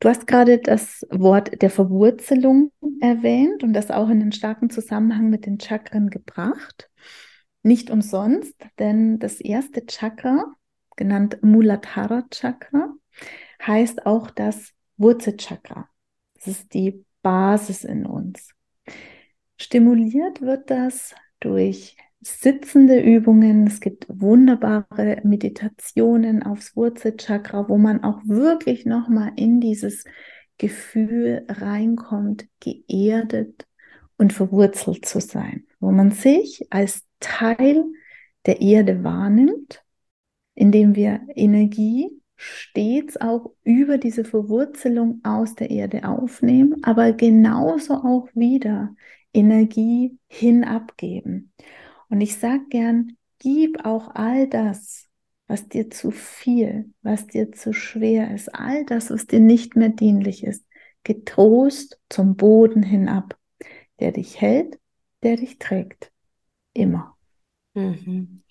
Du 0.00 0.08
hast 0.08 0.26
gerade 0.26 0.58
das 0.58 1.06
Wort 1.10 1.62
der 1.62 1.70
Verwurzelung 1.70 2.70
erwähnt 3.00 3.62
und 3.62 3.72
das 3.72 3.90
auch 3.90 4.08
in 4.08 4.20
den 4.20 4.32
starken 4.32 4.70
Zusammenhang 4.70 5.30
mit 5.30 5.46
den 5.46 5.58
Chakren 5.58 6.10
gebracht. 6.10 6.90
Nicht 7.66 7.90
umsonst, 7.90 8.54
denn 8.78 9.18
das 9.18 9.40
erste 9.40 9.84
Chakra, 9.86 10.54
genannt 10.94 11.38
Muladhara 11.42 12.24
Chakra, 12.30 12.94
heißt 13.60 14.06
auch 14.06 14.30
das 14.30 14.72
Wurzelchakra. 14.98 15.88
Das 16.34 16.46
ist 16.46 16.74
die 16.74 17.04
Basis 17.22 17.82
in 17.82 18.06
uns. 18.06 18.54
Stimuliert 19.56 20.42
wird 20.42 20.70
das 20.70 21.12
durch 21.40 21.96
sitzende 22.20 23.00
Übungen. 23.00 23.66
Es 23.66 23.80
gibt 23.80 24.06
wunderbare 24.08 25.20
Meditationen 25.24 26.44
aufs 26.44 26.76
Wurzelchakra, 26.76 27.68
wo 27.68 27.78
man 27.78 28.04
auch 28.04 28.20
wirklich 28.26 28.86
nochmal 28.86 29.32
in 29.34 29.60
dieses 29.60 30.04
Gefühl 30.56 31.44
reinkommt, 31.48 32.46
geerdet 32.60 33.66
und 34.18 34.32
verwurzelt 34.32 35.04
zu 35.04 35.20
sein, 35.20 35.66
wo 35.80 35.90
man 35.90 36.12
sich 36.12 36.64
als 36.70 37.05
Teil 37.20 37.84
der 38.46 38.60
Erde 38.60 39.02
wahrnimmt, 39.04 39.84
indem 40.54 40.94
wir 40.94 41.20
Energie 41.34 42.10
stets 42.36 43.16
auch 43.16 43.52
über 43.64 43.98
diese 43.98 44.24
Verwurzelung 44.24 45.20
aus 45.24 45.54
der 45.54 45.70
Erde 45.70 46.06
aufnehmen, 46.08 46.84
aber 46.84 47.12
genauso 47.12 47.94
auch 47.94 48.28
wieder 48.34 48.94
Energie 49.32 50.18
hinabgeben. 50.28 51.52
Und 52.08 52.20
ich 52.20 52.38
sage 52.38 52.64
gern, 52.68 53.16
gib 53.38 53.84
auch 53.84 54.14
all 54.14 54.48
das, 54.48 55.08
was 55.46 55.68
dir 55.68 55.90
zu 55.90 56.10
viel, 56.10 56.92
was 57.02 57.26
dir 57.26 57.52
zu 57.52 57.72
schwer 57.72 58.34
ist, 58.34 58.54
all 58.54 58.84
das, 58.84 59.10
was 59.10 59.26
dir 59.26 59.40
nicht 59.40 59.76
mehr 59.76 59.90
dienlich 59.90 60.44
ist, 60.44 60.66
getrost 61.04 62.00
zum 62.08 62.36
Boden 62.36 62.82
hinab, 62.82 63.38
der 64.00 64.12
dich 64.12 64.40
hält, 64.40 64.78
der 65.22 65.36
dich 65.36 65.58
trägt. 65.58 66.12
Immer. 66.76 67.16
Mhm. 67.74 68.42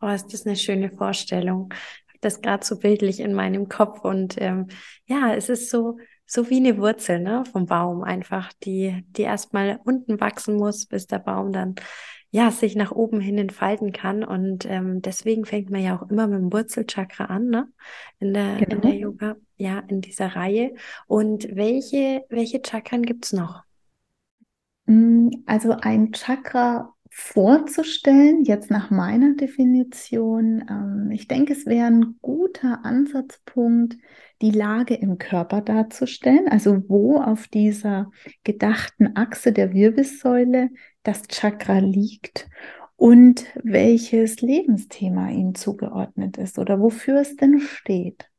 Oh, 0.00 0.08
ist 0.08 0.32
das 0.32 0.46
eine 0.46 0.56
schöne 0.56 0.90
Vorstellung. 0.90 1.72
Ich 1.72 2.08
habe 2.08 2.18
das 2.20 2.40
gerade 2.40 2.64
so 2.64 2.78
bildlich 2.78 3.20
in 3.20 3.34
meinem 3.34 3.68
Kopf 3.68 4.04
und 4.04 4.36
ähm, 4.40 4.68
ja, 5.06 5.34
es 5.34 5.48
ist 5.48 5.70
so, 5.70 5.98
so 6.26 6.50
wie 6.50 6.56
eine 6.56 6.78
Wurzel 6.78 7.20
ne, 7.20 7.44
vom 7.50 7.66
Baum 7.66 8.02
einfach, 8.02 8.52
die, 8.64 9.04
die 9.08 9.22
erstmal 9.22 9.80
unten 9.84 10.20
wachsen 10.20 10.56
muss, 10.56 10.86
bis 10.86 11.06
der 11.06 11.20
Baum 11.20 11.52
dann 11.52 11.76
ja 12.30 12.50
sich 12.50 12.74
nach 12.74 12.90
oben 12.90 13.20
hin 13.20 13.38
entfalten 13.38 13.92
kann. 13.92 14.24
Und 14.24 14.66
ähm, 14.66 15.00
deswegen 15.00 15.44
fängt 15.44 15.70
man 15.70 15.82
ja 15.82 15.96
auch 15.96 16.10
immer 16.10 16.26
mit 16.26 16.40
dem 16.40 16.52
Wurzelchakra 16.52 17.26
an, 17.26 17.48
ne? 17.48 17.68
In 18.18 18.34
der, 18.34 18.56
genau. 18.56 18.74
in 18.74 18.80
der 18.82 18.94
Yoga, 18.94 19.36
ja, 19.56 19.78
in 19.86 20.00
dieser 20.00 20.34
Reihe. 20.34 20.74
Und 21.06 21.48
welche, 21.54 22.24
welche 22.28 22.60
Chakren 22.64 23.02
gibt's 23.02 23.32
noch? 23.32 23.62
Mm, 24.86 25.28
also 25.46 25.72
ein 25.72 26.12
Chakra 26.12 26.94
vorzustellen, 27.20 28.44
jetzt 28.44 28.70
nach 28.70 28.90
meiner 28.90 29.34
Definition. 29.34 30.64
Ähm, 30.70 31.10
ich 31.10 31.26
denke, 31.26 31.52
es 31.52 31.66
wäre 31.66 31.88
ein 31.88 32.14
guter 32.22 32.84
Ansatzpunkt, 32.84 33.96
die 34.40 34.52
Lage 34.52 34.94
im 34.94 35.18
Körper 35.18 35.60
darzustellen, 35.60 36.46
also 36.48 36.88
wo 36.88 37.20
auf 37.20 37.48
dieser 37.48 38.12
gedachten 38.44 39.16
Achse 39.16 39.52
der 39.52 39.72
Wirbelsäule 39.72 40.70
das 41.02 41.26
Chakra 41.26 41.80
liegt 41.80 42.48
und 42.94 43.46
welches 43.64 44.40
Lebensthema 44.40 45.30
ihm 45.30 45.56
zugeordnet 45.56 46.38
ist 46.38 46.56
oder 46.56 46.78
wofür 46.78 47.20
es 47.20 47.34
denn 47.34 47.58
steht. 47.58 48.30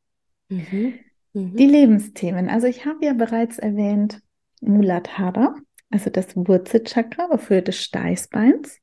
Mhm. 0.48 0.94
Mhm. 1.34 1.56
Die 1.58 1.68
Lebensthemen. 1.68 2.48
Also 2.48 2.68
ich 2.68 2.86
habe 2.86 3.06
ja 3.06 3.14
bereits 3.14 3.60
erwähnt 3.60 4.22
Muladhara, 4.62 5.54
also 5.90 6.10
das 6.10 6.36
Wurzelchakra, 6.36 7.30
wofür 7.30 7.62
des 7.62 7.78
Steißbeins. 7.78 8.80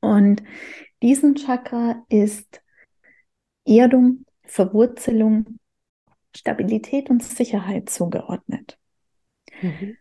Und 0.00 0.42
diesem 1.02 1.34
Chakra 1.34 2.04
ist 2.08 2.62
Erdung, 3.66 4.24
Verwurzelung, 4.44 5.58
Stabilität 6.34 7.10
und 7.10 7.22
Sicherheit 7.22 7.90
zugeordnet. 7.90 8.78
Mhm. 9.60 9.96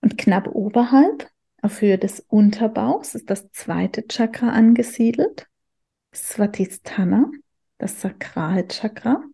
Und 0.00 0.18
knapp 0.18 0.48
oberhalb, 0.48 1.28
Auf 1.62 1.80
Höhe 1.80 1.96
des 1.96 2.20
Unterbauchs 2.20 3.14
ist 3.14 3.30
das 3.30 3.50
zweite 3.50 4.06
Chakra 4.06 4.50
angesiedelt, 4.50 5.46
Svatisthana, 6.14 7.30
das 7.78 8.02
Sakralchakra. 8.02 9.24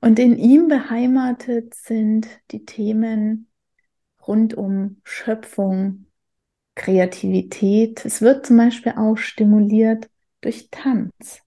Und 0.00 0.18
in 0.18 0.38
ihm 0.38 0.68
beheimatet 0.68 1.74
sind 1.74 2.26
die 2.52 2.64
Themen 2.64 3.51
rund 4.26 4.54
um 4.54 5.00
Schöpfung, 5.04 6.06
Kreativität. 6.74 8.04
Es 8.04 8.22
wird 8.22 8.46
zum 8.46 8.56
Beispiel 8.56 8.94
auch 8.96 9.16
stimuliert 9.16 10.10
durch 10.40 10.68
Tanz. 10.70 11.42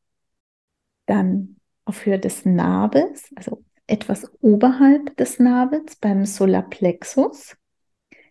Dann 1.05 1.57
auf 1.85 2.05
Höhe 2.05 2.19
des 2.19 2.45
Nabels, 2.45 3.31
also 3.35 3.63
etwas 3.87 4.31
oberhalb 4.41 5.15
des 5.17 5.39
Nabels 5.39 5.95
beim 5.97 6.25
Solarplexus, 6.25 7.55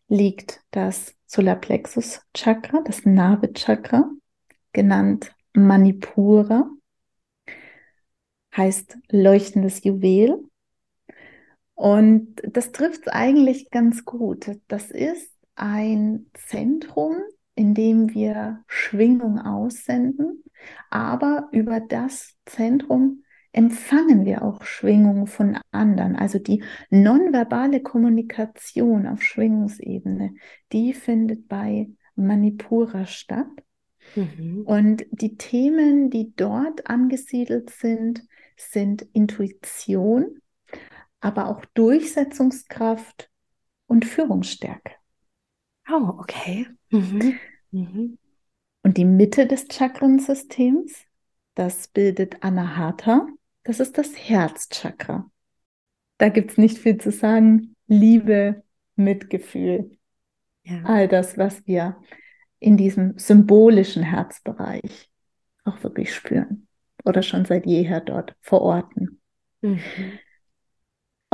liegt 0.09 0.61
das 0.71 1.15
Solarplexus 1.27 2.21
Chakra, 2.35 2.83
das 2.85 3.05
Nabelchakra, 3.05 4.11
genannt 4.73 5.35
Manipura, 5.53 6.69
heißt 8.57 8.99
leuchtendes 9.11 9.85
Juwel. 9.85 10.45
Und 11.75 12.41
das 12.49 12.73
trifft 12.73 13.07
es 13.07 13.09
eigentlich 13.09 13.71
ganz 13.71 14.05
gut. 14.05 14.51
Das 14.69 14.91
ist 14.91 15.31
ein 15.57 16.27
Zentrum, 16.35 17.17
in 17.55 17.75
dem 17.75 18.15
wir 18.15 18.65
Schwingung 18.67 19.39
aussenden, 19.39 20.43
aber 20.91 21.49
über 21.53 21.81
das 21.81 22.35
Zentrum 22.47 23.23
empfangen 23.53 24.25
wir 24.25 24.43
auch 24.43 24.65
Schwingungen 24.65 25.29
von 25.29 25.59
anderen. 25.71 26.17
Also 26.17 26.39
die 26.41 26.65
nonverbale 26.91 27.81
Kommunikation 27.83 29.07
auf 29.07 29.23
Schwingungsebene, 29.23 30.35
die 30.73 30.93
findet 30.93 31.47
bei 31.47 31.89
Manipura 32.17 33.07
statt. 33.07 33.47
Mhm. 34.17 34.63
Und 34.67 35.07
die 35.13 35.37
Themen, 35.37 36.11
die 36.11 36.35
dort 36.35 36.89
angesiedelt 36.89 37.71
sind, 37.71 38.25
sind 38.57 39.03
Intuition, 39.13 40.41
aber 41.25 41.49
auch 41.49 41.65
Durchsetzungskraft 41.73 43.31
und 43.87 44.05
Führungsstärke. 44.05 44.93
Oh, 45.91 46.19
okay. 46.19 46.67
Mhm. 46.91 47.39
Mhm. 47.71 48.19
Und 48.83 48.99
die 48.99 49.07
Mitte 49.07 49.47
des 49.47 49.67
Chakrensystems, 49.73 50.95
das 51.55 51.89
bildet 51.89 52.43
Anahata, 52.43 53.27
das 53.63 53.81
ist 53.81 53.97
das 53.97 54.15
Herzchakra. 54.17 55.31
Da 56.19 56.29
gibt 56.29 56.53
es 56.53 56.59
nicht 56.59 56.77
viel 56.77 56.99
zu 56.99 57.11
sagen. 57.11 57.75
Liebe, 57.87 58.63
Mitgefühl, 58.97 59.97
ja. 60.63 60.83
all 60.85 61.09
das, 61.09 61.39
was 61.39 61.67
wir 61.67 61.97
in 62.59 62.77
diesem 62.77 63.19
symbolischen 63.19 64.03
Herzbereich 64.03 65.11
auch 65.65 65.83
wirklich 65.83 66.15
spüren 66.15 66.69
oder 67.05 67.23
schon 67.23 67.45
seit 67.45 67.67
jeher 67.67 68.01
dort 68.01 68.37
verorten. 68.41 69.21
Mhm. 69.63 69.81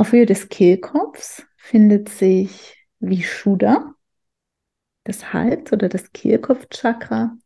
Auf 0.01 0.13
Höhe 0.13 0.25
des 0.25 0.49
Kehlkopfs 0.49 1.45
findet 1.57 2.09
sich 2.09 2.87
Vishuddha, 3.01 3.93
das 5.03 5.31
Hals- 5.31 5.71
oder 5.71 5.89
das 5.89 6.11
Kehlkopfchakra. 6.11 7.37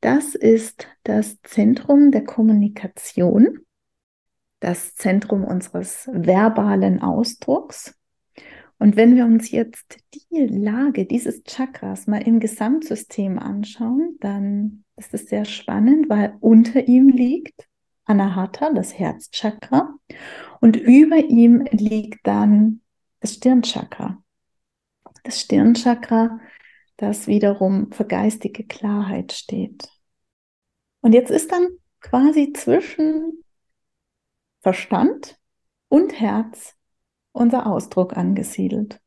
Das 0.00 0.36
ist 0.36 0.86
das 1.02 1.42
Zentrum 1.42 2.12
der 2.12 2.22
Kommunikation 2.22 3.58
das 4.60 4.94
Zentrum 4.94 5.42
unseres 5.42 6.08
verbalen 6.12 7.02
Ausdrucks. 7.02 7.98
Und 8.78 8.94
wenn 8.94 9.16
wir 9.16 9.24
uns 9.24 9.50
jetzt 9.50 9.98
die 10.14 10.46
Lage 10.46 11.06
dieses 11.06 11.42
Chakras 11.42 12.06
mal 12.06 12.22
im 12.22 12.38
Gesamtsystem 12.38 13.36
anschauen, 13.36 14.16
dann 14.20 14.84
ist 14.94 15.12
es 15.12 15.26
sehr 15.26 15.44
spannend, 15.44 16.08
weil 16.08 16.36
unter 16.38 16.86
ihm 16.86 17.08
liegt 17.08 17.66
Anahata, 18.06 18.72
das 18.72 18.98
Herzchakra, 18.98 19.94
und 20.60 20.76
über 20.76 21.16
ihm 21.16 21.66
liegt 21.70 22.26
dann 22.26 22.80
das 23.20 23.34
Stirnchakra. 23.34 24.22
Das 25.24 25.40
Stirnchakra, 25.40 26.40
das 26.96 27.26
wiederum 27.26 27.92
für 27.92 28.04
geistige 28.04 28.64
Klarheit 28.64 29.32
steht. 29.32 29.88
Und 31.00 31.12
jetzt 31.12 31.30
ist 31.30 31.52
dann 31.52 31.68
quasi 32.00 32.52
zwischen 32.52 33.42
Verstand 34.60 35.38
und 35.88 36.20
Herz 36.20 36.74
unser 37.32 37.66
Ausdruck 37.66 38.16
angesiedelt. 38.16 39.00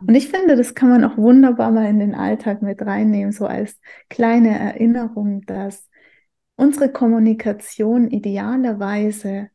Und 0.00 0.14
ich 0.14 0.28
finde, 0.28 0.56
das 0.56 0.74
kann 0.74 0.88
man 0.88 1.04
auch 1.04 1.16
wunderbar 1.16 1.70
mal 1.70 1.86
in 1.86 2.00
den 2.00 2.14
Alltag 2.14 2.62
mit 2.62 2.82
reinnehmen, 2.82 3.32
so 3.32 3.46
als 3.46 3.80
kleine 4.08 4.58
Erinnerung, 4.58 5.42
dass 5.42 5.88
unsere 6.62 6.92
Kommunikation 6.92 8.08
idealerweise 8.08 9.50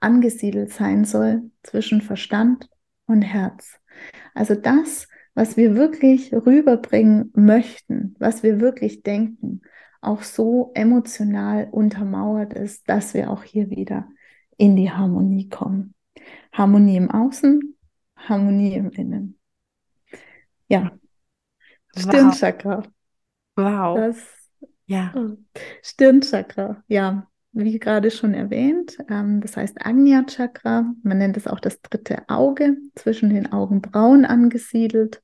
angesiedelt 0.00 0.70
sein 0.70 1.06
soll 1.06 1.50
zwischen 1.62 2.02
Verstand 2.02 2.68
und 3.06 3.22
Herz. 3.22 3.80
Also 4.34 4.54
das, 4.54 5.08
was 5.32 5.56
wir 5.56 5.74
wirklich 5.76 6.34
rüberbringen 6.34 7.32
möchten, 7.34 8.16
was 8.18 8.42
wir 8.42 8.60
wirklich 8.60 9.02
denken, 9.02 9.62
auch 10.02 10.22
so 10.22 10.72
emotional 10.74 11.68
untermauert 11.70 12.52
ist, 12.52 12.86
dass 12.86 13.14
wir 13.14 13.30
auch 13.30 13.42
hier 13.42 13.70
wieder 13.70 14.06
in 14.58 14.76
die 14.76 14.90
Harmonie 14.90 15.48
kommen. 15.48 15.94
Harmonie 16.52 16.98
im 16.98 17.10
Außen, 17.10 17.78
Harmonie 18.14 18.74
im 18.74 18.90
Innen. 18.90 19.38
Ja. 20.68 20.92
Wow. 21.94 22.02
Stirnchakra. 22.02 22.82
Wow. 23.56 23.96
Das, 23.96 24.43
ja. 24.86 25.12
Oh, 25.16 25.36
Stirnchakra, 25.82 26.82
ja. 26.88 27.28
Wie 27.56 27.78
gerade 27.78 28.10
schon 28.10 28.34
erwähnt, 28.34 28.98
ähm, 29.08 29.40
das 29.40 29.56
heißt 29.56 29.76
Agnya 29.86 30.24
Chakra. 30.24 30.92
Man 31.04 31.18
nennt 31.18 31.36
es 31.36 31.46
auch 31.46 31.60
das 31.60 31.80
dritte 31.82 32.28
Auge, 32.28 32.76
zwischen 32.96 33.30
den 33.30 33.52
Augenbrauen 33.52 34.24
angesiedelt. 34.24 35.22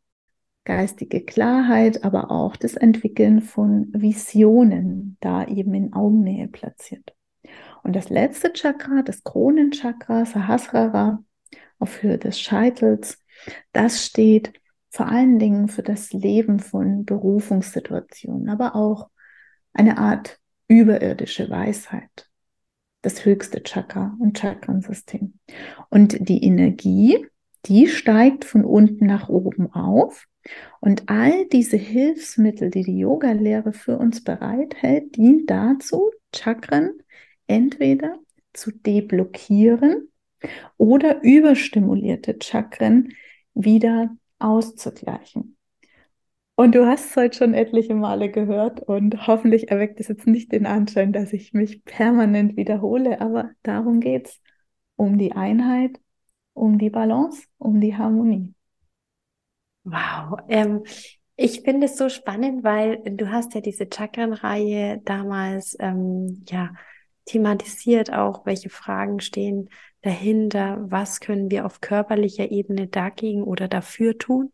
Geistige 0.65 1.25
Klarheit, 1.25 2.05
aber 2.05 2.31
auch 2.31 2.55
das 2.55 2.75
Entwickeln 2.75 3.41
von 3.41 3.89
Visionen, 3.93 5.17
da 5.19 5.45
eben 5.45 5.75
in 5.75 5.93
Augennähe 5.93 6.47
platziert. 6.47 7.15
Und 7.83 7.97
das 7.97 8.11
letzte 8.11 8.53
Chakra, 8.53 9.03
das 9.03 9.25
Kronenchakra, 9.25 10.25
Sahasrara, 10.25 11.25
auf 11.81 12.03
Höhe 12.03 12.19
des 12.19 12.39
Scheitels, 12.39 13.19
das 13.73 14.05
steht 14.05 14.53
vor 14.91 15.09
allen 15.09 15.39
Dingen 15.41 15.69
für 15.69 15.83
das 15.83 16.13
Leben 16.13 16.61
von 16.61 17.05
Berufungssituationen, 17.05 18.49
aber 18.49 18.77
auch 18.77 19.09
eine 19.73 19.99
Art 19.99 20.39
überirdische 20.69 21.51
Weisheit. 21.51 22.29
Das 23.03 23.25
höchste 23.25 23.63
Chakra 23.63 24.17
und 24.19 24.39
Chakrensystem. 24.39 25.39
Und 25.89 26.29
die 26.29 26.45
Energie, 26.45 27.27
die 27.67 27.87
steigt 27.87 28.45
von 28.45 28.65
unten 28.65 29.07
nach 29.07 29.29
oben 29.29 29.73
auf. 29.73 30.27
Und 30.81 31.09
all 31.09 31.47
diese 31.47 31.77
Hilfsmittel, 31.77 32.71
die 32.71 32.83
die 32.83 32.99
Yoga-Lehre 32.99 33.73
für 33.73 33.99
uns 33.99 34.23
bereithält, 34.23 35.17
dient 35.17 35.51
dazu, 35.51 36.11
Chakren 36.35 37.03
entweder 37.47 38.19
zu 38.53 38.71
deblockieren 38.71 40.09
oder 40.77 41.23
überstimulierte 41.23 42.39
Chakren 42.41 43.15
wieder 43.55 44.17
auszugleichen. 44.39 45.57
Und 46.61 46.75
du 46.75 46.87
hast 46.87 47.07
es 47.07 47.17
heute 47.17 47.39
schon 47.39 47.55
etliche 47.55 47.95
Male 47.95 48.31
gehört 48.31 48.83
und 48.83 49.27
hoffentlich 49.27 49.71
erweckt 49.71 49.99
es 49.99 50.09
jetzt 50.09 50.27
nicht 50.27 50.53
den 50.53 50.67
Anschein, 50.67 51.11
dass 51.11 51.33
ich 51.33 51.55
mich 51.55 51.87
permanent 51.87 52.55
wiederhole, 52.59 53.23
aber 53.23 53.53
darum 53.63 54.01
geht 54.01 54.27
es. 54.27 54.41
Um 54.95 55.17
die 55.17 55.33
Einheit, 55.33 55.99
um 56.53 56.77
die 56.77 56.91
Balance, 56.91 57.45
um 57.57 57.81
die 57.81 57.97
Harmonie. 57.97 58.53
Wow. 59.85 60.41
Ähm, 60.51 60.83
ich 61.35 61.63
finde 61.63 61.87
es 61.87 61.97
so 61.97 62.11
spannend, 62.11 62.63
weil 62.63 63.01
du 63.05 63.31
hast 63.31 63.55
ja 63.55 63.63
diese 63.63 63.89
Chakrenreihe 63.91 65.01
damals 65.03 65.79
ähm, 65.81 66.45
ja 66.47 66.75
thematisiert 67.25 68.13
auch, 68.13 68.45
welche 68.45 68.69
Fragen 68.69 69.21
stehen 69.21 69.71
dahinter, 70.03 70.77
was 70.83 71.21
können 71.21 71.51
wir 71.51 71.65
auf 71.65 71.81
körperlicher 71.81 72.51
Ebene 72.51 72.87
dagegen 72.87 73.45
oder 73.45 73.67
dafür 73.67 74.19
tun. 74.19 74.53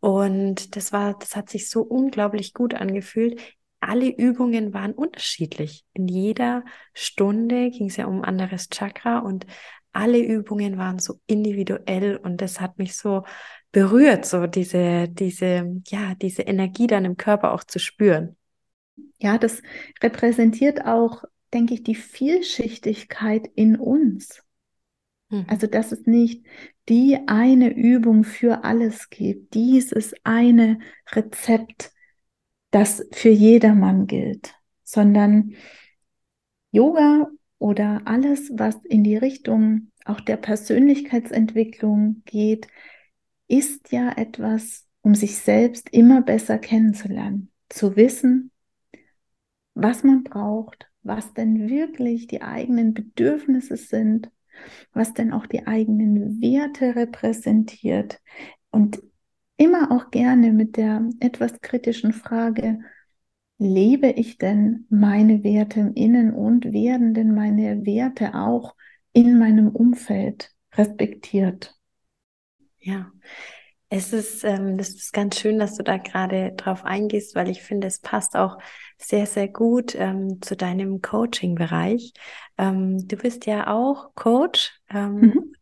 Und 0.00 0.76
das 0.76 0.92
war, 0.92 1.18
das 1.18 1.36
hat 1.36 1.50
sich 1.50 1.68
so 1.68 1.82
unglaublich 1.82 2.54
gut 2.54 2.74
angefühlt. 2.74 3.40
Alle 3.80 4.08
Übungen 4.08 4.74
waren 4.74 4.92
unterschiedlich. 4.92 5.84
In 5.92 6.08
jeder 6.08 6.64
Stunde 6.92 7.70
ging 7.70 7.88
es 7.88 7.96
ja 7.96 8.06
um 8.06 8.18
ein 8.22 8.24
anderes 8.24 8.68
Chakra 8.68 9.18
und 9.18 9.46
alle 9.92 10.18
Übungen 10.18 10.78
waren 10.78 10.98
so 10.98 11.20
individuell 11.26 12.16
und 12.16 12.40
das 12.40 12.60
hat 12.60 12.78
mich 12.78 12.96
so 12.96 13.24
berührt, 13.72 14.24
so 14.24 14.46
diese, 14.46 15.08
diese, 15.08 15.80
ja, 15.88 16.14
diese 16.14 16.42
Energie 16.42 16.86
dann 16.86 17.04
im 17.04 17.16
Körper 17.16 17.52
auch 17.52 17.64
zu 17.64 17.78
spüren. 17.78 18.36
Ja, 19.18 19.38
das 19.38 19.62
repräsentiert 20.02 20.84
auch 20.84 21.24
denke 21.52 21.74
ich, 21.74 21.82
die 21.82 21.94
Vielschichtigkeit 21.94 23.48
in 23.54 23.76
uns. 23.76 24.42
Mhm. 25.30 25.46
Also, 25.48 25.66
dass 25.66 25.92
es 25.92 26.06
nicht 26.06 26.44
die 26.88 27.18
eine 27.26 27.72
Übung 27.72 28.24
für 28.24 28.64
alles 28.64 29.10
gibt, 29.10 29.54
dieses 29.54 30.14
eine 30.24 30.80
Rezept, 31.12 31.92
das 32.70 33.06
für 33.12 33.30
jedermann 33.30 34.06
gilt, 34.06 34.54
sondern 34.84 35.54
Yoga 36.72 37.28
oder 37.58 38.02
alles, 38.04 38.50
was 38.54 38.76
in 38.84 39.02
die 39.02 39.16
Richtung 39.16 39.90
auch 40.04 40.20
der 40.20 40.36
Persönlichkeitsentwicklung 40.36 42.22
geht, 42.24 42.68
ist 43.48 43.90
ja 43.92 44.12
etwas, 44.16 44.86
um 45.02 45.14
sich 45.14 45.38
selbst 45.38 45.90
immer 45.90 46.22
besser 46.22 46.58
kennenzulernen, 46.58 47.50
zu 47.68 47.96
wissen, 47.96 48.50
was 49.74 50.04
man 50.04 50.22
braucht, 50.22 50.88
was 51.02 51.34
denn 51.34 51.68
wirklich 51.68 52.26
die 52.26 52.42
eigenen 52.42 52.94
Bedürfnisse 52.94 53.76
sind, 53.76 54.30
was 54.92 55.14
denn 55.14 55.32
auch 55.32 55.46
die 55.46 55.66
eigenen 55.66 56.40
Werte 56.40 56.96
repräsentiert 56.96 58.20
und 58.70 59.02
immer 59.56 59.92
auch 59.92 60.10
gerne 60.10 60.52
mit 60.52 60.76
der 60.76 61.08
etwas 61.20 61.60
kritischen 61.60 62.12
Frage, 62.12 62.80
lebe 63.58 64.08
ich 64.08 64.38
denn 64.38 64.86
meine 64.88 65.44
Werte 65.44 65.80
im 65.80 65.94
Innen 65.94 66.32
und 66.32 66.72
werden 66.72 67.12
denn 67.12 67.34
meine 67.34 67.84
Werte 67.84 68.34
auch 68.34 68.74
in 69.12 69.38
meinem 69.38 69.68
Umfeld 69.68 70.50
respektiert? 70.76 71.76
Ja, 72.78 73.12
es 73.90 74.12
ist, 74.12 74.44
ähm, 74.44 74.78
das 74.78 74.90
ist 74.90 75.12
ganz 75.12 75.38
schön, 75.38 75.58
dass 75.58 75.76
du 75.76 75.82
da 75.82 75.98
gerade 75.98 76.52
drauf 76.56 76.84
eingehst, 76.84 77.34
weil 77.34 77.50
ich 77.50 77.60
finde, 77.62 77.88
es 77.88 78.00
passt 78.00 78.36
auch 78.36 78.56
sehr, 79.00 79.26
sehr 79.26 79.48
gut 79.48 79.94
ähm, 79.96 80.42
zu 80.42 80.56
deinem 80.56 81.00
Coaching-Bereich. 81.00 82.12
Ähm, 82.58 83.08
du 83.08 83.16
bist 83.16 83.46
ja 83.46 83.68
auch 83.68 84.14
Coach. 84.14 84.78
Ähm, 84.90 85.14
mhm. 85.20 85.54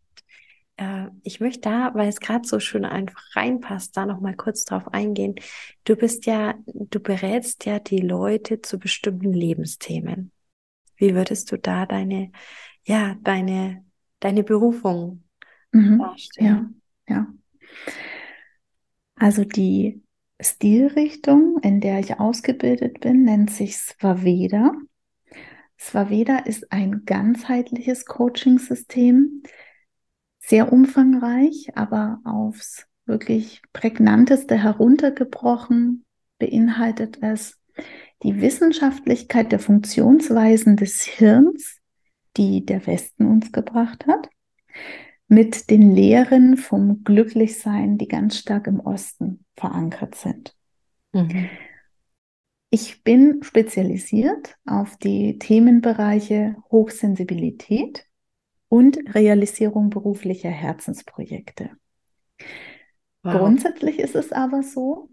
äh, 0.76 1.06
ich 1.22 1.38
möchte 1.38 1.60
da, 1.60 1.94
weil 1.94 2.08
es 2.08 2.20
gerade 2.20 2.46
so 2.46 2.58
schön 2.58 2.84
einfach 2.84 3.22
reinpasst, 3.36 3.96
da 3.96 4.06
noch 4.06 4.20
mal 4.20 4.34
kurz 4.34 4.64
drauf 4.64 4.88
eingehen. 4.92 5.36
Du 5.84 5.94
bist 5.94 6.26
ja, 6.26 6.54
du 6.66 6.98
berätst 6.98 7.64
ja 7.64 7.78
die 7.78 8.00
Leute 8.00 8.60
zu 8.60 8.78
bestimmten 8.78 9.32
Lebensthemen. 9.32 10.32
Wie 10.96 11.14
würdest 11.14 11.52
du 11.52 11.58
da 11.58 11.86
deine, 11.86 12.32
ja, 12.84 13.14
deine, 13.22 13.84
deine 14.18 14.42
Berufung 14.42 15.22
mhm. 15.70 16.00
darstellen? 16.00 16.82
Ja, 17.08 17.14
ja. 17.14 17.26
Also 19.14 19.44
die 19.44 20.02
Stilrichtung, 20.40 21.58
in 21.62 21.80
der 21.80 21.98
ich 21.98 22.20
ausgebildet 22.20 23.00
bin, 23.00 23.24
nennt 23.24 23.50
sich 23.50 23.76
Svaveda. 23.76 24.72
Svaveda 25.78 26.38
ist 26.38 26.72
ein 26.72 27.04
ganzheitliches 27.04 28.04
Coaching-System, 28.04 29.42
sehr 30.38 30.72
umfangreich, 30.72 31.70
aber 31.74 32.20
aufs 32.24 32.86
wirklich 33.04 33.62
prägnanteste 33.72 34.56
heruntergebrochen 34.56 36.04
beinhaltet 36.38 37.18
es 37.22 37.58
die 38.22 38.40
Wissenschaftlichkeit 38.40 39.52
der 39.52 39.58
Funktionsweisen 39.58 40.76
des 40.76 41.02
Hirns, 41.02 41.78
die 42.36 42.64
der 42.64 42.86
Westen 42.86 43.26
uns 43.26 43.52
gebracht 43.52 44.06
hat, 44.06 44.28
mit 45.28 45.70
den 45.70 45.94
Lehren 45.94 46.56
vom 46.56 47.04
Glücklichsein, 47.04 47.98
die 47.98 48.08
ganz 48.08 48.38
stark 48.38 48.66
im 48.66 48.80
Osten 48.80 49.44
verankert 49.58 50.14
sind. 50.14 50.56
Mhm. 51.12 51.48
Ich 52.70 53.02
bin 53.02 53.42
spezialisiert 53.42 54.56
auf 54.66 54.96
die 54.98 55.38
Themenbereiche 55.38 56.56
Hochsensibilität 56.70 58.04
und 58.68 58.98
Realisierung 59.14 59.88
beruflicher 59.88 60.50
Herzensprojekte. 60.50 61.70
Wow. 63.22 63.38
Grundsätzlich 63.38 63.98
ist 63.98 64.14
es 64.14 64.32
aber 64.32 64.62
so, 64.62 65.08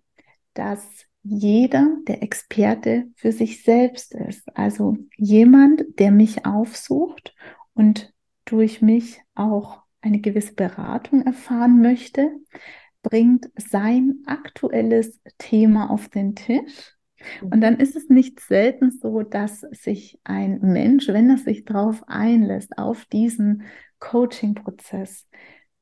dass 0.54 1.06
jeder 1.24 1.98
der 2.08 2.22
Experte 2.22 3.06
für 3.16 3.32
sich 3.32 3.64
selbst 3.64 4.14
ist. 4.14 4.44
Also 4.56 4.98
jemand, 5.16 5.84
der 5.98 6.12
mich 6.12 6.46
aufsucht 6.46 7.34
und 7.74 8.14
durch 8.44 8.82
mich 8.82 9.22
auch 9.34 9.82
eine 10.02 10.20
gewisse 10.20 10.54
Beratung 10.54 11.26
erfahren 11.26 11.82
möchte, 11.82 12.32
bringt 13.10 13.52
sein 13.56 14.24
aktuelles 14.26 15.22
Thema 15.38 15.92
auf 15.92 16.10
den 16.10 16.36
Tisch. 16.36 16.96
Und 17.42 17.62
dann 17.62 17.78
ist 17.78 17.96
es 17.96 18.10
nicht 18.10 18.40
selten 18.40 18.92
so, 18.92 19.22
dass 19.22 19.62
sich 19.62 20.20
ein 20.24 20.60
Mensch, 20.62 21.08
wenn 21.08 21.30
er 21.30 21.38
sich 21.38 21.66
darauf 21.66 22.04
einlässt, 22.08 22.78
auf 22.78 23.06
diesen 23.06 23.64
Coaching-Prozess, 24.00 25.28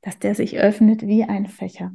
dass 0.02 0.20
der 0.20 0.36
sich 0.36 0.60
öffnet 0.60 1.02
wie 1.02 1.24
ein 1.24 1.48
Fächer 1.48 1.92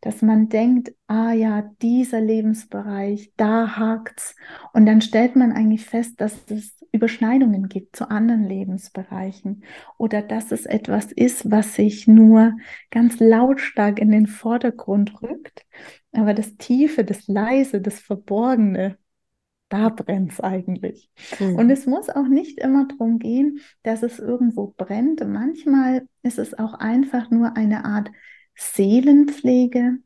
dass 0.00 0.22
man 0.22 0.48
denkt, 0.48 0.94
ah 1.06 1.32
ja, 1.32 1.62
dieser 1.82 2.20
Lebensbereich, 2.20 3.32
da 3.36 3.76
hakt's. 3.76 4.36
Und 4.72 4.86
dann 4.86 5.00
stellt 5.00 5.36
man 5.36 5.52
eigentlich 5.52 5.84
fest, 5.84 6.20
dass 6.20 6.50
es 6.50 6.74
Überschneidungen 6.92 7.68
gibt 7.68 7.96
zu 7.96 8.08
anderen 8.08 8.44
Lebensbereichen 8.44 9.64
oder 9.98 10.22
dass 10.22 10.52
es 10.52 10.64
etwas 10.64 11.10
ist, 11.10 11.50
was 11.50 11.74
sich 11.74 12.06
nur 12.06 12.52
ganz 12.90 13.18
lautstark 13.18 13.98
in 13.98 14.12
den 14.12 14.28
Vordergrund 14.28 15.20
rückt. 15.20 15.66
Aber 16.12 16.34
das 16.34 16.56
Tiefe, 16.56 17.04
das 17.04 17.26
Leise, 17.26 17.80
das 17.80 17.98
Verborgene, 17.98 18.96
da 19.68 19.88
brennt 19.88 20.32
es 20.32 20.40
eigentlich. 20.40 21.10
Mhm. 21.40 21.56
Und 21.56 21.70
es 21.70 21.86
muss 21.86 22.08
auch 22.08 22.28
nicht 22.28 22.60
immer 22.60 22.86
darum 22.86 23.18
gehen, 23.18 23.58
dass 23.82 24.04
es 24.04 24.20
irgendwo 24.20 24.72
brennt. 24.76 25.26
Manchmal 25.26 26.06
ist 26.22 26.38
es 26.38 26.56
auch 26.56 26.74
einfach 26.74 27.30
nur 27.30 27.56
eine 27.56 27.84
Art 27.84 28.10
Seelenpflege, 28.56 29.98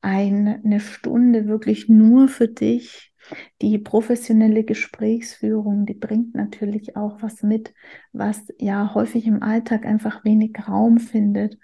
eine 0.00 0.80
Stunde 0.80 1.46
wirklich 1.46 1.88
nur 1.88 2.28
für 2.28 2.48
dich. 2.48 3.12
Die 3.60 3.78
professionelle 3.78 4.64
Gesprächsführung, 4.64 5.86
die 5.86 5.94
bringt 5.94 6.34
natürlich 6.34 6.96
auch 6.96 7.22
was 7.22 7.42
mit, 7.42 7.72
was 8.12 8.48
ja 8.58 8.94
häufig 8.94 9.26
im 9.26 9.42
Alltag 9.42 9.86
einfach 9.86 10.24
wenig 10.24 10.56
Raum 10.66 10.98
findet, 10.98 11.58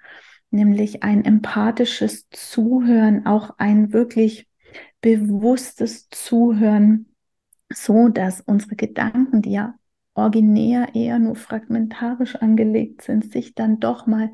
nämlich 0.50 1.02
ein 1.02 1.24
empathisches 1.24 2.28
Zuhören, 2.30 3.26
auch 3.26 3.58
ein 3.58 3.92
wirklich 3.92 4.48
bewusstes 5.00 6.08
Zuhören, 6.10 7.06
so 7.72 8.08
dass 8.08 8.42
unsere 8.42 8.76
Gedanken, 8.76 9.42
die 9.42 9.52
ja 9.52 9.74
originär 10.14 10.94
eher 10.94 11.18
nur 11.18 11.36
fragmentarisch 11.36 12.36
angelegt 12.36 13.02
sind, 13.02 13.32
sich 13.32 13.54
dann 13.54 13.80
doch 13.80 14.06
mal 14.06 14.30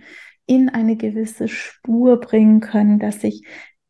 in 0.46 0.68
eine 0.68 0.96
gewisse 0.96 1.48
Spur 1.48 2.20
bringen 2.20 2.60
können, 2.60 2.98
dass 2.98 3.20
sich 3.20 3.46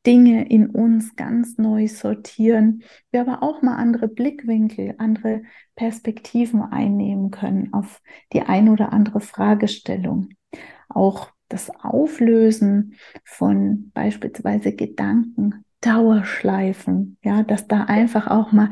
Dinge 0.07 0.49
in 0.49 0.69
uns 0.69 1.15
ganz 1.15 1.59
neu 1.59 1.87
sortieren, 1.87 2.83
wir 3.11 3.21
aber 3.21 3.43
auch 3.43 3.63
mal 3.63 3.77
andere 3.77 4.09
Blickwinkel, 4.09 4.95
andere 4.99 5.43
Perspektiven 5.77 6.63
einnehmen 6.63 7.31
können 7.31 7.73
auf 7.73 8.01
die 8.33 8.43
ein 8.43 8.69
oder 8.69 8.93
andere 8.93 9.21
Fragestellung. 9.21 10.31
Auch 10.89 11.31
das 11.49 11.71
Auflösen 11.71 12.95
von 13.25 13.91
beispielsweise 13.95 14.75
Gedanken, 14.75 15.65
Dauerschleifen, 15.81 17.19
ja, 17.23 17.43
dass 17.43 17.69
da 17.69 17.85
einfach 17.85 18.29
auch 18.29 18.53
mal, 18.53 18.71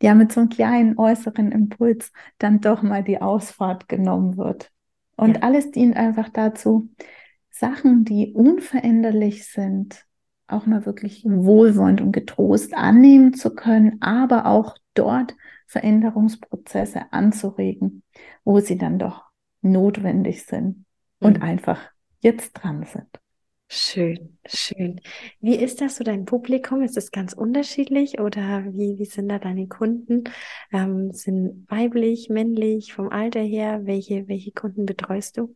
ja, 0.00 0.14
mit 0.14 0.32
so 0.32 0.40
einem 0.40 0.48
kleinen 0.48 0.98
äußeren 0.98 1.52
Impuls 1.52 2.12
dann 2.38 2.60
doch 2.60 2.82
mal 2.82 3.02
die 3.02 3.20
Ausfahrt 3.20 3.88
genommen 3.88 4.36
wird. 4.36 4.70
Und 5.16 5.36
ja. 5.36 5.42
alles 5.42 5.70
dient 5.70 5.96
einfach 5.96 6.28
dazu, 6.30 6.90
Sachen, 7.60 8.04
die 8.06 8.32
unveränderlich 8.32 9.46
sind, 9.46 10.06
auch 10.46 10.64
mal 10.64 10.86
wirklich 10.86 11.24
wohlwollend 11.24 12.00
und 12.00 12.12
getrost 12.12 12.74
annehmen 12.74 13.34
zu 13.34 13.54
können, 13.54 14.00
aber 14.00 14.46
auch 14.46 14.76
dort 14.94 15.36
Veränderungsprozesse 15.66 17.12
anzuregen, 17.12 18.02
wo 18.44 18.60
sie 18.60 18.78
dann 18.78 18.98
doch 18.98 19.24
notwendig 19.60 20.46
sind 20.46 20.86
und 21.20 21.36
mhm. 21.36 21.42
einfach 21.44 21.78
jetzt 22.20 22.54
dran 22.54 22.84
sind. 22.84 23.06
Schön, 23.68 24.38
schön. 24.46 25.00
Wie 25.40 25.54
ist 25.54 25.82
das 25.82 25.96
so 25.96 26.02
dein 26.02 26.24
Publikum? 26.24 26.82
Ist 26.82 26.96
es 26.96 27.12
ganz 27.12 27.34
unterschiedlich 27.34 28.18
oder 28.18 28.64
wie, 28.72 28.98
wie 28.98 29.04
sind 29.04 29.28
da 29.28 29.38
deine 29.38 29.68
Kunden? 29.68 30.24
Ähm, 30.72 31.12
sind 31.12 31.70
weiblich, 31.70 32.30
männlich, 32.30 32.94
vom 32.94 33.10
Alter 33.10 33.42
her? 33.42 33.82
Welche, 33.84 34.26
welche 34.26 34.50
Kunden 34.50 34.86
betreust 34.86 35.36
du? 35.36 35.54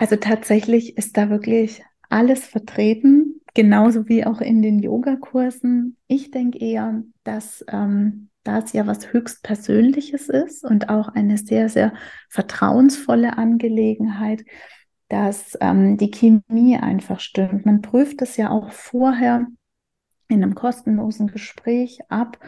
Also 0.00 0.16
tatsächlich 0.16 0.96
ist 0.96 1.18
da 1.18 1.28
wirklich 1.28 1.84
alles 2.08 2.46
vertreten, 2.46 3.42
genauso 3.52 4.08
wie 4.08 4.24
auch 4.24 4.40
in 4.40 4.62
den 4.62 4.78
Yogakursen. 4.78 5.98
Ich 6.06 6.30
denke 6.30 6.58
eher, 6.58 7.02
dass 7.22 7.62
ähm, 7.68 8.30
da 8.42 8.64
ja 8.72 8.86
was 8.86 9.12
höchst 9.12 9.42
Persönliches 9.42 10.30
ist 10.30 10.64
und 10.64 10.88
auch 10.88 11.08
eine 11.08 11.36
sehr, 11.36 11.68
sehr 11.68 11.92
vertrauensvolle 12.30 13.36
Angelegenheit, 13.36 14.42
dass 15.08 15.58
ähm, 15.60 15.98
die 15.98 16.10
Chemie 16.10 16.78
einfach 16.78 17.20
stimmt. 17.20 17.66
Man 17.66 17.82
prüft 17.82 18.22
es 18.22 18.38
ja 18.38 18.48
auch 18.48 18.72
vorher 18.72 19.48
in 20.28 20.42
einem 20.42 20.54
kostenlosen 20.54 21.26
Gespräch 21.26 21.98
ab, 22.08 22.38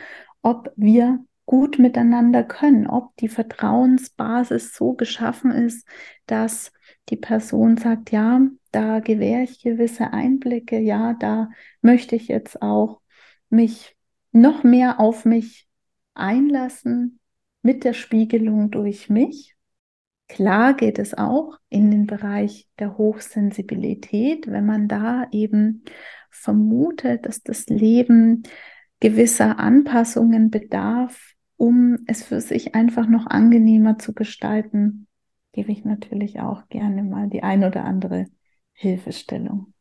ob 0.41 0.73
wir 0.77 1.23
gut 1.45 1.79
miteinander 1.79 2.45
können, 2.45 2.87
ob 2.87 3.15
die 3.19 3.29
Vertrauensbasis 3.29 4.75
so 4.75 4.95
geschaffen 4.95 5.51
ist, 5.51 5.87
dass 6.25 6.73
die 7.09 7.17
Person 7.17 7.77
sagt, 7.77 8.13
ja, 8.13 8.41
da 8.71 9.01
gewähre 9.01 9.43
ich 9.43 9.63
gewisse 9.63 10.13
Einblicke, 10.13 10.79
ja, 10.79 11.15
da 11.15 11.51
möchte 11.81 12.17
ich 12.17 12.29
jetzt 12.29 12.63
auch 12.63 13.01
mich 13.51 13.97
noch 14.33 14.65
mehr 14.65 14.99
auf 14.99 15.25
mich 15.25 15.69
einlassen 16.15 17.21
mit 17.63 17.85
der 17.85 17.93
Spiegelung 17.93 18.71
durch 18.71 19.11
mich. 19.11 19.57
Klar 20.29 20.75
geht 20.75 20.99
es 20.99 21.13
auch 21.13 21.59
in 21.69 21.91
den 21.91 22.07
Bereich 22.07 22.67
der 22.79 22.97
Hochsensibilität, 22.97 24.51
wenn 24.51 24.65
man 24.65 24.89
da 24.89 25.27
eben 25.31 25.85
vermutet, 26.31 27.27
dass 27.27 27.43
das 27.43 27.67
Leben 27.67 28.43
gewisser 29.01 29.59
Anpassungen 29.59 30.51
bedarf, 30.51 31.35
um 31.57 31.99
es 32.07 32.23
für 32.23 32.41
sich 32.41 32.75
einfach 32.75 33.07
noch 33.07 33.27
angenehmer 33.27 33.99
zu 33.99 34.15
gestalten, 34.15 35.07
gebe 35.53 35.73
ich 35.73 35.85
natürlich 35.85 36.41
auch 36.41 36.69
gerne 36.69 37.03
mal 37.03 37.29
die 37.29 37.43
ein 37.43 37.65
oder 37.65 37.85
andere 37.85 38.27
Hilfestellung. 38.73 39.73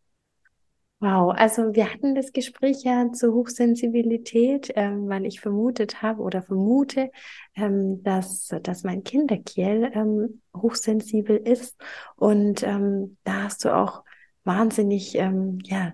Wow, 0.99 1.33
also 1.35 1.73
wir 1.73 1.91
hatten 1.91 2.13
das 2.13 2.31
Gespräch 2.31 2.83
ja 2.83 3.11
zur 3.11 3.33
Hochsensibilität, 3.33 4.71
ähm, 4.75 5.09
weil 5.09 5.25
ich 5.25 5.41
vermutet 5.41 6.03
habe 6.03 6.21
oder 6.21 6.43
vermute, 6.43 7.09
ähm, 7.55 8.03
dass, 8.03 8.49
dass 8.61 8.83
mein 8.83 9.03
Kind, 9.03 9.31
der 9.31 9.39
Kiel, 9.39 9.89
ähm, 9.95 10.41
hochsensibel 10.55 11.37
ist. 11.37 11.75
Und 12.17 12.61
ähm, 12.61 13.17
da 13.23 13.45
hast 13.45 13.65
du 13.65 13.75
auch 13.75 14.03
wahnsinnig, 14.43 15.15
ähm, 15.15 15.57
ja, 15.63 15.93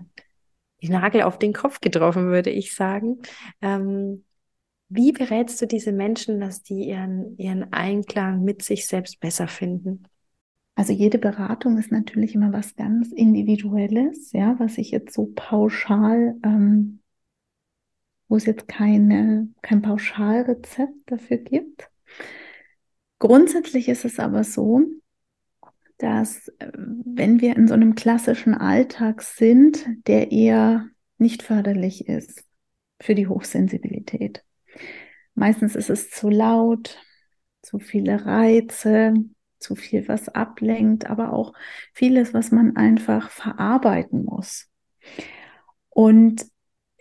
die 0.82 0.90
Nagel 0.90 1.22
auf 1.22 1.38
den 1.38 1.54
Kopf 1.54 1.80
getroffen, 1.80 2.26
würde 2.26 2.50
ich 2.50 2.74
sagen. 2.74 3.22
Ähm, 3.62 4.26
wie 4.88 5.12
berätst 5.12 5.60
du 5.60 5.66
diese 5.66 5.92
Menschen, 5.92 6.40
dass 6.40 6.62
die 6.62 6.88
ihren, 6.88 7.36
ihren 7.36 7.72
Einklang 7.72 8.42
mit 8.42 8.62
sich 8.62 8.86
selbst 8.86 9.20
besser 9.20 9.48
finden? 9.48 10.04
Also 10.74 10.92
jede 10.92 11.18
Beratung 11.18 11.76
ist 11.76 11.90
natürlich 11.90 12.34
immer 12.34 12.52
was 12.52 12.76
ganz 12.76 13.12
Individuelles, 13.12 14.32
ja, 14.32 14.54
was 14.58 14.78
ich 14.78 14.92
jetzt 14.92 15.12
so 15.12 15.32
pauschal, 15.34 16.36
ähm, 16.44 17.00
wo 18.28 18.36
es 18.36 18.46
jetzt 18.46 18.68
keine, 18.68 19.48
kein 19.60 19.82
Pauschalrezept 19.82 20.94
dafür 21.06 21.38
gibt. 21.38 21.90
Grundsätzlich 23.18 23.88
ist 23.88 24.04
es 24.04 24.20
aber 24.20 24.44
so, 24.44 24.82
dass 25.98 26.46
äh, 26.60 26.70
wenn 26.76 27.40
wir 27.40 27.56
in 27.56 27.66
so 27.66 27.74
einem 27.74 27.94
klassischen 27.94 28.54
Alltag 28.54 29.22
sind, 29.22 29.84
der 30.06 30.30
eher 30.30 30.88
nicht 31.18 31.42
förderlich 31.42 32.06
ist 32.08 32.44
für 33.00 33.14
die 33.16 33.26
Hochsensibilität. 33.26 34.44
Meistens 35.34 35.76
ist 35.76 35.90
es 35.90 36.10
zu 36.10 36.28
laut, 36.28 36.98
zu 37.62 37.78
viele 37.78 38.24
Reize, 38.24 39.14
zu 39.58 39.74
viel, 39.74 40.08
was 40.08 40.28
ablenkt, 40.28 41.08
aber 41.08 41.32
auch 41.32 41.52
vieles, 41.92 42.34
was 42.34 42.50
man 42.50 42.76
einfach 42.76 43.30
verarbeiten 43.30 44.24
muss. 44.24 44.70
Und 45.88 46.46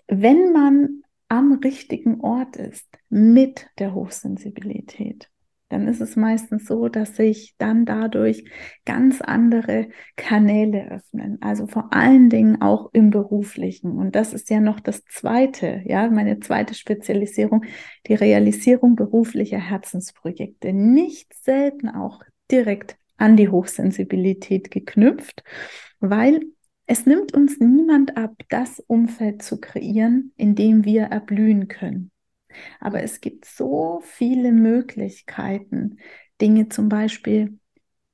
wenn 0.08 0.52
man 0.54 1.04
am 1.28 1.54
richtigen 1.54 2.22
Ort 2.22 2.56
ist 2.56 2.88
mit 3.10 3.68
der 3.80 3.94
Hochsensibilität, 3.94 5.30
dann 5.70 5.88
ist 5.88 6.02
es 6.02 6.16
meistens 6.16 6.66
so, 6.66 6.88
dass 6.88 7.16
sich 7.16 7.56
dann 7.58 7.86
dadurch 7.86 8.46
ganz 8.86 9.22
andere 9.22 9.90
Kanäle 10.16 10.90
öffnen. 10.92 11.38
Also 11.42 11.68
vor 11.68 11.94
allen 11.94 12.30
Dingen 12.30 12.62
auch 12.62 12.90
im 12.94 13.10
beruflichen. 13.10 13.98
Und 13.98 14.16
das 14.16 14.34
ist 14.34 14.50
ja 14.50 14.60
noch 14.60 14.80
das 14.80 15.04
zweite, 15.06 15.82
ja, 15.86 16.10
meine 16.10 16.40
zweite 16.40 16.74
Spezialisierung, 16.74 17.66
die 18.08 18.16
Realisierung 18.16 18.96
beruflicher 18.96 19.60
Herzensprojekte. 19.60 20.72
Nicht 20.74 21.34
selten 21.34 21.90
auch 21.90 22.24
direkt 22.50 22.98
an 23.18 23.36
die 23.36 23.50
Hochsensibilität 23.50 24.72
geknüpft, 24.72 25.44
weil 26.00 26.42
es 26.86 27.06
nimmt 27.06 27.34
uns 27.34 27.60
niemand 27.60 28.16
ab, 28.16 28.36
das 28.48 28.80
Umfeld 28.80 29.42
zu 29.42 29.60
kreieren, 29.60 30.32
in 30.38 30.56
dem 30.56 30.86
wir 30.86 31.04
erblühen 31.04 31.68
können. 31.68 32.12
Aber 32.80 33.04
es 33.04 33.22
gibt 33.22 33.46
so 33.46 34.02
viele 34.04 34.52
Möglichkeiten, 34.52 35.98
Dinge 36.42 36.70
zum 36.70 36.90
Beispiel 36.90 37.60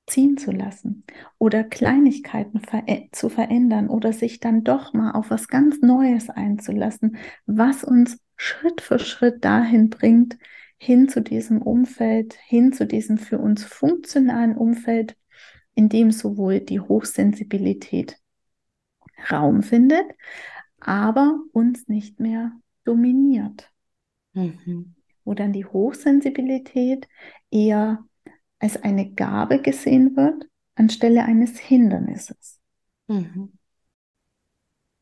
ziehen 0.07 0.37
zu 0.37 0.51
lassen 0.51 1.05
oder 1.37 1.63
Kleinigkeiten 1.63 2.59
ver 2.59 2.83
zu 3.11 3.29
verändern 3.29 3.89
oder 3.89 4.11
sich 4.11 4.39
dann 4.39 4.63
doch 4.63 4.93
mal 4.93 5.11
auf 5.11 5.29
was 5.29 5.47
ganz 5.47 5.79
Neues 5.81 6.29
einzulassen, 6.29 7.17
was 7.45 7.83
uns 7.83 8.19
Schritt 8.35 8.81
für 8.81 8.99
Schritt 8.99 9.45
dahin 9.45 9.89
bringt, 9.89 10.37
hin 10.77 11.07
zu 11.07 11.21
diesem 11.21 11.61
Umfeld, 11.61 12.33
hin 12.33 12.73
zu 12.73 12.85
diesem 12.85 13.17
für 13.17 13.39
uns 13.39 13.63
funktionalen 13.63 14.57
Umfeld, 14.57 15.15
in 15.75 15.87
dem 15.87 16.11
sowohl 16.11 16.59
die 16.59 16.81
Hochsensibilität 16.81 18.19
Raum 19.31 19.63
findet, 19.63 20.05
aber 20.79 21.39
uns 21.53 21.87
nicht 21.87 22.19
mehr 22.19 22.51
dominiert. 22.83 23.72
Mhm. 24.33 24.95
Wo 25.25 25.33
dann 25.33 25.53
die 25.53 25.65
Hochsensibilität 25.65 27.07
eher 27.49 28.03
als 28.59 28.81
eine 28.81 29.11
Gabe 29.11 29.61
gesehen 29.61 30.15
wird, 30.15 30.47
anstelle 30.75 31.23
eines 31.23 31.59
Hindernisses. 31.59 32.59
Mhm. 33.07 33.53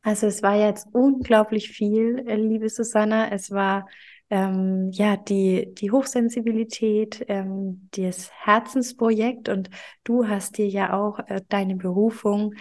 Also 0.02 0.26
es 0.26 0.42
war 0.42 0.56
jetzt 0.56 0.88
unglaublich 0.92 1.70
viel, 1.70 2.24
äh, 2.26 2.34
liebe 2.36 2.68
Susanna. 2.68 3.30
Es 3.30 3.52
war 3.52 3.88
ähm, 4.30 4.90
ja 4.92 5.16
die, 5.16 5.72
die 5.74 5.92
Hochsensibilität, 5.92 7.24
ähm, 7.28 7.88
das 7.94 8.30
Herzensprojekt 8.32 9.48
und 9.48 9.70
du 10.02 10.26
hast 10.26 10.58
dir 10.58 10.66
ja 10.66 10.92
auch 10.94 11.20
äh, 11.28 11.42
deine 11.48 11.76
Berufung 11.76 12.54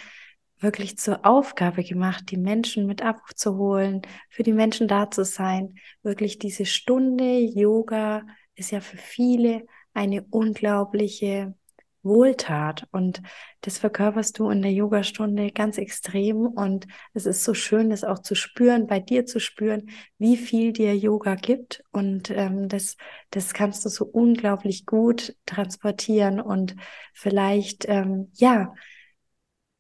wirklich 0.62 0.98
zur 0.98 1.26
Aufgabe 1.26 1.84
gemacht, 1.84 2.32
die 2.32 2.38
Menschen 2.38 2.86
mit 2.86 3.02
abzuholen, 3.02 4.02
für 4.30 4.44
die 4.44 4.54
Menschen 4.54 4.88
da 4.88 5.10
zu 5.12 5.26
sein. 5.26 5.76
Wirklich 6.04 6.40
diese 6.40 6.66
Stunde 6.66 7.40
Yoga 7.40 8.24
ist 8.56 8.72
ja 8.72 8.80
für 8.80 8.98
viele 8.98 9.66
eine 9.94 10.24
unglaubliche 10.30 11.56
Wohltat. 12.04 12.88
Und 12.92 13.22
das 13.62 13.78
verkörperst 13.78 14.40
du 14.40 14.50
in 14.50 14.62
der 14.62 14.72
Yogastunde 14.72 15.52
ganz 15.52 15.78
extrem. 15.78 16.48
Und 16.48 16.88
es 17.14 17.26
ist 17.26 17.44
so 17.44 17.54
schön, 17.54 17.90
das 17.90 18.04
auch 18.04 18.20
zu 18.20 18.36
spüren, 18.36 18.88
bei 18.88 19.00
dir 19.00 19.26
zu 19.26 19.40
spüren, 19.40 19.90
wie 20.18 20.38
viel 20.38 20.74
dir 20.74 20.96
Yoga 20.96 21.36
gibt. 21.36 21.84
Und 21.92 22.32
ähm, 22.32 22.70
das, 22.70 22.98
das 23.30 23.54
kannst 23.54 23.86
du 23.86 23.90
so 23.90 24.06
unglaublich 24.06 24.86
gut 24.86 25.36
transportieren. 25.46 26.42
Und 26.42 26.76
vielleicht, 27.14 27.86
ähm, 27.88 28.32
ja, 28.34 28.74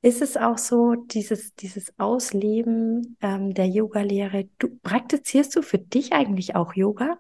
ist 0.01 0.21
es 0.21 0.37
auch 0.37 0.57
so, 0.57 0.95
dieses, 0.95 1.53
dieses 1.55 1.93
Ausleben 1.99 3.17
ähm, 3.21 3.53
der 3.53 3.67
Yoga-Lehre, 3.67 4.49
du 4.57 4.69
praktizierst 4.81 5.55
du 5.55 5.61
für 5.61 5.77
dich 5.77 6.13
eigentlich 6.13 6.55
auch 6.55 6.73
Yoga? 6.73 7.19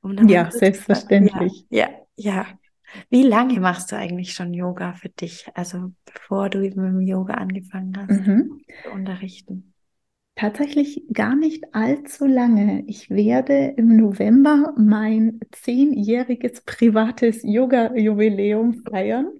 Um 0.00 0.16
ja, 0.28 0.50
selbstverständlich. 0.50 1.66
Ja, 1.70 1.88
ja, 2.16 2.32
ja. 2.32 2.46
Wie 3.10 3.22
lange 3.22 3.60
machst 3.60 3.92
du 3.92 3.96
eigentlich 3.96 4.32
schon 4.32 4.54
Yoga 4.54 4.94
für 4.94 5.10
dich? 5.10 5.46
Also 5.54 5.92
bevor 6.06 6.48
du 6.48 6.60
mit 6.60 6.76
dem 6.76 7.00
Yoga 7.02 7.34
angefangen 7.34 7.94
hast 7.96 8.26
mhm. 8.26 8.62
zu 8.82 8.90
unterrichten? 8.90 9.74
Tatsächlich 10.34 11.02
gar 11.12 11.34
nicht 11.34 11.74
allzu 11.74 12.24
lange. 12.24 12.84
Ich 12.86 13.10
werde 13.10 13.74
im 13.76 13.96
November 13.96 14.72
mein 14.78 15.40
zehnjähriges 15.50 16.62
privates 16.62 17.40
Yoga-Jubiläum 17.42 18.84
feiern. 18.88 19.32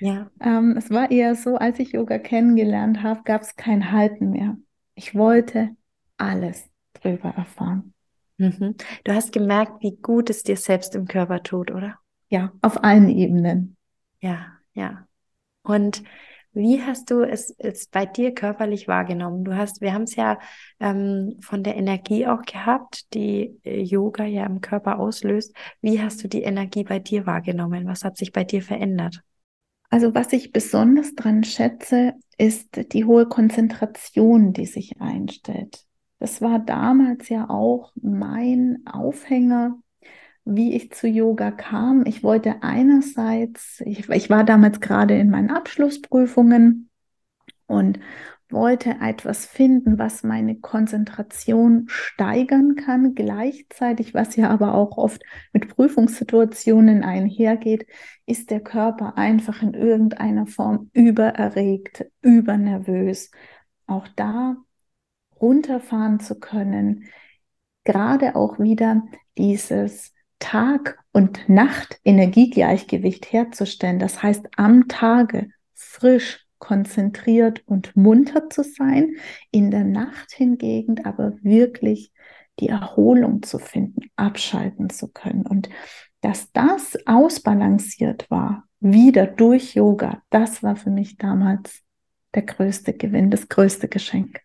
Ja. 0.00 0.30
Ähm, 0.40 0.74
es 0.76 0.90
war 0.90 1.10
eher 1.10 1.34
so, 1.34 1.56
als 1.56 1.78
ich 1.78 1.92
Yoga 1.92 2.18
kennengelernt 2.18 3.02
habe, 3.02 3.22
gab 3.24 3.42
es 3.42 3.56
kein 3.56 3.92
Halten 3.92 4.30
mehr. 4.30 4.56
Ich 4.94 5.14
wollte 5.14 5.70
alles 6.16 6.68
drüber 6.94 7.30
erfahren. 7.36 7.94
Mhm. 8.38 8.76
Du 9.04 9.14
hast 9.14 9.32
gemerkt, 9.32 9.82
wie 9.82 9.96
gut 9.96 10.30
es 10.30 10.42
dir 10.42 10.56
selbst 10.56 10.94
im 10.94 11.06
Körper 11.06 11.42
tut, 11.42 11.70
oder? 11.70 11.98
Ja, 12.28 12.52
auf 12.60 12.82
allen 12.84 13.08
Ebenen. 13.08 13.76
Ja, 14.20 14.46
ja. 14.74 15.06
Und 15.62 16.02
wie 16.52 16.82
hast 16.82 17.10
du 17.10 17.22
es, 17.22 17.54
es 17.58 17.86
bei 17.88 18.06
dir 18.06 18.32
körperlich 18.32 18.88
wahrgenommen? 18.88 19.44
Du 19.44 19.54
hast, 19.54 19.82
wir 19.82 19.92
haben 19.92 20.04
es 20.04 20.16
ja 20.16 20.38
ähm, 20.80 21.36
von 21.40 21.62
der 21.62 21.76
Energie 21.76 22.26
auch 22.26 22.42
gehabt, 22.42 23.12
die 23.12 23.60
äh, 23.62 23.82
Yoga 23.82 24.24
ja 24.24 24.46
im 24.46 24.62
Körper 24.62 24.98
auslöst. 24.98 25.54
Wie 25.82 26.00
hast 26.00 26.24
du 26.24 26.28
die 26.28 26.42
Energie 26.42 26.84
bei 26.84 26.98
dir 26.98 27.26
wahrgenommen? 27.26 27.86
Was 27.86 28.04
hat 28.04 28.16
sich 28.16 28.32
bei 28.32 28.44
dir 28.44 28.62
verändert? 28.62 29.22
Also 29.90 30.14
was 30.14 30.32
ich 30.32 30.52
besonders 30.52 31.14
dran 31.14 31.44
schätze, 31.44 32.14
ist 32.38 32.92
die 32.92 33.04
hohe 33.04 33.26
Konzentration, 33.26 34.52
die 34.52 34.66
sich 34.66 35.00
einstellt. 35.00 35.84
Das 36.18 36.40
war 36.40 36.58
damals 36.58 37.28
ja 37.28 37.48
auch 37.50 37.92
mein 38.00 38.82
Aufhänger, 38.86 39.78
wie 40.44 40.74
ich 40.74 40.92
zu 40.92 41.06
Yoga 41.08 41.50
kam. 41.50 42.04
Ich 42.06 42.22
wollte 42.22 42.62
einerseits, 42.62 43.82
ich, 43.84 44.08
ich 44.08 44.30
war 44.30 44.44
damals 44.44 44.80
gerade 44.80 45.18
in 45.18 45.30
meinen 45.30 45.50
Abschlussprüfungen 45.50 46.88
und 47.66 47.98
wollte 48.48 48.96
etwas 49.00 49.46
finden, 49.46 49.98
was 49.98 50.22
meine 50.22 50.56
Konzentration 50.60 51.86
steigern 51.88 52.76
kann, 52.76 53.14
gleichzeitig, 53.14 54.14
was 54.14 54.36
ja 54.36 54.50
aber 54.50 54.74
auch 54.74 54.96
oft 54.96 55.22
mit 55.52 55.68
Prüfungssituationen 55.68 57.02
einhergeht, 57.02 57.86
ist 58.24 58.50
der 58.50 58.60
Körper 58.60 59.16
einfach 59.18 59.62
in 59.62 59.74
irgendeiner 59.74 60.46
Form 60.46 60.90
übererregt, 60.92 62.06
übernervös. 62.22 63.30
Auch 63.86 64.08
da 64.16 64.56
runterfahren 65.40 66.20
zu 66.20 66.38
können, 66.38 67.04
gerade 67.84 68.36
auch 68.36 68.58
wieder 68.58 69.02
dieses 69.36 70.12
Tag- 70.38 70.98
und 71.12 71.48
Nacht-Energiegleichgewicht 71.48 73.32
herzustellen. 73.32 73.98
Das 73.98 74.22
heißt, 74.22 74.46
am 74.56 74.88
Tage 74.88 75.50
frisch 75.74 76.45
konzentriert 76.58 77.62
und 77.66 77.96
munter 77.96 78.48
zu 78.50 78.62
sein, 78.62 79.16
in 79.50 79.70
der 79.70 79.84
Nacht 79.84 80.32
hingegen 80.32 81.04
aber 81.04 81.32
wirklich 81.42 82.12
die 82.58 82.68
Erholung 82.68 83.42
zu 83.42 83.58
finden, 83.58 84.10
abschalten 84.16 84.90
zu 84.90 85.08
können. 85.08 85.46
Und 85.46 85.68
dass 86.20 86.52
das 86.52 86.96
ausbalanciert 87.06 88.30
war, 88.30 88.64
wieder 88.80 89.26
durch 89.26 89.74
Yoga, 89.74 90.22
das 90.30 90.62
war 90.62 90.76
für 90.76 90.90
mich 90.90 91.16
damals 91.16 91.82
der 92.34 92.42
größte 92.42 92.92
Gewinn, 92.92 93.30
das 93.30 93.48
größte 93.48 93.88
Geschenk. 93.88 94.40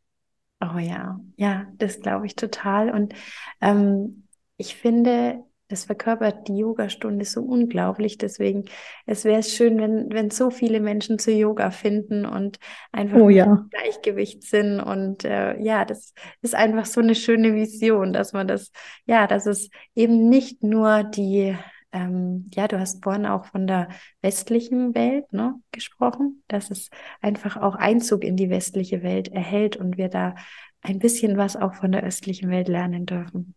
Oh 0.61 0.77
ja, 0.77 1.19
ja, 1.37 1.67
das 1.77 1.99
glaube 1.99 2.27
ich 2.27 2.35
total. 2.35 2.91
Und 2.91 3.13
ähm, 3.61 4.27
ich 4.57 4.75
finde, 4.75 5.43
das 5.71 5.85
verkörpert 5.85 6.47
die 6.47 6.57
Yogastunde 6.57 7.23
so 7.25 7.41
unglaublich. 7.41 8.17
Deswegen, 8.17 8.65
es 9.05 9.23
wäre 9.23 9.43
schön, 9.43 9.77
wenn, 9.79 10.11
wenn 10.11 10.29
so 10.29 10.49
viele 10.49 10.79
Menschen 10.79 11.17
zu 11.17 11.31
Yoga 11.31 11.71
finden 11.71 12.25
und 12.25 12.59
einfach 12.91 13.17
oh, 13.17 13.29
ja. 13.29 13.45
im 13.45 13.69
Gleichgewicht 13.69 14.43
sind. 14.43 14.79
Und 14.81 15.23
äh, 15.23 15.57
ja, 15.61 15.85
das 15.85 16.13
ist 16.41 16.55
einfach 16.55 16.85
so 16.85 16.99
eine 17.01 17.15
schöne 17.15 17.53
Vision, 17.53 18.13
dass 18.13 18.33
man 18.33 18.47
das, 18.47 18.71
ja, 19.05 19.27
dass 19.27 19.45
es 19.45 19.69
eben 19.95 20.27
nicht 20.29 20.61
nur 20.61 21.03
die, 21.03 21.57
ähm, 21.93 22.47
ja, 22.53 22.67
du 22.67 22.79
hast 22.79 23.03
vorhin 23.03 23.25
auch 23.25 23.45
von 23.45 23.65
der 23.65 23.87
westlichen 24.21 24.93
Welt 24.93 25.31
ne, 25.31 25.55
gesprochen, 25.71 26.43
dass 26.47 26.69
es 26.69 26.89
einfach 27.21 27.57
auch 27.57 27.75
Einzug 27.75 28.23
in 28.23 28.35
die 28.35 28.49
westliche 28.49 29.03
Welt 29.03 29.29
erhält 29.29 29.77
und 29.77 29.97
wir 29.97 30.09
da 30.09 30.35
ein 30.81 30.99
bisschen 30.99 31.37
was 31.37 31.55
auch 31.55 31.75
von 31.75 31.91
der 31.91 32.03
östlichen 32.03 32.49
Welt 32.49 32.67
lernen 32.67 33.05
dürfen. 33.05 33.55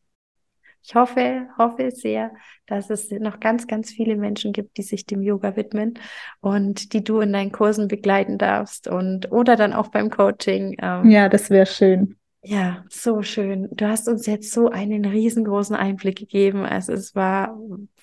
Ich 0.86 0.94
hoffe, 0.94 1.48
hoffe 1.56 1.90
sehr, 1.90 2.32
dass 2.66 2.90
es 2.90 3.10
noch 3.10 3.40
ganz, 3.40 3.66
ganz 3.66 3.90
viele 3.90 4.16
Menschen 4.16 4.52
gibt, 4.52 4.76
die 4.76 4.82
sich 4.82 5.06
dem 5.06 5.22
Yoga 5.22 5.56
widmen 5.56 5.94
und 6.40 6.92
die 6.92 7.02
du 7.02 7.20
in 7.20 7.32
deinen 7.32 7.52
Kursen 7.52 7.88
begleiten 7.88 8.36
darfst 8.36 8.86
und 8.86 9.32
oder 9.32 9.56
dann 9.56 9.72
auch 9.72 9.88
beim 9.88 10.10
Coaching. 10.10 10.76
Ähm, 10.82 11.10
ja, 11.10 11.30
das 11.30 11.48
wäre 11.48 11.66
schön. 11.66 12.16
Ja, 12.42 12.84
so 12.90 13.22
schön. 13.22 13.68
Du 13.72 13.88
hast 13.88 14.06
uns 14.06 14.26
jetzt 14.26 14.52
so 14.52 14.68
einen 14.68 15.06
riesengroßen 15.06 15.74
Einblick 15.74 16.18
gegeben. 16.18 16.66
Also 16.66 16.92
es 16.92 17.14
war 17.14 17.58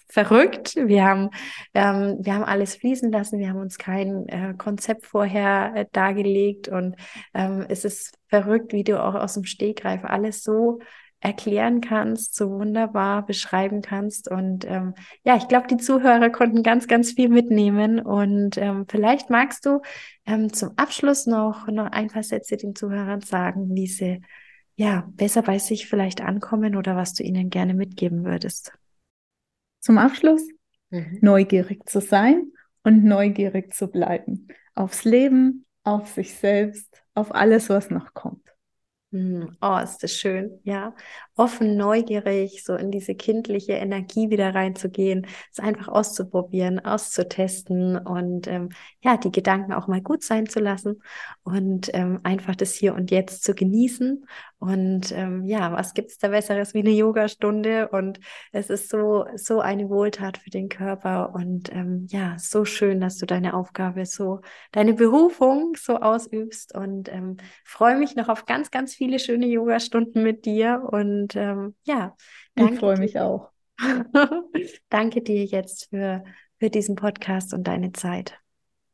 verrückt. 0.08 0.76
Wir 0.76 1.06
haben, 1.06 1.30
ähm, 1.76 2.18
wir 2.20 2.34
haben 2.34 2.44
alles 2.44 2.76
fließen 2.76 3.12
lassen. 3.12 3.38
Wir 3.38 3.50
haben 3.50 3.60
uns 3.60 3.78
kein 3.78 4.28
äh, 4.28 4.56
Konzept 4.58 5.06
vorher 5.06 5.74
äh, 5.76 5.86
dargelegt 5.92 6.68
und 6.68 6.96
ähm, 7.36 7.66
es 7.70 7.86
ist 7.86 8.18
verrückt, 8.28 8.74
wie 8.74 8.84
du 8.84 9.02
auch 9.02 9.14
aus 9.14 9.36
dem 9.36 9.44
Stegreif 9.44 10.04
alles 10.04 10.42
so 10.42 10.80
erklären 11.22 11.82
kannst, 11.82 12.36
so 12.36 12.50
wunderbar 12.50 13.26
beschreiben 13.26 13.82
kannst. 13.82 14.30
Und 14.30 14.66
ähm, 14.68 14.96
ja, 15.24 15.38
ich 15.38 15.48
glaube, 15.48 15.68
die 15.68 15.78
Zuhörer 15.78 16.32
konnten 16.32 16.64
ganz, 16.64 16.88
ganz 16.88 17.14
viel 17.14 17.30
mitnehmen. 17.30 18.00
Und 18.00 18.58
ähm, 18.58 18.86
vielleicht 18.90 19.30
magst 19.30 19.66
du 19.66 19.82
ähm, 20.26 20.52
zum 20.52 20.72
Abschluss 20.78 21.28
noch, 21.28 21.68
noch 21.68 21.92
ein 21.92 22.08
paar 22.08 22.24
Sätze 22.24 22.58
den 22.58 22.76
Zuhörern 22.76 23.22
sagen, 23.22 23.74
wie 23.76 23.88
sie 23.88 24.22
ja 24.76 25.08
besser 25.12 25.44
bei 25.44 25.60
sich 25.60 25.88
vielleicht 25.88 26.22
ankommen 26.22 26.76
oder 26.76 26.96
was 26.96 27.14
du 27.14 27.24
ihnen 27.24 27.52
gerne 27.52 27.76
mitgeben 27.76 28.26
würdest. 28.26 28.74
Zum 29.80 30.00
Abschluss 30.00 30.42
mhm. 30.90 31.20
neugierig 31.22 31.88
zu 31.88 32.02
sein 32.02 32.52
und 32.84 33.04
neugierig 33.04 33.74
zu 33.76 33.88
bleiben. 33.88 34.48
Aufs 34.74 35.06
Leben, 35.06 35.66
auf 35.84 36.08
sich 36.08 36.34
selbst, 36.34 37.04
auf 37.14 37.36
alles, 37.36 37.70
was 37.70 37.92
noch 37.92 38.16
kommt. 38.16 38.51
Hm, 39.12 39.58
oh, 39.62 39.78
ist 39.84 39.98
das 40.04 40.14
schön, 40.14 40.62
ja. 40.64 40.96
Offen, 41.36 41.76
neugierig, 41.76 42.64
so 42.64 42.76
in 42.76 42.92
diese 42.92 43.14
kindliche 43.14 43.74
Energie 43.74 44.30
wieder 44.30 44.56
reinzugehen, 44.56 45.28
es 45.52 45.60
einfach 45.60 45.90
auszuprobieren, 45.90 46.80
auszutesten 46.80 47.98
und 47.98 48.48
ähm, 48.48 48.70
ja, 49.04 49.18
die 49.18 49.32
Gedanken 49.32 49.74
auch 49.74 49.88
mal 49.88 50.02
gut 50.02 50.24
sein 50.24 50.48
zu 50.48 50.62
lassen 50.62 51.04
und 51.44 51.90
ähm, 51.94 52.22
einfach 52.24 52.56
das 52.56 52.74
Hier 52.74 52.94
und 52.96 53.12
Jetzt 53.12 53.44
zu 53.44 53.54
genießen. 53.54 54.26
Und 54.62 55.12
ähm, 55.14 55.44
ja, 55.44 55.72
was 55.72 55.96
gibt's 55.96 56.20
da 56.20 56.28
Besseres 56.28 56.76
wie 56.76 56.82
eine 56.82 56.92
Yogastunde? 56.92 57.90
Und 57.90 58.20
es 58.52 58.70
ist 58.70 58.90
so, 58.90 59.26
so 59.36 59.60
eine 59.60 59.90
Wohltat 59.90 60.38
für 60.38 60.52
den 60.52 60.70
Körper. 60.70 61.34
Und 61.34 61.74
ähm, 61.74 62.06
ja, 62.12 62.36
so 62.38 62.64
schön, 62.64 63.02
dass 63.02 63.18
du 63.18 63.26
deine 63.26 63.56
Aufgabe 63.56 64.06
so, 64.06 64.42
deine 64.72 64.94
Berufung 64.94 65.76
so 65.76 65.98
ausübst. 65.98 66.76
Und 66.76 67.12
ähm, 67.12 67.38
freue 67.66 67.98
mich 67.98 68.16
noch 68.16 68.30
auf 68.30 68.46
ganz, 68.46 68.70
ganz 68.70 68.94
viele 68.94 69.18
schöne 69.18 69.48
Yogastunden 69.48 70.22
mit 70.22 70.46
dir. 70.46 70.88
Und 70.92 71.36
ähm, 71.36 71.74
ja, 71.82 72.16
danke. 72.54 72.74
Ich 72.76 72.80
freue 72.80 73.00
mich 73.00 73.20
auch. 73.20 73.50
danke 74.90 75.24
dir 75.24 75.44
jetzt 75.44 75.90
für, 75.90 76.24
für 76.60 76.70
diesen 76.70 76.96
Podcast 76.96 77.56
und 77.56 77.68
deine 77.68 77.94
Zeit. 77.94 78.38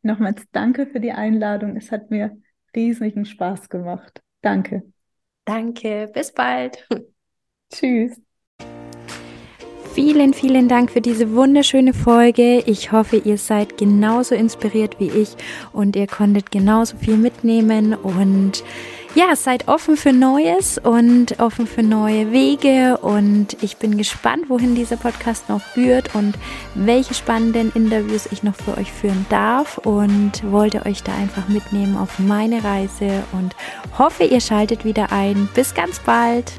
Nochmals 0.02 0.46
danke 0.54 0.88
für 0.88 1.02
die 1.02 1.12
Einladung. 1.12 1.76
Es 1.76 1.92
hat 1.92 2.10
mir 2.10 2.38
riesigen 2.74 3.26
Spaß 3.26 3.68
gemacht. 3.68 4.22
Danke. 4.42 4.94
Danke, 5.48 6.12
bis 6.14 6.34
bald. 6.34 6.86
Tschüss. 7.74 8.20
Vielen, 9.94 10.34
vielen 10.34 10.68
Dank 10.68 10.92
für 10.92 11.00
diese 11.00 11.34
wunderschöne 11.34 11.94
Folge. 11.94 12.60
Ich 12.66 12.92
hoffe, 12.92 13.16
ihr 13.16 13.38
seid 13.38 13.78
genauso 13.78 14.36
inspiriert 14.36 15.00
wie 15.00 15.10
ich 15.10 15.30
und 15.72 15.96
ihr 15.96 16.06
konntet 16.06 16.52
genauso 16.52 16.98
viel 16.98 17.16
mitnehmen 17.16 17.94
und 17.96 18.64
ja, 19.16 19.36
seid 19.36 19.68
offen 19.68 19.98
für 19.98 20.14
Neues 20.14 20.78
und 20.78 21.40
offen 21.40 21.68
für 21.68 21.84
neue 21.84 22.32
Wege 22.32 22.98
und 22.98 23.62
ich 23.62 23.78
bin 23.78 23.98
gespannt, 23.98 24.50
wohin 24.50 24.76
dieser 24.76 24.98
Podcast 24.98 25.50
noch 25.50 25.62
führt 25.62 26.14
und 26.16 26.36
welche 26.76 27.14
spannenden 27.14 27.72
Interviews 27.74 28.28
ich 28.32 28.44
noch 28.44 28.56
für 28.56 28.78
euch 28.78 28.92
führen 28.92 29.26
darf 29.30 29.78
und 29.80 30.50
wollte 30.52 30.86
euch 30.86 31.04
da 31.04 31.14
einfach 31.16 31.48
mitnehmen 31.48 31.98
auf 31.98 32.20
meine 32.20 32.64
Reise 32.64 33.24
und 33.32 33.56
hoffe, 33.98 34.24
ihr 34.24 34.42
schaltet 34.42 34.86
wieder 34.86 35.12
ein. 35.12 35.50
Bis 35.54 35.74
ganz 35.74 36.00
bald. 36.00 36.52